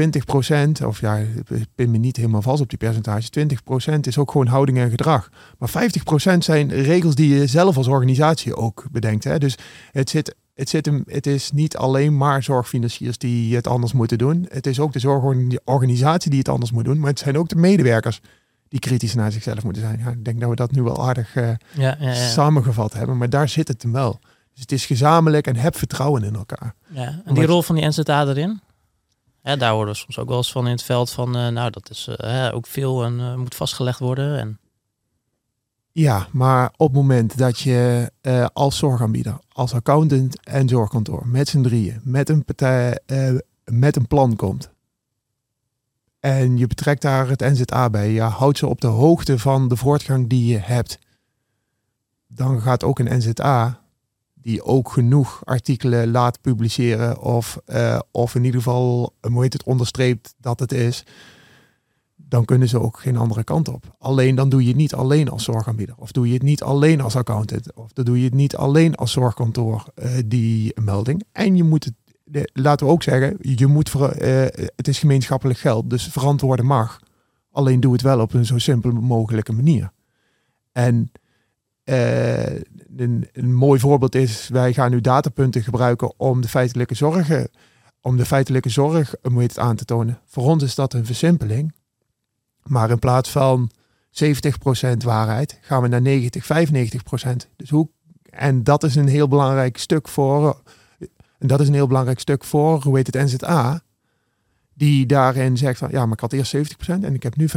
20%, 0.00 0.86
of 0.86 1.00
ja, 1.00 1.16
ik 1.16 1.66
pin 1.74 1.90
me 1.90 1.98
niet 1.98 2.16
helemaal 2.16 2.42
vast 2.42 2.62
op 2.62 2.68
die 2.68 2.78
percentage, 2.78 3.28
20% 3.96 4.00
is 4.00 4.18
ook 4.18 4.30
gewoon 4.30 4.46
houding 4.46 4.78
en 4.78 4.90
gedrag. 4.90 5.30
Maar 5.58 5.70
50% 6.34 6.38
zijn 6.38 6.70
regels 6.70 7.14
die 7.14 7.34
je 7.34 7.46
zelf 7.46 7.76
als 7.76 7.86
organisatie 7.86 8.56
ook 8.56 8.86
bedenkt. 8.90 9.24
Hè? 9.24 9.38
Dus 9.38 9.58
het, 9.92 10.10
zit, 10.10 10.34
het, 10.54 10.68
zit 10.68 10.86
hem, 10.86 11.02
het 11.06 11.26
is 11.26 11.50
niet 11.50 11.76
alleen 11.76 12.16
maar 12.16 12.42
zorgfinanciers 12.42 13.18
die 13.18 13.54
het 13.54 13.66
anders 13.66 13.92
moeten 13.92 14.18
doen. 14.18 14.46
Het 14.48 14.66
is 14.66 14.80
ook 14.80 14.92
de 14.92 14.98
zorgorganisatie 14.98 16.30
die 16.30 16.38
het 16.38 16.48
anders 16.48 16.70
moet 16.70 16.84
doen. 16.84 16.98
Maar 16.98 17.10
het 17.10 17.18
zijn 17.18 17.38
ook 17.38 17.48
de 17.48 17.56
medewerkers 17.56 18.20
die 18.68 18.80
kritisch 18.80 19.14
naar 19.14 19.32
zichzelf 19.32 19.64
moeten 19.64 19.82
zijn. 19.82 19.98
Ja, 19.98 20.10
ik 20.10 20.24
denk 20.24 20.40
dat 20.40 20.50
we 20.50 20.56
dat 20.56 20.70
nu 20.70 20.82
wel 20.82 21.06
aardig 21.08 21.36
uh, 21.36 21.44
ja, 21.44 21.56
ja, 21.74 21.96
ja. 21.98 22.14
samengevat 22.14 22.92
hebben. 22.92 23.16
Maar 23.16 23.30
daar 23.30 23.48
zit 23.48 23.68
het 23.68 23.82
hem 23.82 23.92
wel 23.92 24.20
Dus 24.56 24.64
het 24.64 24.72
is 24.72 24.86
gezamenlijk 24.86 25.46
en 25.46 25.56
heb 25.56 25.76
vertrouwen 25.76 26.22
in 26.22 26.34
elkaar. 26.34 26.74
Ja, 26.88 27.22
en 27.24 27.34
die 27.34 27.46
rol 27.46 27.62
van 27.62 27.74
die 27.74 27.86
NZA 27.86 28.26
erin? 28.26 28.60
Ja, 29.42 29.56
daar 29.56 29.72
horen 29.72 29.88
we 29.88 29.94
soms 29.94 30.18
ook 30.18 30.28
wel 30.28 30.36
eens 30.36 30.52
van 30.52 30.64
in 30.64 30.72
het 30.72 30.82
veld 30.82 31.10
van, 31.10 31.30
nou 31.30 31.70
dat 31.70 31.90
is 31.90 32.08
ook 32.52 32.66
veel 32.66 33.04
en 33.04 33.38
moet 33.38 33.54
vastgelegd 33.54 33.98
worden. 33.98 34.38
En... 34.38 34.58
Ja, 35.92 36.26
maar 36.32 36.72
op 36.76 36.86
het 36.86 36.96
moment 36.96 37.38
dat 37.38 37.58
je 37.58 38.10
als 38.52 38.76
zorgaanbieder, 38.76 39.38
als 39.52 39.74
accountant 39.74 40.44
en 40.44 40.68
zorgkantoor 40.68 41.26
met 41.26 41.48
z'n 41.48 41.62
drieën, 41.62 42.00
met 42.04 42.28
een 42.28 42.44
partij, 42.44 43.00
met 43.64 43.96
een 43.96 44.06
plan 44.06 44.36
komt, 44.36 44.70
en 46.20 46.58
je 46.58 46.66
betrekt 46.66 47.02
daar 47.02 47.28
het 47.28 47.40
NZA 47.40 47.90
bij. 47.90 48.12
Je 48.12 48.20
houdt 48.20 48.58
ze 48.58 48.66
op 48.66 48.80
de 48.80 48.86
hoogte 48.86 49.38
van 49.38 49.68
de 49.68 49.76
voortgang 49.76 50.28
die 50.28 50.52
je 50.52 50.58
hebt. 50.58 50.98
Dan 52.26 52.60
gaat 52.60 52.84
ook 52.84 52.98
een 52.98 53.18
NZA, 53.18 53.80
die 54.46 54.62
ook 54.62 54.92
genoeg 54.92 55.40
artikelen 55.44 56.10
laat 56.10 56.40
publiceren, 56.40 57.20
of, 57.20 57.60
uh, 57.66 57.98
of 58.10 58.34
in 58.34 58.44
ieder 58.44 58.60
geval, 58.60 59.14
hoe 59.20 59.42
heet 59.42 59.52
het, 59.52 59.64
onderstreept 59.64 60.34
dat 60.38 60.60
het 60.60 60.72
is, 60.72 61.04
dan 62.16 62.44
kunnen 62.44 62.68
ze 62.68 62.80
ook 62.80 62.98
geen 62.98 63.16
andere 63.16 63.44
kant 63.44 63.68
op. 63.68 63.96
Alleen 63.98 64.34
dan 64.34 64.48
doe 64.48 64.62
je 64.62 64.68
het 64.68 64.76
niet 64.76 64.94
alleen 64.94 65.28
als 65.28 65.44
zorgaanbieder, 65.44 65.94
of 65.98 66.12
doe 66.12 66.26
je 66.26 66.34
het 66.34 66.42
niet 66.42 66.62
alleen 66.62 67.00
als 67.00 67.16
accountant, 67.16 67.74
of 67.74 67.92
dan 67.92 68.04
doe 68.04 68.18
je 68.18 68.24
het 68.24 68.34
niet 68.34 68.56
alleen 68.56 68.94
als 68.94 69.12
zorgkantoor, 69.12 69.84
uh, 69.94 70.10
die 70.26 70.80
melding. 70.80 71.24
En 71.32 71.56
je 71.56 71.64
moet 71.64 71.84
het 71.84 71.94
laten 72.52 72.86
we 72.86 72.92
ook 72.92 73.02
zeggen, 73.02 73.36
je 73.40 73.66
moet 73.66 73.94
uh, 73.94 74.02
het 74.76 74.88
is 74.88 74.98
gemeenschappelijk 74.98 75.58
geld, 75.58 75.90
dus 75.90 76.06
verantwoorden 76.06 76.66
mag. 76.66 77.00
Alleen 77.50 77.80
doe 77.80 77.92
het 77.92 78.02
wel 78.02 78.20
op 78.20 78.34
een 78.34 78.46
zo 78.46 78.58
simpel 78.58 78.92
mogelijke 78.92 79.52
manier. 79.52 79.92
En 80.72 81.10
uh, 81.88 82.54
een, 82.96 83.54
mooi 83.54 83.80
voorbeeld 83.80 84.14
is, 84.14 84.48
wij 84.48 84.72
gaan 84.72 84.90
nu 84.90 85.00
datapunten 85.00 85.62
gebruiken 85.62 86.12
om 86.16 86.40
de 86.40 86.48
feitelijke 86.48 86.94
zorgen, 86.94 87.48
om 88.00 88.16
de 88.16 88.26
feitelijke 88.26 88.68
zorg 88.68 89.14
moet 89.22 89.42
het 89.42 89.58
aan 89.58 89.76
te 89.76 89.84
tonen. 89.84 90.20
Voor 90.26 90.44
ons 90.44 90.62
is 90.62 90.74
dat 90.74 90.92
een 90.92 91.06
versimpeling. 91.06 91.74
Maar 92.62 92.90
in 92.90 92.98
plaats 92.98 93.30
van 93.30 93.70
70% 94.10 94.96
waarheid 95.04 95.58
gaan 95.60 95.82
we 95.82 95.88
naar 95.88 96.02
90, 96.02 96.44
95%. 96.44 96.48
Dus 97.56 97.70
hoe, 97.70 97.88
en 98.30 98.64
dat 98.64 98.84
is 98.84 98.94
een 98.94 99.08
heel 99.08 99.28
belangrijk 99.28 99.78
stuk 99.78 100.08
voor 100.08 100.62
en 101.38 101.46
dat 101.46 101.60
is 101.60 101.68
een 101.68 101.74
heel 101.74 101.86
belangrijk 101.86 102.20
stuk 102.20 102.44
voor, 102.44 102.82
hoe 102.82 102.96
heet 102.96 103.14
het, 103.14 103.24
NZA. 103.24 103.80
Die 104.78 105.06
daarin 105.06 105.56
zegt 105.56 105.78
van, 105.78 105.88
ja, 105.90 106.04
maar 106.04 106.12
ik 106.12 106.20
had 106.20 106.32
eerst 106.32 106.56
70% 106.56 106.60
en 106.86 107.14
ik 107.14 107.22
heb 107.22 107.36
nu 107.36 107.48
95%. 107.48 107.52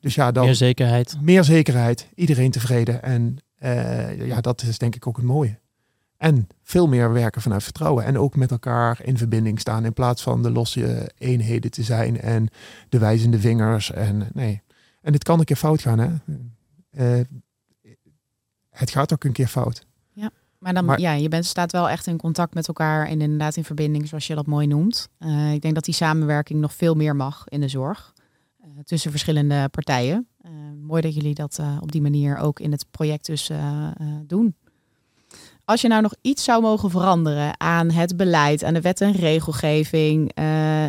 Dus 0.00 0.14
ja, 0.14 0.32
dan... 0.32 0.44
Meer 0.44 0.54
zekerheid. 0.54 1.16
Meer 1.20 1.44
zekerheid, 1.44 2.08
iedereen 2.14 2.50
tevreden. 2.50 3.02
En 3.02 3.36
uh, 3.58 4.26
ja, 4.26 4.40
dat 4.40 4.62
is 4.62 4.78
denk 4.78 4.94
ik 4.94 5.06
ook 5.06 5.16
het 5.16 5.24
mooie. 5.24 5.58
En 6.16 6.48
veel 6.62 6.88
meer 6.88 7.12
werken 7.12 7.42
vanuit 7.42 7.62
vertrouwen. 7.62 8.04
En 8.04 8.18
ook 8.18 8.36
met 8.36 8.50
elkaar 8.50 9.00
in 9.02 9.18
verbinding 9.18 9.60
staan. 9.60 9.84
In 9.84 9.92
plaats 9.92 10.22
van 10.22 10.42
de 10.42 10.50
losse 10.50 11.10
eenheden 11.18 11.70
te 11.70 11.82
zijn 11.82 12.20
en 12.20 12.48
de 12.88 12.98
wijzende 12.98 13.40
vingers. 13.40 13.92
En 13.92 14.28
nee. 14.32 14.62
En 15.00 15.12
dit 15.12 15.24
kan 15.24 15.38
een 15.38 15.44
keer 15.44 15.56
fout 15.56 15.82
gaan, 15.82 15.98
hè? 15.98 16.08
Uh, 16.90 17.24
het 18.70 18.90
gaat 18.90 19.12
ook 19.12 19.24
een 19.24 19.32
keer 19.32 19.46
fout. 19.48 19.86
Maar 20.66 20.74
dan, 20.74 20.98
ja, 20.98 21.12
je 21.12 21.28
bent, 21.28 21.46
staat 21.46 21.72
wel 21.72 21.88
echt 21.88 22.06
in 22.06 22.16
contact 22.16 22.54
met 22.54 22.68
elkaar 22.68 23.06
en 23.06 23.20
inderdaad 23.20 23.56
in 23.56 23.64
verbinding, 23.64 24.08
zoals 24.08 24.26
je 24.26 24.34
dat 24.34 24.46
mooi 24.46 24.66
noemt. 24.66 25.08
Uh, 25.18 25.52
ik 25.52 25.62
denk 25.62 25.74
dat 25.74 25.84
die 25.84 25.94
samenwerking 25.94 26.60
nog 26.60 26.74
veel 26.74 26.94
meer 26.94 27.16
mag 27.16 27.44
in 27.48 27.60
de 27.60 27.68
zorg 27.68 28.12
uh, 28.60 28.66
tussen 28.84 29.10
verschillende 29.10 29.68
partijen. 29.68 30.26
Uh, 30.42 30.50
mooi 30.80 31.02
dat 31.02 31.14
jullie 31.14 31.34
dat 31.34 31.60
op 31.80 31.92
die 31.92 32.02
manier 32.02 32.36
ook 32.36 32.60
in 32.60 32.72
het 32.72 32.86
project 32.90 33.26
dus 33.26 33.50
doen. 34.26 34.54
Als 35.64 35.80
je 35.80 35.88
nou 35.88 36.02
nog 36.02 36.14
iets 36.20 36.44
zou 36.44 36.62
mogen 36.62 36.90
veranderen 36.90 37.60
aan 37.60 37.90
het 37.90 38.16
beleid, 38.16 38.64
aan 38.64 38.74
de 38.74 38.80
wet 38.80 39.00
en 39.00 39.12
regelgeving, 39.12 40.34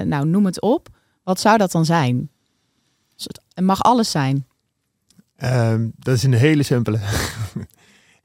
nou 0.06 0.26
noem 0.26 0.46
het 0.46 0.62
op, 0.62 0.90
wat 1.24 1.40
zou 1.40 1.58
dat 1.58 1.72
dan 1.72 1.86
zijn? 1.86 2.30
Het 3.16 3.66
mag 3.66 3.82
alles 3.82 4.12
zijn. 4.12 4.46
Um, 5.44 5.92
dat 5.96 6.16
is 6.16 6.24
een 6.24 6.34
hele 6.34 6.63
simpele. 6.63 7.00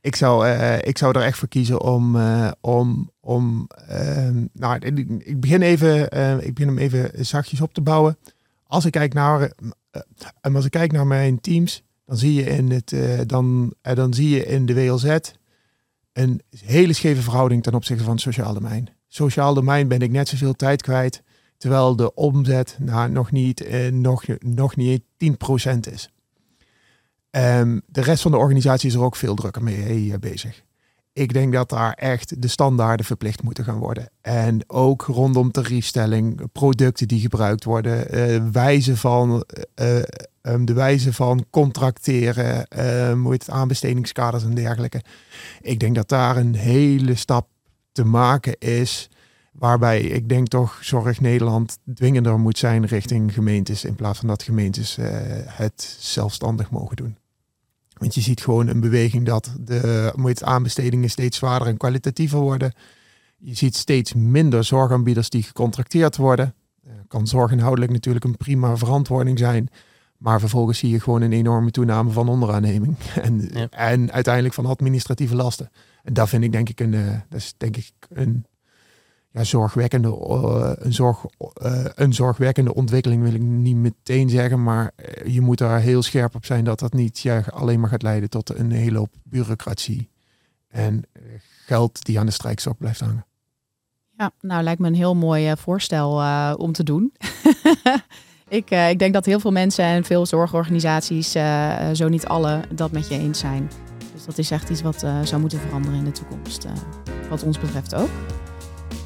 Ik 0.02 0.16
zou, 0.16 0.46
uh, 0.46 0.78
ik 0.78 0.98
zou 0.98 1.18
er 1.18 1.24
echt 1.24 1.38
voor 1.38 1.48
kiezen 1.48 1.80
om, 1.80 2.16
uh, 2.16 2.50
om, 2.60 3.10
om 3.20 3.68
uh, 3.90 4.28
nou, 4.52 4.78
ik 4.78 5.40
begin 5.40 5.62
even, 5.62 6.10
eh, 6.10 6.46
ik 6.46 6.54
begin 6.54 6.68
hem 6.68 6.78
even 6.78 7.24
zachtjes 7.24 7.60
op 7.60 7.74
te 7.74 7.80
bouwen. 7.80 8.16
Als 8.66 8.84
ik 8.84 8.92
kijk 8.92 9.14
naar, 9.14 9.52
als 10.40 10.64
ik 10.64 10.70
kijk 10.70 10.92
naar 10.92 11.06
mijn 11.06 11.40
teams, 11.40 11.82
dan 12.06 12.16
zie 12.16 12.34
je 12.34 12.42
in 12.42 12.70
het, 12.70 12.94
dan, 13.26 13.74
dan 13.80 14.14
zie 14.14 14.28
je 14.28 14.44
in 14.44 14.66
de 14.66 14.74
WLZ 14.74 15.18
een 16.12 16.42
hele 16.64 16.92
scheve 16.92 17.22
verhouding 17.22 17.62
ten 17.62 17.74
opzichte 17.74 18.04
van 18.04 18.12
het 18.12 18.22
sociaal 18.22 18.54
domein. 18.54 18.88
Sociaal 19.08 19.54
domein 19.54 19.88
ben 19.88 20.00
ik 20.00 20.10
net 20.10 20.28
zoveel 20.28 20.54
tijd 20.54 20.82
kwijt, 20.82 21.22
terwijl 21.56 21.96
de 21.96 22.14
omzet 22.14 22.76
nou, 22.80 23.10
nog 23.10 23.30
niet, 23.30 23.90
nog, 23.90 24.24
nog 24.38 24.76
niet 24.76 25.02
10% 25.02 25.92
is. 25.92 26.11
Um, 27.36 27.82
de 27.86 28.00
rest 28.00 28.22
van 28.22 28.30
de 28.30 28.36
organisatie 28.36 28.88
is 28.88 28.94
er 28.94 29.02
ook 29.02 29.16
veel 29.16 29.34
drukker 29.34 29.62
mee 29.62 30.18
bezig. 30.18 30.62
Ik 31.12 31.32
denk 31.32 31.52
dat 31.52 31.68
daar 31.68 31.92
echt 31.92 32.42
de 32.42 32.48
standaarden 32.48 33.06
verplicht 33.06 33.42
moeten 33.42 33.64
gaan 33.64 33.78
worden. 33.78 34.08
En 34.20 34.64
ook 34.66 35.02
rondom 35.02 35.50
tariefstelling, 35.50 36.52
producten 36.52 37.08
die 37.08 37.20
gebruikt 37.20 37.64
worden, 37.64 38.14
uh, 38.14 38.50
wijze 38.52 38.96
van, 38.96 39.44
uh, 39.80 39.96
um, 40.42 40.64
de 40.64 40.72
wijze 40.72 41.12
van 41.12 41.44
contracteren, 41.50 42.66
uh, 42.76 43.30
het 43.30 43.50
aanbestedingskaders 43.50 44.44
en 44.44 44.54
dergelijke. 44.54 45.02
Ik 45.60 45.80
denk 45.80 45.94
dat 45.94 46.08
daar 46.08 46.36
een 46.36 46.54
hele 46.54 47.14
stap 47.14 47.48
te 47.92 48.04
maken 48.04 48.58
is. 48.58 49.10
Waarbij 49.52 50.00
ik 50.00 50.28
denk 50.28 50.48
toch 50.48 50.78
Zorg 50.80 51.20
Nederland 51.20 51.78
dwingender 51.94 52.38
moet 52.38 52.58
zijn 52.58 52.86
richting 52.86 53.32
gemeentes. 53.32 53.84
In 53.84 53.94
plaats 53.94 54.18
van 54.18 54.28
dat 54.28 54.42
gemeentes 54.42 54.98
het 55.46 55.96
zelfstandig 55.98 56.70
mogen 56.70 56.96
doen. 56.96 57.16
Want 58.02 58.14
je 58.14 58.20
ziet 58.20 58.40
gewoon 58.40 58.68
een 58.68 58.80
beweging 58.80 59.26
dat 59.26 59.54
de 59.60 60.12
aanbestedingen 60.40 61.10
steeds 61.10 61.36
zwaarder 61.36 61.68
en 61.68 61.76
kwalitatiever 61.76 62.38
worden. 62.38 62.72
Je 63.38 63.54
ziet 63.54 63.76
steeds 63.76 64.12
minder 64.14 64.64
zorgaanbieders 64.64 65.30
die 65.30 65.42
gecontracteerd 65.42 66.16
worden. 66.16 66.54
Kan 67.08 67.26
zorginhoudelijk 67.26 67.92
natuurlijk 67.92 68.24
een 68.24 68.36
prima 68.36 68.76
verantwoording 68.76 69.38
zijn. 69.38 69.68
Maar 70.18 70.40
vervolgens 70.40 70.78
zie 70.78 70.90
je 70.90 71.00
gewoon 71.00 71.22
een 71.22 71.32
enorme 71.32 71.70
toename 71.70 72.10
van 72.10 72.28
onderaanneming. 72.28 72.96
En, 73.22 73.50
en 73.70 74.12
uiteindelijk 74.12 74.54
van 74.54 74.66
administratieve 74.66 75.34
lasten. 75.34 75.70
En 76.02 76.12
dat 76.12 76.28
vind 76.28 76.44
ik 76.44 76.52
denk 76.52 76.68
ik 76.68 76.80
een, 76.80 76.92
uh, 76.92 77.10
dat 77.28 77.38
is 77.38 77.54
denk 77.56 77.76
ik 77.76 77.92
een 78.08 78.46
ja, 79.32 79.44
zorgwekkende, 79.44 80.08
uh, 80.08 80.72
een, 80.74 80.92
zorg, 80.92 81.24
uh, 81.62 81.84
een 81.94 82.12
zorgwekkende 82.14 82.74
ontwikkeling 82.74 83.22
wil 83.22 83.34
ik 83.34 83.40
niet 83.40 83.76
meteen 83.76 84.28
zeggen, 84.28 84.62
maar 84.62 84.90
eh, 84.96 85.32
je 85.34 85.40
moet 85.40 85.58
daar 85.58 85.80
heel 85.80 86.02
scherp 86.02 86.34
op 86.34 86.44
zijn 86.44 86.64
dat 86.64 86.78
dat 86.78 86.92
niet 86.92 87.20
ja, 87.20 87.44
alleen 87.50 87.80
maar 87.80 87.88
gaat 87.88 88.02
leiden 88.02 88.30
tot 88.30 88.58
een 88.58 88.70
hele 88.70 88.98
hoop 88.98 89.12
bureaucratie 89.22 90.10
en 90.68 91.02
geld 91.66 92.04
die 92.04 92.18
aan 92.18 92.26
de 92.26 92.32
strijkstok 92.32 92.78
blijft 92.78 93.00
hangen. 93.00 93.26
Ja, 94.16 94.30
nou 94.40 94.62
lijkt 94.62 94.80
me 94.80 94.86
een 94.86 94.94
heel 94.94 95.14
mooi 95.14 95.56
voorstel 95.56 96.22
om 96.56 96.72
te 96.72 96.82
doen. 96.82 97.12
ik, 98.48 98.70
ik 98.70 98.98
denk 98.98 99.12
dat 99.12 99.24
heel 99.24 99.40
veel 99.40 99.52
mensen 99.52 99.84
en 99.84 100.04
veel 100.04 100.26
zorgorganisaties, 100.26 101.30
zo 101.92 102.08
niet 102.08 102.26
alle, 102.26 102.60
dat 102.74 102.92
met 102.92 103.08
je 103.08 103.18
eens 103.18 103.38
zijn. 103.38 103.70
Dus 104.14 104.24
dat 104.24 104.38
is 104.38 104.50
echt 104.50 104.70
iets 104.70 104.82
wat 104.82 105.06
zou 105.22 105.40
moeten 105.40 105.60
veranderen 105.60 105.98
in 105.98 106.04
de 106.04 106.12
toekomst, 106.12 106.66
wat 107.28 107.42
ons 107.42 107.58
betreft 107.58 107.94
ook. 107.94 108.10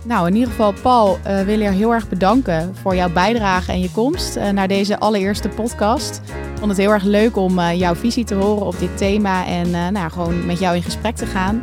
Nou, 0.06 0.26
in 0.26 0.34
ieder 0.34 0.50
geval, 0.50 0.72
Paul, 0.82 1.18
uh, 1.26 1.40
wil 1.40 1.60
je 1.60 1.68
heel 1.68 1.92
erg 1.94 2.08
bedanken 2.08 2.74
voor 2.82 2.94
jouw 2.94 3.12
bijdrage 3.12 3.72
en 3.72 3.80
je 3.80 3.90
komst 3.90 4.36
uh, 4.36 4.48
naar 4.50 4.68
deze 4.68 4.98
allereerste 4.98 5.48
podcast. 5.48 6.20
Ik 6.26 6.58
vond 6.58 6.70
het 6.70 6.80
heel 6.80 6.90
erg 6.92 7.02
leuk 7.02 7.36
om 7.36 7.58
uh, 7.58 7.78
jouw 7.78 7.94
visie 7.94 8.24
te 8.24 8.34
horen 8.34 8.66
op 8.66 8.78
dit 8.78 8.96
thema 8.96 9.46
en 9.46 9.92
nou, 9.92 10.10
gewoon 10.10 10.46
met 10.46 10.58
jou 10.58 10.76
in 10.76 10.82
gesprek 10.82 11.16
te 11.16 11.26
gaan. 11.26 11.62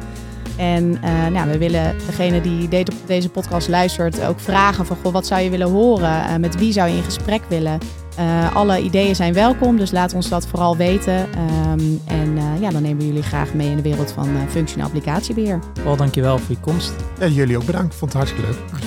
En 0.57 0.99
nou, 1.31 1.49
we 1.49 1.57
willen 1.57 1.95
degene 2.05 2.41
die 2.41 2.67
deze 3.05 3.29
podcast 3.29 3.67
luistert 3.67 4.25
ook 4.25 4.39
vragen 4.39 4.85
van 4.85 4.97
goh, 5.03 5.13
wat 5.13 5.27
zou 5.27 5.41
je 5.41 5.49
willen 5.49 5.69
horen? 5.69 6.41
met 6.41 6.57
wie 6.57 6.71
zou 6.71 6.89
je 6.89 6.95
in 6.95 7.03
gesprek 7.03 7.41
willen? 7.47 7.79
Uh, 8.19 8.55
alle 8.55 8.81
ideeën 8.81 9.15
zijn 9.15 9.33
welkom, 9.33 9.77
dus 9.77 9.91
laat 9.91 10.13
ons 10.13 10.29
dat 10.29 10.47
vooral 10.47 10.77
weten. 10.77 11.19
Um, 11.19 12.01
en 12.05 12.37
uh, 12.37 12.61
ja, 12.61 12.69
dan 12.69 12.81
nemen 12.81 12.97
we 12.97 13.05
jullie 13.05 13.23
graag 13.23 13.53
mee 13.53 13.69
in 13.69 13.75
de 13.75 13.81
wereld 13.81 14.11
van 14.11 14.29
uh, 14.29 14.41
functioneel 14.49 14.85
applicatiebeheer. 14.85 15.59
Paul, 15.83 15.95
dankjewel 15.95 16.37
voor 16.37 16.55
je 16.55 16.61
komst. 16.61 16.93
En 17.19 17.33
jullie 17.33 17.57
ook 17.57 17.65
bedankt. 17.65 17.95
Vond 17.95 18.13
het 18.13 18.21
hartstikke 18.21 18.49
leuk. 18.49 18.81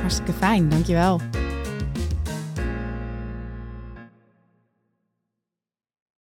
Hartstikke 0.00 0.32
fijn, 0.32 0.68
dankjewel. 0.68 1.20